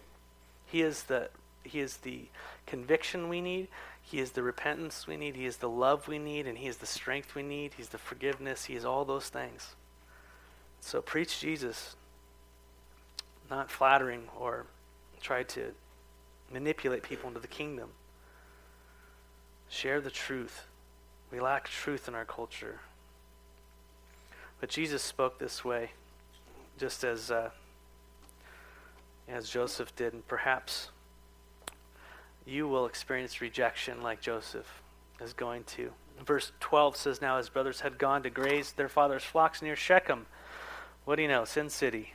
He 0.65 0.81
is 0.81 1.03
the, 1.03 1.29
he 1.65 1.79
is 1.79 1.97
the 1.97 2.25
conviction 2.65 3.29
we 3.29 3.41
need, 3.41 3.67
He 4.01 4.19
is 4.19 4.31
the 4.31 4.43
repentance 4.43 5.07
we 5.07 5.17
need, 5.17 5.35
He 5.35 5.45
is 5.45 5.57
the 5.57 5.69
love 5.69 6.07
we 6.07 6.19
need, 6.19 6.47
and 6.47 6.57
He 6.57 6.67
is 6.67 6.77
the 6.77 6.85
strength 6.85 7.35
we 7.35 7.43
need, 7.43 7.73
He's 7.75 7.89
the 7.89 7.97
forgiveness, 7.97 8.65
He 8.65 8.75
is 8.75 8.85
all 8.85 9.05
those 9.05 9.29
things. 9.29 9.75
So 10.79 11.01
preach 11.01 11.39
Jesus, 11.39 11.95
not 13.49 13.71
flattering 13.71 14.25
or 14.37 14.65
try 15.21 15.43
to 15.43 15.71
manipulate 16.53 17.03
people 17.03 17.27
into 17.27 17.39
the 17.39 17.47
kingdom. 17.47 17.89
Share 19.67 19.99
the 19.99 20.11
truth. 20.11 20.67
We 21.31 21.39
lack 21.39 21.67
truth 21.67 22.07
in 22.07 22.13
our 22.13 22.25
culture. 22.25 22.81
But 24.59 24.69
Jesus 24.69 25.01
spoke 25.01 25.39
this 25.39 25.65
way, 25.65 25.91
just 26.77 27.03
as, 27.03 27.31
uh, 27.31 27.49
as 29.27 29.49
Joseph 29.49 29.95
did, 29.95 30.13
and 30.13 30.27
perhaps 30.27 30.89
you 32.45 32.67
will 32.67 32.85
experience 32.85 33.41
rejection 33.41 34.01
like 34.01 34.21
Joseph 34.21 34.81
is 35.21 35.33
going 35.33 35.63
to. 35.63 35.91
Verse 36.23 36.51
12 36.59 36.95
says, 36.95 37.21
Now 37.21 37.37
his 37.37 37.49
brothers 37.49 37.81
had 37.81 37.97
gone 37.97 38.23
to 38.23 38.29
graze 38.29 38.71
their 38.71 38.89
father's 38.89 39.23
flocks 39.23 39.61
near 39.61 39.75
Shechem. 39.75 40.27
What 41.03 41.15
do 41.15 41.23
you 41.23 41.27
know? 41.27 41.45
Sin 41.45 41.69
City. 41.69 42.13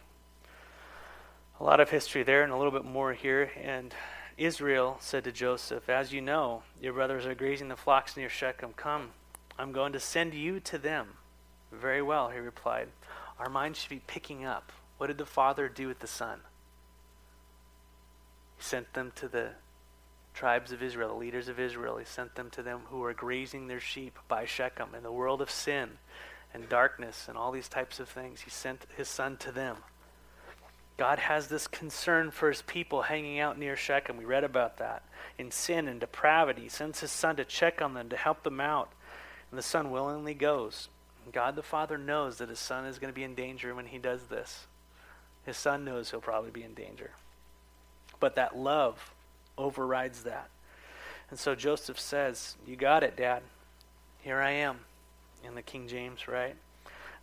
A 1.59 1.65
lot 1.65 1.81
of 1.81 1.91
history 1.91 2.23
there 2.23 2.43
and 2.43 2.53
a 2.53 2.57
little 2.57 2.73
bit 2.73 2.85
more 2.85 3.13
here. 3.13 3.51
And 3.63 3.95
Israel 4.39 4.97
said 5.01 5.25
to 5.25 5.33
Joseph, 5.33 5.89
As 5.89 6.13
you 6.13 6.21
know, 6.21 6.63
your 6.81 6.95
brothers 6.95 7.27
are 7.27 7.35
grazing 7.35 7.69
the 7.69 7.77
flocks 7.77 8.17
near 8.17 8.31
Shechem. 8.31 8.73
Come, 8.73 9.11
I'm 9.59 9.73
going 9.73 9.93
to 9.93 10.01
send 10.01 10.33
you 10.33 10.61
to 10.61 10.79
them. 10.79 11.09
Very 11.71 12.03
well, 12.03 12.31
he 12.31 12.39
replied. 12.39 12.89
Our 13.39 13.51
minds 13.51 13.79
should 13.79 13.91
be 13.91 14.03
picking 14.07 14.45
up. 14.45 14.73
What 14.97 15.09
did 15.09 15.19
the 15.19 15.27
Father 15.27 15.69
do 15.69 15.87
with 15.87 16.01
the 16.01 16.07
Son? 16.07 16.41
He 18.57 18.63
sent 18.63 18.93
them 18.95 19.13
to 19.17 19.29
the 19.29 19.51
tribes 20.35 20.73
of 20.73 20.83
Israel, 20.83 21.09
the 21.09 21.15
leaders 21.15 21.49
of 21.49 21.61
Israel. 21.61 21.99
He 21.99 22.05
sent 22.05 22.35
them 22.35 22.51
to 22.51 22.63
them 22.63 22.81
who 22.91 22.99
were 22.99 23.15
grazing 23.15 23.67
their 23.67 23.81
sheep 23.81 24.19
by 24.29 24.45
Shechem 24.45 24.95
in 24.95 25.03
the 25.03 25.13
world 25.13 25.43
of 25.43 25.51
sin 25.51 25.91
and 26.53 26.69
darkness 26.69 27.27
and 27.29 27.37
all 27.37 27.53
these 27.53 27.69
types 27.69 28.01
of 28.01 28.09
things. 28.09 28.41
He 28.41 28.51
sent 28.51 28.87
his 28.97 29.09
Son 29.09 29.37
to 29.39 29.53
them. 29.53 29.77
God 31.01 31.19
has 31.19 31.49
this 31.49 31.67
concern 31.67 32.31
for 32.31 32.51
his 32.51 32.61
people 32.61 33.01
hanging 33.01 33.41
out 33.41 33.59
near 33.59 33.75
Shechem. 33.75 34.19
We 34.19 34.27
read 34.27 34.45
about 34.45 34.77
that. 34.77 35.03
In 35.39 35.51
sin 35.51 35.89
and 35.89 35.99
depravity, 35.99 36.65
he 36.65 36.69
sends 36.69 37.01
his 37.01 37.11
son 37.11 37.37
to 37.37 37.45
check 37.47 37.81
on 37.81 37.95
them, 37.95 38.11
to 38.11 38.19
help 38.19 38.43
them 38.43 38.61
out. 38.61 38.93
And 39.51 39.57
the 39.57 39.63
son 39.63 39.91
willingly 39.91 40.35
goes. 40.35 40.91
God 41.33 41.57
the 41.57 41.63
Father 41.63 41.97
knows 41.97 42.37
that 42.37 42.51
his 42.51 42.59
son 42.59 42.85
is 42.85 42.99
going 42.99 43.11
to 43.11 43.15
be 43.15 43.25
in 43.25 43.35
danger 43.35 43.75
when 43.75 43.87
he 43.87 43.97
does 43.97 44.25
this. 44.25 44.67
His 45.47 45.57
son 45.57 45.87
knows 45.87 46.11
he'll 46.11 46.21
probably 46.21 46.51
be 46.51 46.65
in 46.65 46.75
danger. 46.75 47.13
But 48.19 48.35
that 48.35 48.59
love 48.59 49.15
overrides 49.61 50.23
that. 50.25 50.51
And 51.31 51.39
so 51.39 51.55
Joseph 51.55 52.01
says, 52.01 52.57
You 52.67 52.77
got 52.77 53.03
it, 53.03 53.17
Dad. 53.17 53.43
Here 54.23 54.41
I 54.41 54.51
am. 54.51 54.81
In 55.45 55.55
the 55.55 55.63
King 55.63 55.89
James, 55.89 56.29
right? 56.29 56.57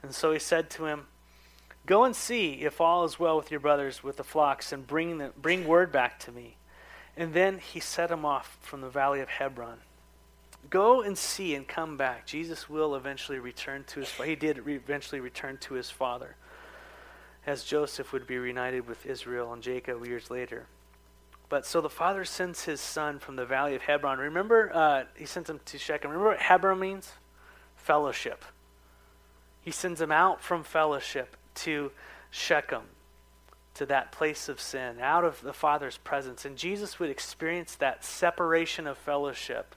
And 0.01 0.13
so 0.13 0.31
he 0.31 0.39
said 0.39 0.69
to 0.71 0.85
him, 0.85 1.07
Go 1.85 2.03
and 2.03 2.15
see 2.15 2.53
if 2.61 2.81
all 2.81 3.05
is 3.05 3.19
well 3.19 3.37
with 3.37 3.51
your 3.51 3.59
brothers 3.59 4.03
with 4.03 4.17
the 4.17 4.23
flocks, 4.23 4.71
and 4.71 4.85
bring, 4.85 5.17
them, 5.17 5.33
bring 5.41 5.67
word 5.67 5.91
back 5.91 6.19
to 6.19 6.31
me. 6.31 6.57
And 7.15 7.33
then 7.33 7.59
he 7.59 7.79
set 7.79 8.11
him 8.11 8.25
off 8.25 8.57
from 8.61 8.81
the 8.81 8.89
valley 8.89 9.21
of 9.21 9.29
Hebron. 9.29 9.79
Go 10.69 11.01
and 11.01 11.17
see 11.17 11.55
and 11.55 11.67
come 11.67 11.95
back. 11.97 12.25
Jesus 12.25 12.69
will 12.69 12.95
eventually 12.95 13.39
return 13.39 13.83
to 13.85 14.01
his 14.01 14.11
He 14.11 14.35
did 14.35 14.57
eventually 14.67 15.21
return 15.21 15.57
to 15.59 15.75
his 15.75 15.89
father, 15.89 16.35
as 17.45 17.63
Joseph 17.63 18.11
would 18.11 18.27
be 18.27 18.37
reunited 18.37 18.87
with 18.87 19.05
Israel 19.05 19.53
and 19.53 19.63
Jacob 19.63 20.05
years 20.05 20.29
later. 20.29 20.67
But 21.49 21.65
so 21.65 21.79
the 21.79 21.89
father 21.89 22.25
sends 22.25 22.65
his 22.65 22.81
son 22.81 23.19
from 23.19 23.37
the 23.37 23.45
valley 23.45 23.73
of 23.75 23.83
Hebron. 23.83 24.19
Remember, 24.19 24.69
uh, 24.73 25.03
he 25.15 25.25
sent 25.25 25.49
him 25.49 25.61
to 25.65 25.77
Shechem. 25.77 26.11
Remember 26.11 26.31
what 26.31 26.39
Hebron 26.39 26.79
means? 26.79 27.11
Fellowship. 27.75 28.43
He 29.61 29.71
sends 29.71 30.01
him 30.01 30.11
out 30.11 30.41
from 30.41 30.63
fellowship 30.63 31.37
to 31.55 31.91
Shechem, 32.31 32.83
to 33.75 33.85
that 33.85 34.11
place 34.11 34.49
of 34.49 34.59
sin, 34.59 34.99
out 34.99 35.23
of 35.23 35.41
the 35.41 35.53
Father's 35.53 35.97
presence. 35.97 36.43
And 36.43 36.57
Jesus 36.57 36.99
would 36.99 37.09
experience 37.09 37.75
that 37.75 38.03
separation 38.03 38.85
of 38.85 38.97
fellowship 38.97 39.73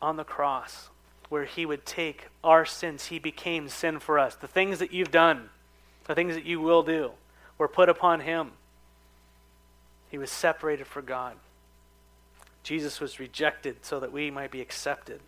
on 0.00 0.16
the 0.16 0.24
cross. 0.24 0.90
where 1.28 1.44
he 1.44 1.66
would 1.66 1.84
take 1.84 2.28
our 2.42 2.64
sins. 2.64 3.06
He 3.06 3.18
became 3.18 3.68
sin 3.68 3.98
for 3.98 4.18
us. 4.18 4.36
The 4.36 4.48
things 4.48 4.78
that 4.78 4.92
you've 4.92 5.10
done, 5.10 5.50
the 6.04 6.14
things 6.14 6.34
that 6.34 6.44
you 6.44 6.60
will 6.60 6.82
do, 6.82 7.10
were 7.58 7.68
put 7.68 7.88
upon 7.88 8.20
him. 8.20 8.52
He 10.14 10.18
was 10.18 10.30
separated 10.30 10.86
for 10.86 11.02
God. 11.02 11.34
Jesus 12.62 13.00
was 13.00 13.18
rejected 13.18 13.84
so 13.84 13.98
that 13.98 14.12
we 14.12 14.30
might 14.30 14.52
be 14.52 14.60
accepted. 14.60 15.18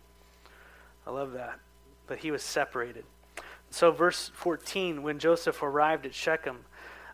I 1.05 1.11
love 1.11 1.33
that. 1.33 1.59
But 2.07 2.19
he 2.19 2.31
was 2.31 2.41
separated. 2.41 3.03
So, 3.69 3.91
verse 3.91 4.31
14 4.33 5.03
when 5.03 5.19
Joseph 5.19 5.61
arrived 5.61 6.05
at 6.05 6.13
Shechem, 6.13 6.59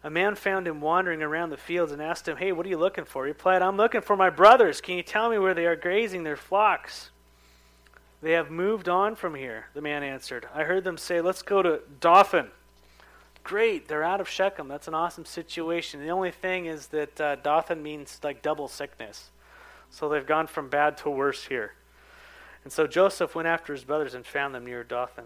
a 0.03 0.12
man 0.12 0.36
found 0.36 0.67
him 0.67 0.81
wandering 0.81 1.23
around 1.23 1.49
the 1.49 1.57
fields 1.57 1.91
and 1.91 1.99
asked 1.99 2.27
him, 2.27 2.38
Hey, 2.38 2.51
what 2.51 2.67
are 2.67 2.69
you 2.69 2.77
looking 2.77 3.05
for? 3.05 3.25
He 3.25 3.31
replied, 3.31 3.63
I'm 3.63 3.75
looking 3.75 4.01
for 4.01 4.15
my 4.15 4.29
brothers. 4.29 4.79
Can 4.79 4.95
you 4.95 5.01
tell 5.01 5.31
me 5.31 5.39
where 5.39 5.55
they 5.55 5.65
are 5.65 5.75
grazing 5.75 6.23
their 6.23 6.38
flocks? 6.38 7.09
They 8.21 8.33
have 8.33 8.51
moved 8.51 8.88
on 8.88 9.15
from 9.15 9.33
here, 9.33 9.65
the 9.73 9.81
man 9.81 10.03
answered. 10.03 10.47
I 10.53 10.65
heard 10.65 10.83
them 10.83 10.99
say, 10.99 11.21
Let's 11.21 11.41
go 11.41 11.63
to 11.63 11.79
Dothan. 11.99 12.51
Great, 13.43 13.88
they're 13.88 14.03
out 14.03 14.21
of 14.21 14.29
Shechem. 14.29 14.67
That's 14.67 14.88
an 14.88 14.93
awesome 14.93 15.25
situation. 15.25 16.01
The 16.01 16.10
only 16.10 16.32
thing 16.32 16.65
is 16.65 16.88
that 16.88 17.19
uh, 17.19 17.36
Dothan 17.36 17.84
means 17.84 18.19
like 18.23 18.41
double 18.41 18.67
sickness. 18.67 19.32
So 19.89 20.10
they've 20.10 20.25
gone 20.25 20.47
from 20.47 20.69
bad 20.69 20.97
to 20.99 21.10
worse 21.10 21.45
here. 21.45 21.73
And 22.63 22.71
so 22.71 22.88
Joseph 22.88 23.36
went 23.36 23.47
after 23.47 23.73
his 23.73 23.84
brothers 23.84 24.13
and 24.13 24.25
found 24.25 24.56
them 24.56 24.65
near 24.65 24.84
Dothan. 24.84 25.25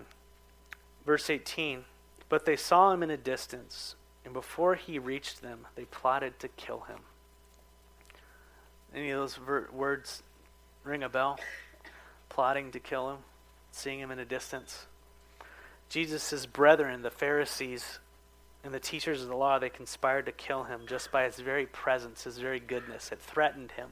Verse 1.05 1.29
18 1.29 1.85
But 2.27 2.45
they 2.45 2.55
saw 2.55 2.91
him 2.91 3.03
in 3.03 3.11
a 3.11 3.17
distance, 3.17 3.95
and 4.25 4.33
before 4.33 4.75
he 4.75 4.97
reached 4.97 5.41
them, 5.41 5.67
they 5.75 5.85
plotted 5.85 6.39
to 6.39 6.47
kill 6.47 6.81
him. 6.81 6.99
Any 8.93 9.11
of 9.11 9.19
those 9.19 9.35
ver- 9.35 9.69
words 9.71 10.23
ring 10.83 11.03
a 11.03 11.09
bell? 11.09 11.39
plotting 12.29 12.71
to 12.71 12.79
kill 12.79 13.09
him, 13.09 13.17
seeing 13.71 13.99
him 13.99 14.11
in 14.11 14.19
a 14.19 14.25
distance. 14.25 14.85
Jesus' 15.89 16.45
brethren, 16.45 17.01
the 17.01 17.09
Pharisees 17.09 17.97
and 18.67 18.75
the 18.75 18.81
teachers 18.81 19.21
of 19.21 19.29
the 19.29 19.35
law, 19.35 19.57
they 19.57 19.69
conspired 19.69 20.25
to 20.25 20.33
kill 20.33 20.65
him 20.65 20.81
just 20.87 21.09
by 21.09 21.23
his 21.23 21.37
very 21.37 21.65
presence, 21.65 22.25
his 22.25 22.37
very 22.37 22.59
goodness. 22.59 23.13
It 23.13 23.21
threatened 23.21 23.71
him. 23.71 23.91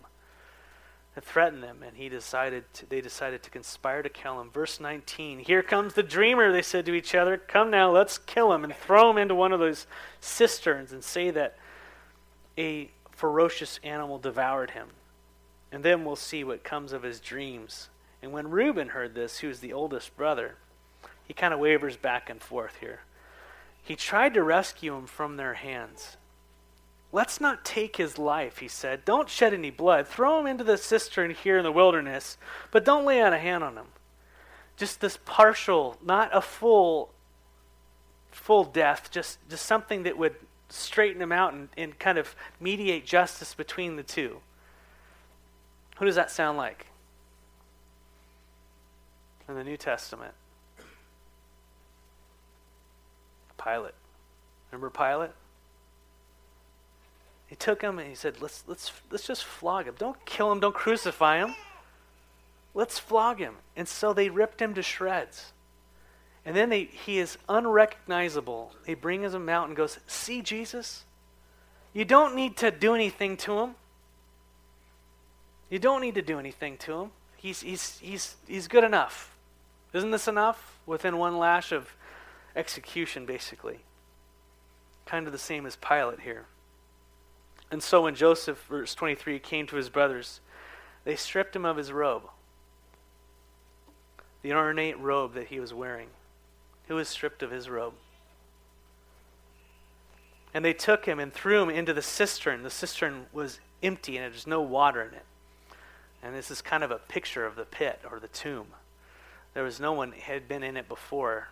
It 1.15 1.23
threatened 1.23 1.63
them, 1.63 1.81
and 1.81 1.95
he 1.95 2.09
decided 2.09 2.65
to, 2.73 2.85
they 2.85 2.99
decided 2.99 3.41
to 3.43 3.49
conspire 3.49 4.03
to 4.03 4.09
kill 4.09 4.41
him. 4.41 4.49
Verse 4.51 4.81
19 4.81 5.39
Here 5.39 5.63
comes 5.63 5.93
the 5.93 6.03
dreamer, 6.03 6.51
they 6.51 6.61
said 6.61 6.85
to 6.87 6.93
each 6.93 7.15
other. 7.15 7.37
Come 7.37 7.71
now, 7.71 7.89
let's 7.89 8.17
kill 8.17 8.51
him 8.51 8.65
and 8.65 8.75
throw 8.75 9.09
him 9.09 9.17
into 9.17 9.33
one 9.33 9.53
of 9.53 9.61
those 9.61 9.87
cisterns 10.19 10.91
and 10.91 11.01
say 11.01 11.31
that 11.31 11.55
a 12.57 12.91
ferocious 13.11 13.79
animal 13.81 14.19
devoured 14.19 14.71
him. 14.71 14.89
And 15.71 15.85
then 15.85 16.03
we'll 16.03 16.17
see 16.17 16.43
what 16.43 16.65
comes 16.65 16.91
of 16.91 17.03
his 17.03 17.21
dreams. 17.21 17.87
And 18.21 18.33
when 18.33 18.49
Reuben 18.49 18.89
heard 18.89 19.15
this, 19.15 19.37
who 19.37 19.47
was 19.47 19.61
the 19.61 19.71
oldest 19.71 20.17
brother, 20.17 20.55
he 21.23 21.33
kind 21.33 21.53
of 21.53 21.61
wavers 21.61 21.95
back 21.95 22.29
and 22.29 22.41
forth 22.41 22.75
here. 22.81 22.99
He 23.85 23.95
tried 23.95 24.33
to 24.33 24.43
rescue 24.43 24.95
him 24.95 25.05
from 25.05 25.37
their 25.37 25.53
hands. 25.53 26.17
Let's 27.11 27.39
not 27.39 27.63
take 27.63 27.95
his 27.95 28.17
life, 28.17 28.57
he 28.57 28.67
said. 28.67 29.05
Don't 29.05 29.29
shed 29.29 29.53
any 29.53 29.69
blood. 29.69 30.07
Throw 30.07 30.39
him 30.39 30.47
into 30.47 30.65
the 30.65 30.77
cistern 30.77 31.31
here 31.31 31.57
in 31.57 31.63
the 31.63 31.71
wilderness, 31.71 32.37
but 32.71 32.83
don't 32.83 33.05
lay 33.05 33.21
out 33.21 33.31
a 33.31 33.37
hand 33.37 33.63
on 33.63 33.77
him. 33.77 33.87
Just 34.75 34.99
this 34.99 35.17
partial, 35.23 35.97
not 36.03 36.35
a 36.35 36.41
full 36.41 37.11
full 38.31 38.65
death, 38.65 39.09
just, 39.11 39.39
just 39.49 39.65
something 39.65 40.03
that 40.03 40.17
would 40.17 40.35
straighten 40.67 41.21
him 41.21 41.31
out 41.31 41.53
and, 41.53 41.69
and 41.77 41.97
kind 41.97 42.17
of 42.17 42.35
mediate 42.59 43.05
justice 43.05 43.53
between 43.53 43.95
the 43.95 44.03
two. 44.03 44.41
Who 45.99 46.05
does 46.05 46.15
that 46.15 46.29
sound 46.29 46.57
like? 46.57 46.87
in 49.47 49.55
the 49.55 49.63
New 49.63 49.77
Testament. 49.77 50.33
Pilate. 53.61 53.93
Remember 54.71 54.89
Pilate? 54.89 55.31
He 57.47 57.55
took 57.55 57.81
him 57.81 57.99
and 57.99 58.09
he 58.09 58.15
said, 58.15 58.41
let's, 58.41 58.63
let's, 58.67 58.91
let's 59.11 59.27
just 59.27 59.43
flog 59.43 59.85
him. 59.85 59.95
Don't 59.97 60.25
kill 60.25 60.51
him. 60.51 60.59
Don't 60.59 60.75
crucify 60.75 61.37
him. 61.37 61.55
Let's 62.73 62.99
flog 62.99 63.39
him. 63.39 63.55
And 63.75 63.87
so 63.87 64.13
they 64.13 64.29
ripped 64.29 64.61
him 64.61 64.73
to 64.73 64.81
shreds. 64.81 65.53
And 66.45 66.55
then 66.55 66.69
they, 66.69 66.83
he 66.83 67.19
is 67.19 67.37
unrecognizable. 67.47 68.71
They 68.85 68.93
bring 68.93 69.23
him 69.23 69.49
out 69.49 69.67
and 69.67 69.75
goes, 69.75 69.99
see 70.07 70.41
Jesus? 70.41 71.05
You 71.93 72.05
don't 72.05 72.35
need 72.35 72.57
to 72.57 72.71
do 72.71 72.93
anything 72.93 73.37
to 73.37 73.59
him. 73.59 73.75
You 75.69 75.79
don't 75.79 76.01
need 76.01 76.15
to 76.15 76.21
do 76.21 76.37
anything 76.37 76.77
to 76.79 77.01
him. 77.01 77.11
He's, 77.37 77.61
he's, 77.61 77.97
he's, 77.99 78.35
he's 78.47 78.67
good 78.67 78.83
enough. 78.83 79.35
Isn't 79.93 80.11
this 80.11 80.27
enough? 80.27 80.77
Within 80.85 81.17
one 81.17 81.37
lash 81.37 81.71
of 81.71 81.89
execution, 82.55 83.25
basically. 83.25 83.79
Kind 85.05 85.27
of 85.27 85.33
the 85.33 85.39
same 85.39 85.65
as 85.65 85.75
Pilate 85.75 86.21
here. 86.21 86.45
And 87.71 87.81
so 87.81 88.03
when 88.03 88.15
Joseph, 88.15 88.63
verse 88.69 88.95
23, 88.95 89.39
came 89.39 89.67
to 89.67 89.75
his 89.75 89.89
brothers, 89.89 90.39
they 91.03 91.15
stripped 91.15 91.55
him 91.55 91.65
of 91.65 91.77
his 91.77 91.91
robe, 91.91 92.23
the 94.41 94.53
ornate 94.53 94.99
robe 94.99 95.33
that 95.33 95.47
he 95.47 95.59
was 95.59 95.73
wearing. 95.73 96.09
He 96.87 96.93
was 96.93 97.09
stripped 97.09 97.41
of 97.41 97.51
his 97.51 97.69
robe. 97.69 97.93
And 100.53 100.63
they 100.63 100.73
took 100.73 101.05
him 101.05 101.19
and 101.19 101.33
threw 101.33 101.61
him 101.63 101.69
into 101.69 101.93
the 101.93 102.01
cistern. 102.01 102.63
The 102.63 102.69
cistern 102.69 103.25
was 103.33 103.59
empty 103.83 104.17
and 104.17 104.31
there's 104.31 104.47
no 104.47 104.61
water 104.61 105.01
in 105.01 105.13
it. 105.13 105.25
And 106.23 106.33
this 106.33 106.49
is 106.49 106.61
kind 106.61 106.83
of 106.83 106.91
a 106.91 106.97
picture 106.97 107.45
of 107.45 107.55
the 107.55 107.65
pit 107.65 108.01
or 108.09 108.19
the 108.19 108.27
tomb. 108.27 108.67
There 109.53 109.63
was 109.63 109.79
no 109.79 109.93
one 109.93 110.11
had 110.13 110.47
been 110.47 110.63
in 110.63 110.77
it 110.77 110.87
before. 110.87 111.49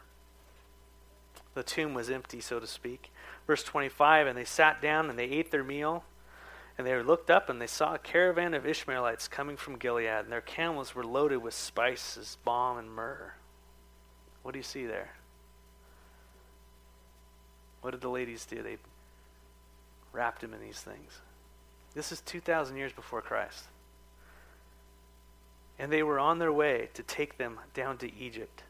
The 1.54 1.63
tomb 1.63 1.94
was 1.94 2.10
empty, 2.10 2.39
so 2.39 2.60
to 2.60 2.68
speak. 2.68 3.12
Verse 3.46 3.63
25 3.63 4.28
And 4.28 4.38
they 4.38 4.46
sat 4.46 4.82
down 4.82 5.10
and 5.10 5.18
they 5.18 5.26
ate 5.26 5.52
their 5.52 5.63
meal. 5.63 6.04
And 6.78 6.88
they 6.88 7.02
looked 7.04 7.30
up 7.30 7.50
and 7.50 7.62
they 7.62 7.68
saw 7.68 7.94
a 7.94 8.00
caravan 8.00 8.54
of 8.56 8.66
Ishmaelites 8.66 9.28
coming 9.28 9.58
from 9.58 9.78
Gilead, 9.78 10.08
and 10.08 10.32
their 10.32 10.42
camels 10.42 10.96
were 10.96 11.04
loaded 11.04 11.38
with 11.38 11.54
spices, 11.54 12.38
balm, 12.44 12.80
and 12.80 12.92
myrrh. 12.92 13.34
What 14.42 14.54
do 14.54 14.60
you 14.60 14.63
see 14.63 14.86
there? 14.88 15.12
What 17.82 17.92
did 17.92 18.02
the 18.02 18.10
ladies 18.10 18.46
do? 18.46 18.63
They 18.63 18.78
wrapped 20.12 20.44
him 20.44 20.54
in 20.54 20.62
these 20.62 20.80
things. 20.80 21.20
This 21.94 22.12
is 22.12 22.22
2,000 22.22 22.76
years 22.76 22.92
before 22.92 23.22
Christ. 23.22 23.66
And 25.78 25.92
they 25.92 26.02
were 26.02 26.20
on 26.20 26.39
their 26.39 26.54
way 26.54 26.89
to 26.94 27.04
take 27.04 27.38
them 27.38 27.60
down 27.74 27.98
to 27.98 28.16
Egypt. 28.16 28.63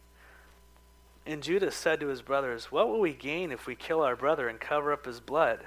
And 1.25 1.41
Judah 1.41 1.71
said 1.71 1.99
to 2.01 2.07
his 2.07 2.21
brothers, 2.21 2.71
What 2.71 2.89
will 2.89 2.99
we 2.99 3.13
gain 3.13 3.51
if 3.51 3.65
we 3.65 3.75
kill 3.75 4.01
our 4.01 4.15
brother 4.15 4.49
and 4.49 4.59
cover 4.59 4.91
up 4.91 5.05
his 5.05 5.19
blood? 5.19 5.59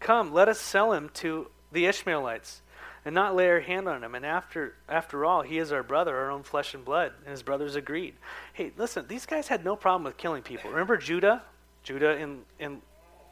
Come, 0.00 0.32
let 0.32 0.48
us 0.48 0.58
sell 0.58 0.92
him 0.92 1.10
to 1.14 1.48
the 1.70 1.86
Ishmaelites 1.86 2.62
and 3.04 3.14
not 3.14 3.36
lay 3.36 3.48
our 3.48 3.60
hand 3.60 3.88
on 3.88 4.02
him. 4.02 4.14
And 4.14 4.26
after, 4.26 4.74
after 4.88 5.24
all, 5.24 5.42
he 5.42 5.58
is 5.58 5.72
our 5.72 5.82
brother, 5.82 6.16
our 6.16 6.30
own 6.30 6.42
flesh 6.42 6.74
and 6.74 6.84
blood. 6.84 7.12
And 7.24 7.30
his 7.30 7.42
brothers 7.42 7.76
agreed. 7.76 8.14
Hey, 8.52 8.72
listen, 8.76 9.06
these 9.08 9.26
guys 9.26 9.48
had 9.48 9.64
no 9.64 9.76
problem 9.76 10.04
with 10.04 10.16
killing 10.16 10.42
people. 10.42 10.70
Remember 10.70 10.96
Judah? 10.96 11.42
Judah 11.84 12.16
in, 12.16 12.42
in 12.58 12.82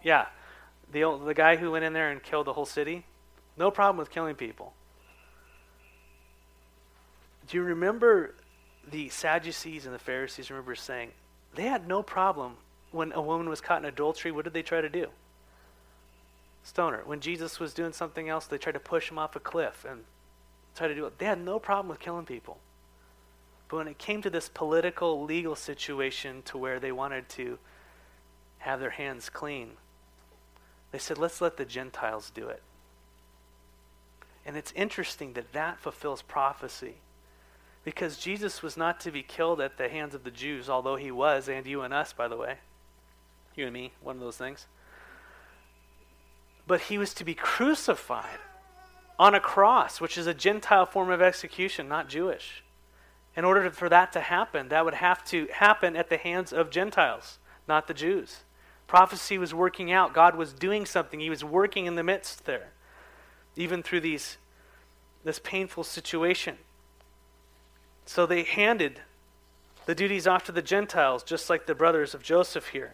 yeah, 0.03 0.27
the, 0.93 1.19
the 1.25 1.35
guy 1.35 1.57
who 1.57 1.73
went 1.73 1.85
in 1.85 1.93
there 1.93 2.11
and 2.11 2.23
killed 2.23 2.47
the 2.47 2.53
whole 2.53 2.67
city? 2.67 3.05
No 3.57 3.71
problem 3.71 3.97
with 3.99 4.11
killing 4.11 4.35
people. 4.35 4.73
Do 7.49 7.57
you 7.57 7.63
remember 7.63 8.35
the 8.91 9.09
Sadducees 9.09 9.87
and 9.87 9.95
the 9.95 9.99
Pharisees 9.99 10.51
remember 10.51 10.75
saying 10.75 11.11
they 11.55 11.65
had 11.65 11.89
no 11.89 12.03
problem 12.03 12.57
when 12.93 13.13
a 13.13 13.21
woman 13.21 13.49
was 13.49 13.61
caught 13.61 13.83
in 13.83 13.89
adultery? 13.89 14.33
What 14.33 14.45
did 14.45 14.55
they 14.55 14.63
try 14.63 14.81
to 14.81 14.89
do? 14.89 15.09
Stone 16.63 16.93
her. 16.93 17.03
When 17.05 17.21
Jesus 17.21 17.59
was 17.59 17.75
doing 17.75 17.93
something 17.93 18.29
else, 18.29 18.47
they 18.47 18.59
tried 18.59 18.73
to 18.73 18.81
push 18.81 19.11
him 19.11 19.19
off 19.19 19.37
a 19.37 19.41
cliff 19.41 19.85
and 19.89 20.05
try 20.77 20.89
to 20.89 20.95
do 20.95 21.07
it. 21.07 21.19
They 21.19 21.27
had 21.27 21.41
no 21.41 21.59
problem 21.59 21.89
with 21.89 22.01
killing 22.01 22.27
people. 22.27 22.59
But 23.69 23.77
when 23.79 23.89
it 23.89 23.99
came 23.99 24.21
to 24.23 24.31
this 24.31 24.49
political, 24.49 25.23
legal 25.23 25.55
situation 25.55 26.43
to 26.47 26.59
where 26.59 26.81
they 26.81 26.93
wanted 26.93 27.29
to 27.31 27.59
have 28.59 28.81
their 28.81 28.91
hands 28.91 29.29
clean, 29.31 29.73
they 30.93 30.99
said, 30.99 31.19
let's 31.19 31.41
let 31.41 31.57
the 31.57 31.65
Gentiles 31.65 32.31
do 32.35 32.49
it. 32.49 32.63
And 34.45 34.57
it's 34.57 34.73
interesting 34.73 35.35
that 35.35 35.53
that 35.53 35.79
fulfills 35.79 36.23
prophecy. 36.23 36.97
Because 37.85 38.19
Jesus 38.19 38.63
was 38.63 38.77
not 38.77 39.01
to 39.01 39.11
be 39.11 39.23
killed 39.23 39.61
at 39.61 39.79
the 39.79 39.89
hands 39.89 40.15
of 40.15 40.25
the 40.25 40.31
Jews, 40.31 40.69
although 40.69 40.97
he 40.97 41.11
was, 41.11 41.49
and 41.49 41.67
you 41.67 41.81
and 41.83 41.95
us, 41.95 42.13
by 42.13 42.29
the 42.29 42.37
way. 42.37 42.59
You 43.57 43.65
and 43.65 43.73
me, 43.73 43.93
one 44.03 44.17
of 44.17 44.23
those 44.23 44.37
things. 44.37 44.67
But 46.67 46.83
he 46.83 46.99
was 46.99 47.15
to 47.15 47.25
be 47.25 47.35
crucified 47.35 48.39
on 49.19 49.35
a 49.35 49.41
cross, 49.41 50.01
which 50.01 50.17
is 50.17 50.27
a 50.27 50.35
Gentile 50.35 50.87
form 50.87 51.11
of 51.11 51.23
execution, 51.23 51.89
not 51.89 52.09
Jewish. 52.09 52.63
In 53.37 53.45
order 53.45 53.71
for 53.71 53.89
that 53.89 54.13
to 54.13 54.21
happen, 54.21 54.69
that 54.69 54.85
would 54.85 54.95
have 54.95 55.25
to 55.27 55.47
happen 55.53 55.97
at 55.97 56.11
the 56.11 56.17
hands 56.17 56.53
of 56.53 56.71
Gentiles, 56.71 57.39
not 57.67 57.87
the 57.87 57.95
Jews. 57.95 58.41
Prophecy 58.87 59.39
was 59.39 59.55
working 59.55 59.93
out. 59.93 60.13
God 60.13 60.35
was 60.35 60.53
doing 60.53 60.85
something. 60.85 61.21
He 61.21 61.31
was 61.31 61.45
working 61.45 61.87
in 61.87 61.95
the 61.95 62.03
midst 62.03 62.45
there, 62.45 62.73
even 63.57 63.83
through 63.83 64.01
these, 64.01 64.37
this 65.23 65.39
painful 65.39 65.85
situation. 65.85 66.59
So 68.07 68.27
they 68.27 68.43
handed 68.43 69.01
The 69.87 69.95
duties 69.97 70.27
off 70.29 70.45
to 70.45 70.53
the 70.53 70.63
Gentiles, 70.63 71.23
just 71.25 71.51
like 71.51 71.67
the 71.67 71.75
brothers 71.75 72.15
of 72.15 72.23
Joseph 72.23 72.69
here. 72.69 72.93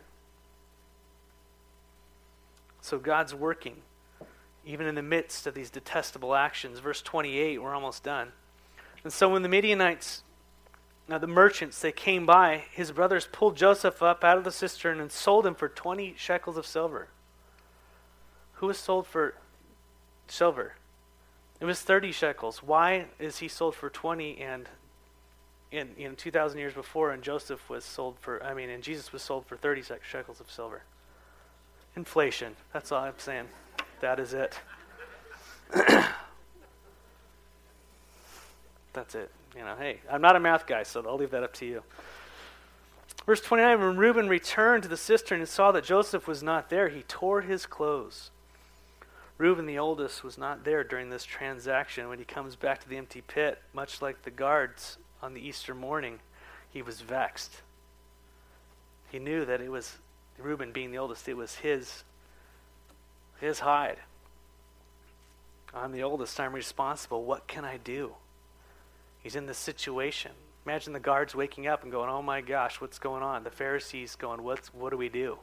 So 2.81 2.99
God's 2.99 3.35
working, 3.35 3.83
even 4.65 4.87
in 4.87 4.95
the 4.95 5.03
midst 5.03 5.47
of 5.47 5.55
these 5.55 5.69
detestable 5.69 6.35
actions. 6.35 6.79
Verse 6.79 7.03
28, 7.03 7.61
we're 7.61 7.75
almost 7.75 8.03
done. 8.03 8.33
And 9.03 9.13
so 9.13 9.29
when 9.29 9.43
the 9.43 9.49
Midianites, 9.49 10.23
now 11.09 11.19
the 11.19 11.27
merchants, 11.27 11.81
they 11.81 11.93
came 11.93 12.25
by, 12.25 12.65
his 12.73 12.93
brothers 12.93 13.29
pulled 13.31 13.57
Joseph 13.57 14.03
up 14.03 14.25
out 14.25 14.39
of 14.39 14.45
the 14.45 14.53
cistern 14.53 15.01
and 15.01 15.13
sold 15.13 15.47
him 15.47 15.55
for 15.55 15.69
20 15.69 16.15
shekels 16.17 16.57
of 16.57 16.67
silver. 16.67 17.09
Who 18.55 18.69
was 18.69 18.79
sold 18.79 19.07
for 19.07 19.35
silver? 20.29 20.77
It 21.61 21.65
was 21.65 21.83
30 21.83 22.13
shekels. 22.13 22.63
Why 22.63 23.07
is 23.19 23.39
he 23.39 23.49
sold 23.49 23.75
for 23.75 23.91
20 23.91 24.39
and 24.41 24.69
in, 25.73 25.91
in 25.97 26.17
2,000 26.17 26.59
years 26.59 26.75
before, 26.75 27.11
and 27.13 27.23
Joseph 27.23 27.69
was 27.69 27.85
sold 27.85 28.17
for, 28.21 28.43
I 28.43 28.55
mean, 28.55 28.71
and 28.71 28.83
Jesus 28.83 29.13
was 29.13 29.23
sold 29.23 29.47
for 29.47 29.57
30 29.57 29.83
shekels 30.03 30.41
of 30.41 30.51
silver. 30.51 30.83
Inflation. 31.97 32.55
That's 32.73 32.93
all 32.93 33.05
I'm 33.05 33.15
saying. 33.19 33.47
That 34.01 34.21
is 34.21 34.35
it. 34.35 34.59
That's 38.93 39.15
it. 39.15 39.31
You 39.57 39.63
know, 39.63 39.77
hey, 39.79 40.01
I'm 40.11 40.21
not 40.21 40.37
a 40.37 40.41
math 40.41 40.67
guy, 40.67 40.83
so 40.83 41.03
I'll 41.07 41.17
leave 41.17 41.31
that 41.31 41.43
up 41.43 41.55
to 41.55 41.67
you. 41.67 41.83
Verse 43.25 43.41
29 43.41 43.81
When 43.81 43.97
Reuben 43.97 44.29
returned 44.29 44.83
to 44.85 44.89
the 44.89 44.97
cistern 44.97 45.41
and 45.41 45.49
saw 45.49 45.73
that 45.73 45.85
Joseph 45.85 46.29
was 46.29 46.43
not 46.43 46.71
there, 46.71 46.89
he 46.89 47.03
tore 47.03 47.41
his 47.41 47.67
clothes. 47.67 48.31
Reuben, 49.39 49.67
the 49.67 49.79
oldest, 49.79 50.25
was 50.25 50.39
not 50.39 50.65
there 50.65 50.85
during 50.85 51.11
this 51.11 51.25
transaction. 51.25 52.09
When 52.09 52.19
he 52.19 52.25
comes 52.25 52.57
back 52.57 52.83
to 52.83 52.89
the 52.89 52.97
empty 52.97 53.21
pit, 53.21 53.61
much 53.75 54.01
like 54.01 54.23
the 54.23 54.31
guards 54.31 54.99
on 55.23 55.35
the 55.35 55.41
Easter 55.41 55.75
morning, 55.75 56.21
he 56.71 56.83
was 56.83 57.01
vexed. 57.01 57.63
He 59.11 59.19
knew 59.19 59.45
that 59.45 59.61
it 59.61 59.71
was 59.71 59.97
Reuben 60.39 60.73
being 60.73 60.91
the 60.91 60.99
oldest, 60.99 61.29
it 61.29 61.37
was 61.37 61.57
his 61.57 62.05
his 63.41 63.61
hide. 63.61 63.99
I'm 65.75 65.93
the 65.93 66.03
oldest, 66.03 66.41
I'm 66.41 66.55
responsible. 66.55 67.25
What 67.25 67.47
can 67.47 67.65
I 67.65 67.77
do? 67.77 68.15
He's 69.23 69.37
in 69.37 69.47
this 69.47 69.59
situation. 69.59 70.33
Imagine 70.65 70.93
the 70.95 71.01
guards 71.01 71.35
waking 71.35 71.67
up 71.67 71.83
and 71.83 71.93
going, 71.93 72.09
"Oh 72.11 72.23
my 72.23 72.41
gosh, 72.41 72.81
what's 72.81 72.99
going 72.99 73.23
on?" 73.23 73.45
The 73.45 73.51
Pharisees 73.51 74.17
going, 74.17 74.43
"What's 74.43 74.73
what 74.73 74.91
do 74.91 74.97
we 74.97 75.09
do?" 75.09 75.39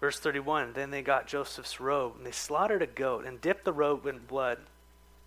Verse 0.00 0.20
31 0.20 0.74
Then 0.74 0.90
they 0.90 1.02
got 1.02 1.26
Joseph's 1.26 1.80
robe, 1.80 2.14
and 2.16 2.26
they 2.26 2.30
slaughtered 2.30 2.82
a 2.82 2.86
goat 2.86 3.24
and 3.24 3.40
dipped 3.40 3.64
the 3.64 3.72
robe 3.72 4.06
in 4.06 4.18
blood. 4.18 4.58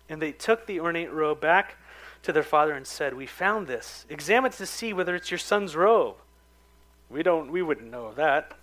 And 0.08 0.20
they 0.20 0.32
took 0.32 0.66
the 0.66 0.80
ornate 0.80 1.12
robe 1.12 1.40
back 1.40 1.76
to 2.22 2.32
their 2.32 2.42
father 2.42 2.72
and 2.72 2.86
said, 2.86 3.14
We 3.14 3.26
found 3.26 3.66
this. 3.66 4.06
Examine 4.08 4.52
to 4.52 4.66
see 4.66 4.92
whether 4.92 5.14
it's 5.14 5.30
your 5.30 5.38
son's 5.38 5.74
robe. 5.74 6.16
We 7.10 7.22
don't 7.22 7.50
we 7.50 7.62
wouldn't 7.62 7.90
know 7.90 8.12
that. 8.14 8.54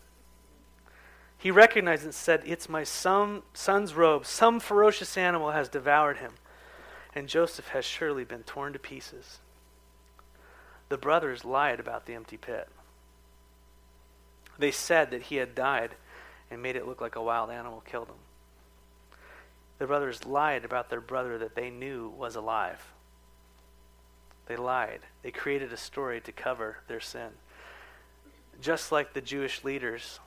He 1.38 1.52
recognized 1.52 2.04
and 2.04 2.13
said, 2.13 2.41
It's 2.45 2.67
my 2.67 2.84
son, 2.84 3.43
son's 3.54 3.93
robe. 3.93 4.26
Some 4.26 4.60
ferocious 4.60 5.17
animal 5.17 5.52
has 5.52 5.69
devoured 5.69 6.17
him. 6.17 6.34
And 7.15 7.28
Joseph 7.28 7.69
has 7.69 7.86
surely 7.86 8.24
been 8.24 8.43
torn 8.43 8.74
to 8.74 8.80
pieces. 8.80 9.39
The 10.89 10.98
brothers 10.98 11.45
lied 11.45 11.80
about 11.80 12.06
the 12.06 12.13
empty 12.13 12.38
pit. 12.38 12.67
They 14.58 14.72
said 14.72 15.12
that 15.12 15.24
he 15.24 15.38
had 15.38 15.56
died 15.56 15.95
and 16.52 16.62
made 16.62 16.76
it 16.76 16.88
look 16.88 17.00
like 17.00 17.15
a 17.15 17.24
wild 17.24 17.50
animal 17.50 17.82
killed 17.82 18.08
him. 18.08 18.15
The 19.78 19.88
brothers 19.88 20.26
lied 20.26 20.65
about 20.65 20.89
their 20.89 21.00
brother 21.00 21.38
that 21.38 21.56
they 21.56 21.69
knew 21.69 22.10
was 22.10 22.36
alive. 22.36 22.91
They 24.49 24.57
lied. 24.57 25.01
They 25.21 25.29
created 25.29 25.71
a 25.71 25.77
story 25.77 26.19
to 26.21 26.31
cover 26.31 26.77
their 26.88 26.99
sin. 26.99 27.29
Just 28.59 28.91
like 28.91 29.13
the 29.13 29.21
Jewish 29.21 29.63
leaders 29.63 30.19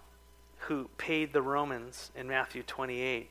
who 0.60 0.88
paid 0.96 1.32
the 1.32 1.42
Romans 1.42 2.12
in 2.14 2.28
Matthew 2.28 2.62
28, 2.62 3.28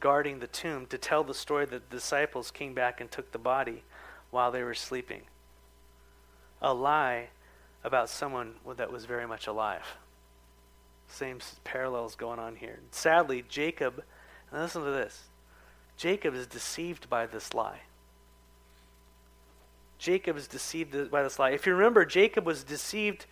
guarding 0.00 0.40
the 0.40 0.48
tomb, 0.48 0.86
to 0.86 0.98
tell 0.98 1.22
the 1.22 1.32
story 1.32 1.64
that 1.66 1.88
the 1.88 1.96
disciples 1.96 2.50
came 2.50 2.74
back 2.74 3.00
and 3.00 3.08
took 3.08 3.30
the 3.30 3.38
body 3.38 3.84
while 4.32 4.50
they 4.50 4.64
were 4.64 4.74
sleeping. 4.74 5.22
A 6.60 6.74
lie 6.74 7.28
about 7.84 8.10
someone 8.10 8.54
that 8.76 8.90
was 8.90 9.04
very 9.04 9.28
much 9.28 9.46
alive. 9.46 9.96
Same 11.06 11.38
parallels 11.62 12.16
going 12.16 12.40
on 12.40 12.56
here. 12.56 12.80
Sadly, 12.90 13.44
Jacob, 13.48 14.02
listen 14.52 14.82
to 14.82 14.90
this 14.90 15.28
Jacob 15.96 16.34
is 16.34 16.48
deceived 16.48 17.08
by 17.08 17.26
this 17.26 17.54
lie. 17.54 17.82
Jacob 20.02 20.36
is 20.36 20.48
deceived 20.48 21.12
by 21.12 21.22
this 21.22 21.38
lie. 21.38 21.50
If 21.50 21.64
you 21.64 21.72
remember, 21.72 22.04
Jacob 22.04 22.44
was 22.44 22.64
deceived, 22.64 23.26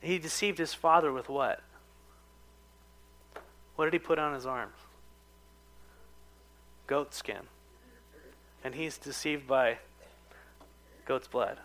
he 0.00 0.16
deceived 0.16 0.58
his 0.58 0.72
father 0.72 1.12
with 1.12 1.28
what? 1.28 1.60
What 3.74 3.86
did 3.86 3.92
he 3.92 3.98
put 3.98 4.16
on 4.16 4.32
his 4.32 4.46
arms? 4.46 4.76
Goat 6.86 7.12
skin. 7.12 7.48
And 8.62 8.76
he's 8.76 8.96
deceived 8.96 9.48
by 9.48 9.78
goat's 11.04 11.26
blood. 11.26 11.58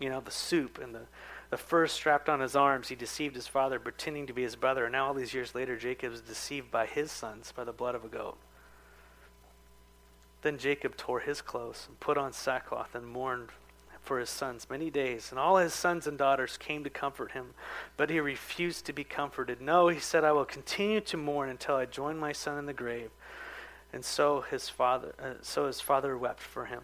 You 0.00 0.08
know, 0.08 0.20
the 0.20 0.30
soup 0.30 0.78
and 0.82 0.94
the 0.94 1.02
the 1.50 1.58
first 1.58 1.94
strapped 1.94 2.28
on 2.28 2.40
his 2.40 2.56
arms, 2.56 2.88
he 2.88 2.96
deceived 2.96 3.36
his 3.36 3.46
father, 3.46 3.78
pretending 3.78 4.26
to 4.26 4.32
be 4.32 4.42
his 4.42 4.56
brother. 4.56 4.86
And 4.86 4.92
now, 4.92 5.06
all 5.06 5.14
these 5.14 5.32
years 5.32 5.54
later, 5.54 5.76
Jacob 5.76 6.12
is 6.12 6.20
deceived 6.20 6.72
by 6.72 6.86
his 6.86 7.12
sons 7.12 7.52
by 7.54 7.62
the 7.62 7.72
blood 7.72 7.94
of 7.94 8.04
a 8.04 8.08
goat. 8.08 8.36
Then 10.46 10.58
Jacob 10.58 10.96
tore 10.96 11.18
his 11.18 11.42
clothes 11.42 11.86
and 11.88 11.98
put 11.98 12.16
on 12.16 12.32
sackcloth 12.32 12.94
and 12.94 13.04
mourned 13.04 13.48
for 14.00 14.20
his 14.20 14.30
sons 14.30 14.68
many 14.70 14.90
days. 14.90 15.32
And 15.32 15.40
all 15.40 15.56
his 15.56 15.74
sons 15.74 16.06
and 16.06 16.16
daughters 16.16 16.56
came 16.56 16.84
to 16.84 16.88
comfort 16.88 17.32
him, 17.32 17.54
but 17.96 18.10
he 18.10 18.20
refused 18.20 18.86
to 18.86 18.92
be 18.92 19.02
comforted. 19.02 19.60
No, 19.60 19.88
he 19.88 19.98
said, 19.98 20.22
I 20.22 20.30
will 20.30 20.44
continue 20.44 21.00
to 21.00 21.16
mourn 21.16 21.48
until 21.48 21.74
I 21.74 21.84
join 21.84 22.16
my 22.16 22.30
son 22.30 22.58
in 22.58 22.66
the 22.66 22.72
grave. 22.72 23.10
And 23.92 24.04
so 24.04 24.42
his 24.42 24.68
father, 24.68 25.16
uh, 25.20 25.42
so 25.42 25.66
his 25.66 25.80
father 25.80 26.16
wept 26.16 26.42
for 26.42 26.66
him. 26.66 26.82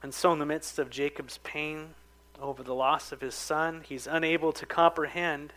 And 0.00 0.14
so, 0.14 0.32
in 0.32 0.38
the 0.38 0.46
midst 0.46 0.78
of 0.78 0.88
Jacob's 0.88 1.40
pain 1.42 1.96
over 2.40 2.62
the 2.62 2.76
loss 2.76 3.10
of 3.10 3.22
his 3.22 3.34
son. 3.34 3.82
He's 3.84 4.06
unable 4.06 4.52
to 4.52 4.66
comprehend. 4.66 5.52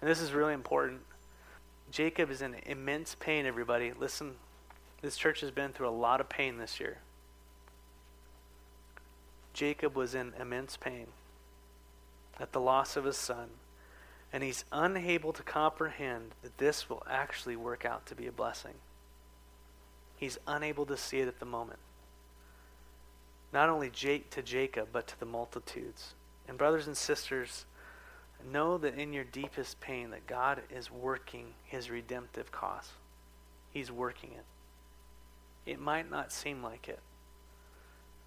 And 0.00 0.08
this 0.08 0.22
is 0.22 0.32
really 0.32 0.54
important. 0.54 1.02
Jacob 1.90 2.30
is 2.30 2.40
in 2.40 2.54
immense 2.64 3.14
pain, 3.14 3.44
everybody. 3.44 3.92
Listen, 3.92 4.36
this 5.00 5.16
church 5.16 5.40
has 5.40 5.50
been 5.50 5.72
through 5.72 5.88
a 5.88 5.90
lot 5.90 6.20
of 6.20 6.28
pain 6.28 6.58
this 6.58 6.80
year. 6.80 6.98
Jacob 9.52 9.96
was 9.96 10.14
in 10.14 10.32
immense 10.40 10.76
pain 10.76 11.06
at 12.38 12.52
the 12.52 12.60
loss 12.60 12.96
of 12.96 13.04
his 13.04 13.16
son, 13.16 13.48
and 14.32 14.42
he's 14.42 14.64
unable 14.70 15.32
to 15.32 15.42
comprehend 15.42 16.34
that 16.42 16.58
this 16.58 16.88
will 16.88 17.02
actually 17.08 17.56
work 17.56 17.84
out 17.84 18.06
to 18.06 18.14
be 18.14 18.26
a 18.26 18.32
blessing. 18.32 18.74
He's 20.16 20.38
unable 20.46 20.86
to 20.86 20.96
see 20.96 21.18
it 21.20 21.28
at 21.28 21.40
the 21.40 21.46
moment 21.46 21.78
not 23.52 23.68
only 23.68 23.90
to 23.90 24.42
Jacob, 24.42 24.88
but 24.92 25.06
to 25.06 25.18
the 25.18 25.26
multitudes. 25.26 26.14
And 26.46 26.58
brothers 26.58 26.86
and 26.86 26.96
sisters, 26.96 27.64
know 28.52 28.78
that 28.78 28.94
in 28.94 29.12
your 29.12 29.24
deepest 29.24 29.80
pain 29.80 30.10
that 30.10 30.26
God 30.26 30.62
is 30.70 30.90
working 30.90 31.54
his 31.64 31.90
redemptive 31.90 32.52
cause. 32.52 32.92
He's 33.70 33.90
working 33.90 34.30
it. 34.32 34.44
It 35.68 35.78
might 35.78 36.10
not 36.10 36.32
seem 36.32 36.62
like 36.62 36.88
it. 36.88 37.00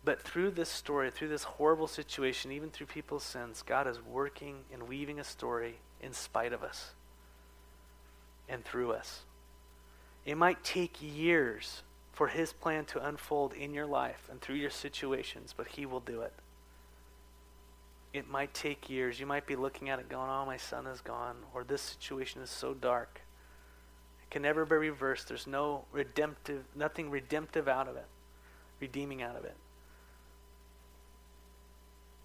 But 0.06 0.22
through 0.22 0.52
this 0.52 0.70
story, 0.70 1.10
through 1.10 1.30
this 1.30 1.44
horrible 1.44 1.88
situation, 1.88 2.52
even 2.52 2.70
through 2.70 2.86
people's 2.86 3.24
sins, 3.24 3.64
God 3.66 3.88
is 3.88 4.00
working 4.00 4.58
and 4.72 4.88
weaving 4.88 5.20
a 5.20 5.24
story 5.24 5.80
in 6.02 6.14
spite 6.14 6.54
of 6.54 6.62
us 6.62 6.92
and 8.48 8.64
through 8.64 8.92
us. 8.92 9.22
It 10.24 10.38
might 10.38 10.64
take 10.64 11.02
years 11.02 11.82
for 12.12 12.28
His 12.28 12.54
plan 12.54 12.86
to 12.86 13.04
unfold 13.04 13.54
in 13.54 13.74
your 13.74 13.88
life 13.88 14.28
and 14.30 14.40
through 14.40 14.58
your 14.58 14.70
situations, 14.70 15.52
but 15.58 15.68
He 15.68 15.88
will 15.88 16.00
do 16.00 16.22
it. 16.22 16.34
It 18.14 18.30
might 18.30 18.54
take 18.54 18.88
years. 18.88 19.20
You 19.20 19.26
might 19.26 19.48
be 19.48 19.56
looking 19.56 19.90
at 19.90 19.98
it 19.98 20.10
going, 20.10 20.30
oh, 20.30 20.46
my 20.46 20.58
son 20.58 20.86
is 20.86 21.02
gone, 21.02 21.38
or 21.56 21.64
this 21.64 21.82
situation 21.82 22.44
is 22.44 22.52
so 22.52 22.76
dark. 22.76 23.22
Can 24.32 24.42
never 24.42 24.66
be 24.66 24.76
reversed. 24.76 25.28
There's 25.28 25.46
no 25.46 25.86
redemptive, 25.92 26.64
nothing 26.76 27.12
redemptive 27.12 27.68
out 27.68 27.88
of 27.88 27.96
it, 27.96 28.08
redeeming 28.80 29.22
out 29.22 29.36
of 29.36 29.46
it. 29.46 29.56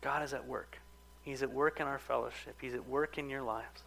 God 0.01 0.23
is 0.23 0.33
at 0.33 0.47
work. 0.47 0.79
He's 1.23 1.43
at 1.43 1.53
work 1.53 1.81
in 1.81 1.87
our 1.87 1.99
fellowship. 1.99 2.57
He's 2.61 2.75
at 2.75 2.89
work 2.89 3.19
in 3.19 3.29
your 3.29 3.43
lives. 3.43 3.83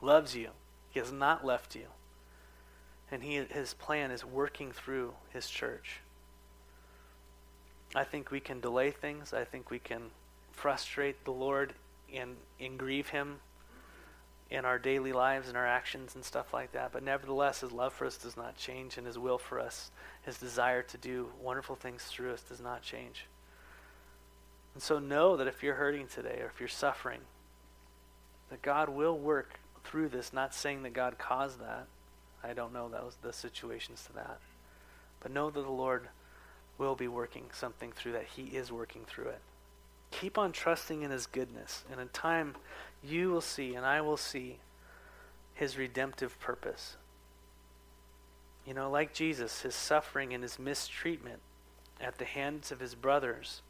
Loves 0.00 0.34
you. 0.34 0.50
He 0.90 1.00
has 1.00 1.12
not 1.12 1.44
left 1.44 1.74
you 1.74 1.86
and 3.12 3.22
he, 3.22 3.44
his 3.50 3.74
plan 3.74 4.10
is 4.10 4.24
working 4.24 4.72
through 4.72 5.12
his 5.28 5.48
church. 5.48 6.00
I 7.94 8.04
think 8.04 8.30
we 8.30 8.40
can 8.40 8.58
delay 8.58 8.90
things. 8.90 9.34
I 9.34 9.44
think 9.44 9.70
we 9.70 9.78
can 9.78 10.10
frustrate 10.50 11.24
the 11.26 11.30
Lord 11.30 11.74
and, 12.12 12.36
and 12.58 12.78
grieve 12.78 13.10
him 13.10 13.40
in 14.52 14.66
our 14.66 14.78
daily 14.78 15.12
lives 15.12 15.48
and 15.48 15.56
our 15.56 15.66
actions 15.66 16.14
and 16.14 16.24
stuff 16.24 16.52
like 16.52 16.72
that. 16.72 16.92
But 16.92 17.02
nevertheless, 17.02 17.60
His 17.60 17.72
love 17.72 17.94
for 17.94 18.06
us 18.06 18.18
does 18.18 18.36
not 18.36 18.56
change, 18.56 18.98
and 18.98 19.06
His 19.06 19.18
will 19.18 19.38
for 19.38 19.58
us, 19.58 19.90
His 20.24 20.36
desire 20.38 20.82
to 20.82 20.98
do 20.98 21.28
wonderful 21.40 21.74
things 21.74 22.04
through 22.04 22.32
us 22.32 22.42
does 22.42 22.60
not 22.60 22.82
change. 22.82 23.26
And 24.74 24.82
so 24.82 24.98
know 24.98 25.36
that 25.36 25.46
if 25.46 25.62
you're 25.62 25.74
hurting 25.74 26.06
today 26.06 26.38
or 26.40 26.46
if 26.46 26.60
you're 26.60 26.68
suffering, 26.68 27.20
that 28.50 28.62
God 28.62 28.90
will 28.90 29.18
work 29.18 29.58
through 29.84 30.10
this, 30.10 30.32
not 30.32 30.54
saying 30.54 30.82
that 30.82 30.92
God 30.92 31.18
caused 31.18 31.60
that. 31.60 31.86
I 32.44 32.52
don't 32.52 32.72
know 32.72 32.88
those 32.88 33.16
the 33.22 33.32
situations 33.32 34.04
to 34.06 34.12
that. 34.14 34.38
But 35.20 35.32
know 35.32 35.50
that 35.50 35.62
the 35.62 35.70
Lord 35.70 36.08
will 36.76 36.94
be 36.94 37.08
working 37.08 37.44
something 37.52 37.92
through 37.92 38.12
that. 38.12 38.26
He 38.36 38.42
is 38.42 38.70
working 38.70 39.02
through 39.06 39.28
it. 39.28 39.40
Keep 40.10 40.36
on 40.36 40.52
trusting 40.52 41.02
in 41.02 41.10
his 41.10 41.26
goodness. 41.26 41.84
And 41.90 42.00
in 42.00 42.08
time 42.08 42.54
you 43.04 43.30
will 43.30 43.40
see 43.40 43.74
and 43.74 43.84
I 43.84 44.00
will 44.00 44.16
see 44.16 44.58
his 45.54 45.76
redemptive 45.76 46.38
purpose. 46.40 46.96
You 48.66 48.74
know, 48.74 48.90
like 48.90 49.12
Jesus, 49.12 49.62
his 49.62 49.74
suffering 49.74 50.32
and 50.32 50.42
his 50.42 50.58
mistreatment 50.58 51.40
at 52.00 52.18
the 52.18 52.24
hands 52.24 52.70
of 52.70 52.80
his 52.80 52.94
brothers 52.94 53.62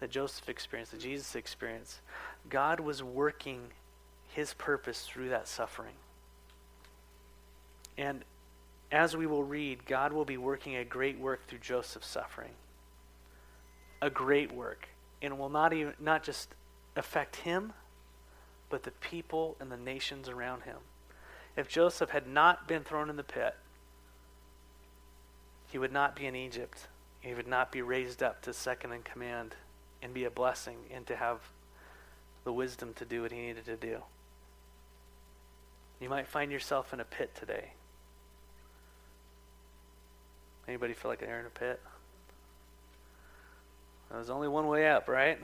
that 0.00 0.10
Joseph 0.10 0.48
experienced, 0.48 0.92
that 0.92 1.00
Jesus 1.00 1.34
experienced, 1.34 2.00
God 2.48 2.80
was 2.80 3.02
working 3.02 3.68
his 4.28 4.52
purpose 4.54 5.02
through 5.02 5.30
that 5.30 5.48
suffering. 5.48 5.94
And 7.96 8.22
as 8.92 9.16
we 9.16 9.26
will 9.26 9.44
read, 9.44 9.86
God 9.86 10.12
will 10.12 10.24
be 10.24 10.36
working 10.36 10.76
a 10.76 10.84
great 10.84 11.18
work 11.18 11.46
through 11.46 11.60
Joseph's 11.60 12.06
suffering. 12.06 12.52
A 14.02 14.10
great 14.10 14.52
work. 14.52 14.88
And 15.22 15.38
will 15.38 15.48
not 15.48 15.72
even 15.72 15.94
not 15.98 16.22
just 16.22 16.54
affect 16.94 17.36
him, 17.36 17.72
but 18.68 18.82
the 18.82 18.90
people 18.90 19.56
and 19.60 19.70
the 19.70 19.76
nations 19.76 20.28
around 20.28 20.62
him. 20.62 20.78
If 21.56 21.68
Joseph 21.68 22.10
had 22.10 22.26
not 22.26 22.68
been 22.68 22.84
thrown 22.84 23.08
in 23.08 23.16
the 23.16 23.22
pit, 23.22 23.54
he 25.70 25.78
would 25.78 25.92
not 25.92 26.14
be 26.14 26.26
in 26.26 26.36
Egypt. 26.36 26.88
He 27.20 27.34
would 27.34 27.48
not 27.48 27.72
be 27.72 27.82
raised 27.82 28.22
up 28.22 28.42
to 28.42 28.52
second 28.52 28.92
in 28.92 29.02
command 29.02 29.54
and 30.02 30.14
be 30.14 30.24
a 30.24 30.30
blessing 30.30 30.76
and 30.92 31.06
to 31.06 31.16
have 31.16 31.40
the 32.44 32.52
wisdom 32.52 32.92
to 32.94 33.04
do 33.04 33.22
what 33.22 33.32
he 33.32 33.40
needed 33.40 33.64
to 33.64 33.76
do. 33.76 33.98
You 36.00 36.08
might 36.08 36.28
find 36.28 36.52
yourself 36.52 36.92
in 36.92 37.00
a 37.00 37.04
pit 37.04 37.34
today. 37.34 37.72
Anybody 40.68 40.92
feel 40.92 41.10
like 41.10 41.20
they're 41.20 41.40
in 41.40 41.46
a 41.46 41.50
pit? 41.50 41.80
There's 44.10 44.30
only 44.30 44.48
one 44.48 44.68
way 44.68 44.88
up, 44.88 45.08
right? 45.08 45.38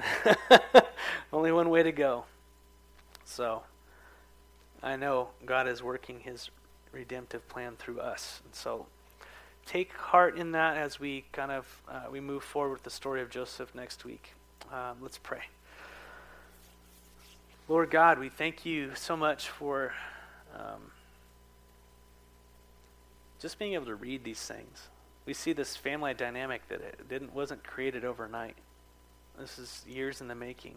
only 1.33 1.53
one 1.53 1.71
way 1.71 1.83
to 1.83 1.93
go. 1.93 2.25
So, 3.25 3.63
I 4.83 4.97
know 4.97 5.29
God 5.47 5.69
is 5.69 5.83
working 5.83 6.21
his 6.21 6.51
redemptive 6.93 7.49
plan 7.49 7.77
through 7.79 8.01
us. 8.01 8.41
And 8.45 8.55
so, 8.55 8.87
take 9.67 9.93
heart 9.93 10.37
in 10.37 10.53
that 10.53 10.77
as 10.77 10.99
we 10.99 11.25
kind 11.33 11.51
of 11.51 11.83
uh, 11.89 12.05
we 12.11 12.21
move 12.21 12.43
forward 12.43 12.73
with 12.73 12.83
the 12.83 12.91
story 12.91 13.23
of 13.23 13.31
Joseph 13.31 13.75
next 13.75 14.05
week. 14.05 14.35
Um, 14.73 14.97
let's 15.01 15.19
pray. 15.19 15.43
Lord 17.69 17.91
God, 17.91 18.19
we 18.19 18.29
thank 18.29 18.67
you 18.67 18.95
so 18.95 19.17
much 19.17 19.49
for 19.49 19.93
um, 20.55 20.91
just 23.41 23.59
being 23.59 23.75
able 23.75 23.87
to 23.87 23.95
read 23.95 24.25
these 24.25 24.41
things. 24.41 24.89
We 25.27 25.35
see 25.35 25.53
this 25.53 25.77
family 25.77 26.15
dynamic 26.15 26.69
that 26.69 26.81
it 26.81 27.09
didn't 27.09 27.33
wasn't 27.33 27.63
created 27.65 28.05
overnight. 28.05 28.57
This 29.39 29.59
is 29.59 29.85
years 29.89 30.21
in 30.21 30.29
the 30.29 30.35
making. 30.35 30.75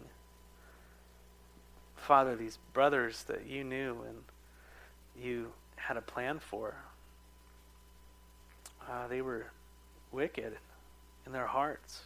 Father, 1.96 2.36
these 2.36 2.58
brothers 2.72 3.24
that 3.24 3.46
you 3.46 3.64
knew 3.64 3.96
and 4.06 4.18
you 5.20 5.52
had 5.76 5.96
a 5.96 6.02
plan 6.02 6.38
for, 6.38 6.76
uh, 8.88 9.08
they 9.08 9.22
were 9.22 9.46
wicked 10.12 10.58
in 11.24 11.32
their 11.32 11.46
hearts. 11.46 12.02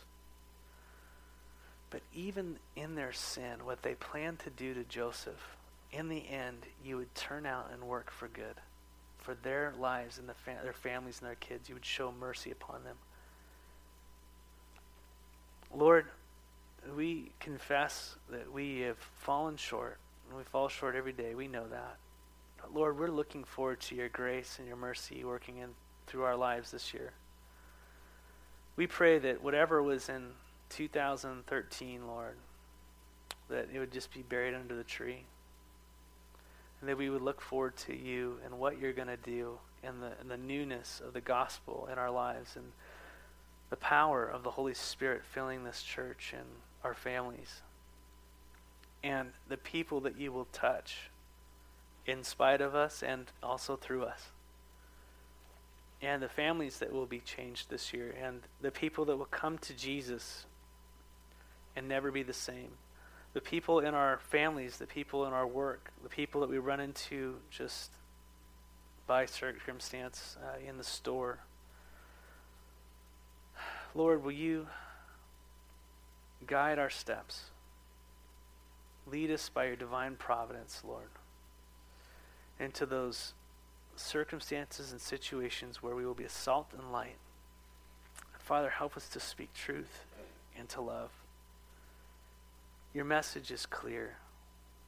But 1.91 2.03
even 2.15 2.59
in 2.77 2.95
their 2.95 3.13
sin, 3.13 3.65
what 3.65 3.83
they 3.83 3.95
planned 3.95 4.39
to 4.41 4.51
do 4.51 4.75
to 4.75 4.85
Joseph, 4.85 5.57
in 5.93 6.09
the 6.09 6.29
end, 6.29 6.67
you 6.85 6.97
would 6.97 7.15
turn 7.15 7.47
out 7.47 7.71
and 7.73 7.83
work 7.83 8.11
for 8.11 8.29
good. 8.29 8.55
For 9.19 9.35
their 9.35 9.75
lives 9.79 10.19
and 10.19 10.29
the 10.29 10.35
their 10.63 10.73
families 10.73 11.19
and 11.21 11.29
their 11.29 11.35
kids, 11.35 11.69
you 11.69 11.75
would 11.75 11.85
show 11.85 12.13
mercy 12.13 12.51
upon 12.51 12.85
them. 12.85 12.97
Lord, 15.75 16.07
we 16.97 17.33
confess 17.41 18.17
that 18.31 18.53
we 18.53 18.81
have 18.81 18.99
fallen 18.99 19.57
short, 19.57 19.99
and 20.29 20.39
we 20.39 20.45
fall 20.45 20.69
short 20.69 20.97
every 20.97 21.13
day. 21.13 21.35
We 21.35 21.49
know 21.49 21.67
that. 21.69 21.97
But 22.61 22.75
Lord, 22.75 22.99
we're 22.99 23.09
looking 23.09 23.45
forward 23.45 23.81
to 23.83 23.95
your 23.95 24.09
grace 24.09 24.57
and 24.59 24.67
your 24.67 24.77
mercy 24.77 25.25
working 25.25 25.59
in 25.59 25.71
through 26.07 26.23
our 26.25 26.37
lives 26.37 26.71
this 26.71 26.93
year. 26.93 27.13
We 28.77 28.87
pray 28.87 29.19
that 29.19 29.43
whatever 29.43 29.83
was 29.83 30.09
in 30.09 30.29
2013, 30.71 32.07
Lord, 32.07 32.37
that 33.49 33.69
it 33.73 33.79
would 33.79 33.93
just 33.93 34.13
be 34.13 34.23
buried 34.23 34.55
under 34.55 34.75
the 34.75 34.85
tree. 34.85 35.25
And 36.81 36.89
that 36.89 36.97
we 36.97 37.11
would 37.11 37.21
look 37.21 37.41
forward 37.43 37.77
to 37.79 37.97
you 37.97 38.39
and 38.45 38.59
what 38.59 38.79
you're 38.79 38.95
going 38.95 39.09
to 39.09 39.17
do 39.19 39.59
and 39.83 40.03
the, 40.03 40.13
and 40.21 40.31
the 40.31 40.37
newness 40.37 41.03
of 41.05 41.13
the 41.13 41.21
gospel 41.21 41.89
in 41.93 41.99
our 41.99 42.11
lives 42.11 42.57
and 42.57 42.73
the 43.69 43.77
power 43.77 44.25
of 44.27 44.43
the 44.43 44.51
Holy 44.51 44.75
Spirit 44.75 45.23
filling 45.25 45.65
this 45.65 45.83
church 45.83 46.33
and 46.37 46.47
our 46.85 46.95
families. 46.95 47.63
And 49.03 49.31
the 49.49 49.57
people 49.57 50.01
that 50.01 50.19
you 50.19 50.33
will 50.33 50.47
touch 50.53 51.11
in 52.07 52.25
spite 52.25 52.61
of 52.61 52.75
us 52.75 53.03
and 53.03 53.27
also 53.43 53.77
through 53.77 54.05
us 54.05 54.31
and 56.03 56.23
the 56.23 56.29
families 56.29 56.79
that 56.79 56.93
will 56.93 57.07
be 57.07 57.21
changed 57.21 57.69
this 57.69 57.93
year, 57.93 58.15
and 58.23 58.41
the 58.63 58.71
people 58.71 59.05
that 59.05 59.17
will 59.17 59.27
come 59.27 59.59
to 59.59 59.75
Jesus 59.75 60.47
and 61.77 61.89
never 61.89 62.11
be 62.11 62.23
the 62.23 62.33
same. 62.33 62.71
The 63.35 63.41
people 63.41 63.81
in 63.81 63.95
our 63.95 64.19
families, 64.31 64.79
the 64.79 64.87
people 64.87 65.27
in 65.27 65.33
our 65.33 65.47
work, 65.47 65.93
the 66.03 66.09
people 66.09 66.41
that 66.41 66.51
we 66.51 66.59
run 66.59 66.81
into 66.81 67.37
just 67.51 67.91
by 69.07 69.27
circumstance 69.27 70.37
uh, 70.43 70.67
in 70.67 70.79
the 70.79 70.85
store. 70.85 71.39
Lord, 73.95 74.25
will 74.25 74.33
you 74.33 74.67
guide 76.47 76.79
our 76.79 76.91
steps? 76.91 77.51
Lead 79.07 79.31
us 79.31 79.49
by 79.49 79.67
your 79.67 79.77
divine 79.77 80.17
providence, 80.17 80.83
Lord, 80.87 81.09
into 82.59 82.87
those 82.87 83.35
circumstances 83.97 84.93
and 84.93 85.01
situations 85.01 85.83
where 85.83 85.95
we 85.95 86.07
will 86.07 86.15
be 86.15 86.25
a 86.25 86.29
salt 86.29 86.69
and 86.77 86.93
light. 86.93 87.17
Father, 88.39 88.71
help 88.71 88.97
us 88.97 89.09
to 89.09 89.21
speak 89.21 89.53
truth 89.53 90.05
and 90.59 90.69
to 90.71 90.81
love. 90.81 91.11
Your 92.93 93.05
message 93.05 93.51
is 93.51 93.67
clear. 93.67 94.17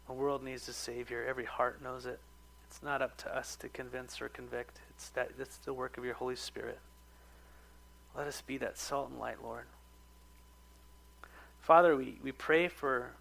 The 0.07 0.13
world 0.13 0.43
needs 0.43 0.69
a 0.69 0.73
Savior. 0.73 1.25
Every 1.29 1.45
heart 1.45 1.83
knows 1.83 2.07
it. 2.07 2.19
It's 2.69 2.83
not 2.83 3.03
up 3.03 3.17
to 3.19 3.37
us 3.37 3.55
to 3.57 3.69
convince 3.69 4.21
or 4.21 4.29
convict. 4.29 4.81
It's 4.91 5.11
that 5.11 5.39
that's 5.39 5.59
the 5.59 5.75
work 5.75 5.99
of 5.99 6.05
your 6.05 6.15
Holy 6.15 6.37
Spirit. 6.37 6.81
Let 8.17 8.27
us 8.27 8.43
be 8.43 8.59
that 8.59 8.79
salt 8.79 9.11
and 9.11 9.19
light, 9.21 9.43
Lord. 9.43 9.67
Father, 11.63 11.95
we, 11.97 12.19
we 12.25 12.33
pray 12.33 12.67
for 12.67 13.13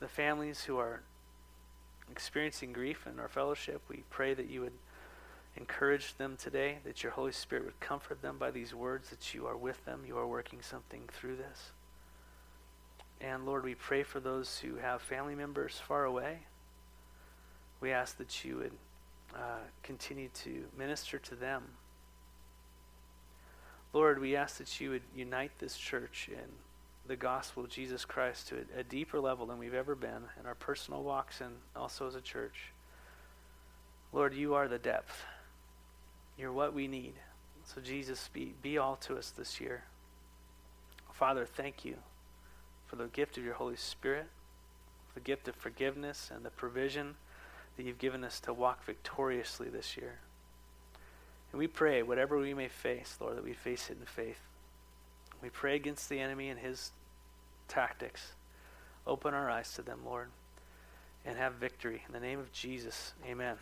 the 0.00 0.06
families 0.06 0.64
who 0.64 0.76
are 0.76 1.00
experiencing 2.10 2.74
grief 2.74 3.06
in 3.10 3.18
our 3.18 3.28
fellowship. 3.28 3.80
We 3.88 4.04
pray 4.10 4.34
that 4.34 4.50
you 4.50 4.60
would 4.60 4.74
encourage 5.56 6.14
them 6.18 6.36
today, 6.36 6.78
that 6.84 7.02
your 7.02 7.12
Holy 7.12 7.32
Spirit 7.32 7.64
would 7.64 7.80
comfort 7.80 8.20
them 8.20 8.36
by 8.38 8.50
these 8.50 8.74
words, 8.74 9.08
that 9.08 9.32
you 9.32 9.46
are 9.46 9.56
with 9.56 9.82
them, 9.86 10.02
you 10.06 10.18
are 10.18 10.26
working 10.26 10.60
something 10.60 11.08
through 11.10 11.36
this. 11.36 11.72
And 13.18 13.46
Lord, 13.46 13.64
we 13.64 13.76
pray 13.76 14.02
for 14.02 14.20
those 14.20 14.58
who 14.58 14.76
have 14.76 15.00
family 15.00 15.34
members 15.34 15.80
far 15.86 16.04
away. 16.04 16.40
We 17.80 17.92
ask 17.92 18.18
that 18.18 18.44
you 18.44 18.58
would 18.58 18.72
uh, 19.34 19.60
continue 19.82 20.28
to 20.44 20.64
minister 20.76 21.18
to 21.18 21.34
them. 21.34 21.62
Lord, 23.94 24.20
we 24.20 24.36
ask 24.36 24.58
that 24.58 24.80
you 24.80 24.90
would 24.90 25.02
unite 25.16 25.52
this 25.58 25.78
church 25.78 26.28
in 26.30 26.50
the 27.06 27.16
gospel 27.16 27.64
of 27.64 27.70
Jesus 27.70 28.04
Christ 28.04 28.48
to 28.48 28.56
a, 28.76 28.80
a 28.80 28.84
deeper 28.84 29.18
level 29.20 29.46
than 29.46 29.58
we've 29.58 29.74
ever 29.74 29.94
been 29.94 30.24
in 30.38 30.46
our 30.46 30.54
personal 30.54 31.02
walks 31.02 31.40
and 31.40 31.54
also 31.74 32.06
as 32.06 32.14
a 32.14 32.20
church. 32.20 32.72
Lord, 34.12 34.34
you 34.34 34.54
are 34.54 34.68
the 34.68 34.78
depth. 34.78 35.24
You're 36.38 36.52
what 36.52 36.74
we 36.74 36.86
need. 36.86 37.14
So, 37.64 37.80
Jesus, 37.80 38.28
be, 38.32 38.54
be 38.62 38.78
all 38.78 38.96
to 38.96 39.16
us 39.16 39.30
this 39.30 39.60
year. 39.60 39.84
Father, 41.12 41.46
thank 41.46 41.84
you 41.84 41.96
for 42.86 42.96
the 42.96 43.06
gift 43.06 43.38
of 43.38 43.44
your 43.44 43.54
Holy 43.54 43.76
Spirit, 43.76 44.26
the 45.14 45.20
gift 45.20 45.48
of 45.48 45.54
forgiveness, 45.54 46.30
and 46.34 46.44
the 46.44 46.50
provision 46.50 47.14
that 47.76 47.86
you've 47.86 47.98
given 47.98 48.24
us 48.24 48.40
to 48.40 48.52
walk 48.52 48.84
victoriously 48.84 49.68
this 49.68 49.96
year. 49.96 50.18
And 51.52 51.58
we 51.58 51.66
pray, 51.66 52.02
whatever 52.02 52.38
we 52.38 52.54
may 52.54 52.68
face, 52.68 53.16
Lord, 53.20 53.36
that 53.36 53.44
we 53.44 53.52
face 53.52 53.88
it 53.90 53.98
in 54.00 54.06
faith. 54.06 54.40
We 55.42 55.50
pray 55.50 55.76
against 55.76 56.08
the 56.08 56.20
enemy 56.20 56.48
and 56.48 56.58
his 56.60 56.92
tactics. 57.68 58.32
Open 59.06 59.34
our 59.34 59.50
eyes 59.50 59.72
to 59.74 59.82
them, 59.82 60.00
Lord. 60.04 60.28
and 61.24 61.36
have 61.36 61.54
victory. 61.54 62.02
In 62.06 62.12
the 62.12 62.20
name 62.20 62.38
of 62.40 62.52
Jesus, 62.52 63.12
amen. 63.28 63.56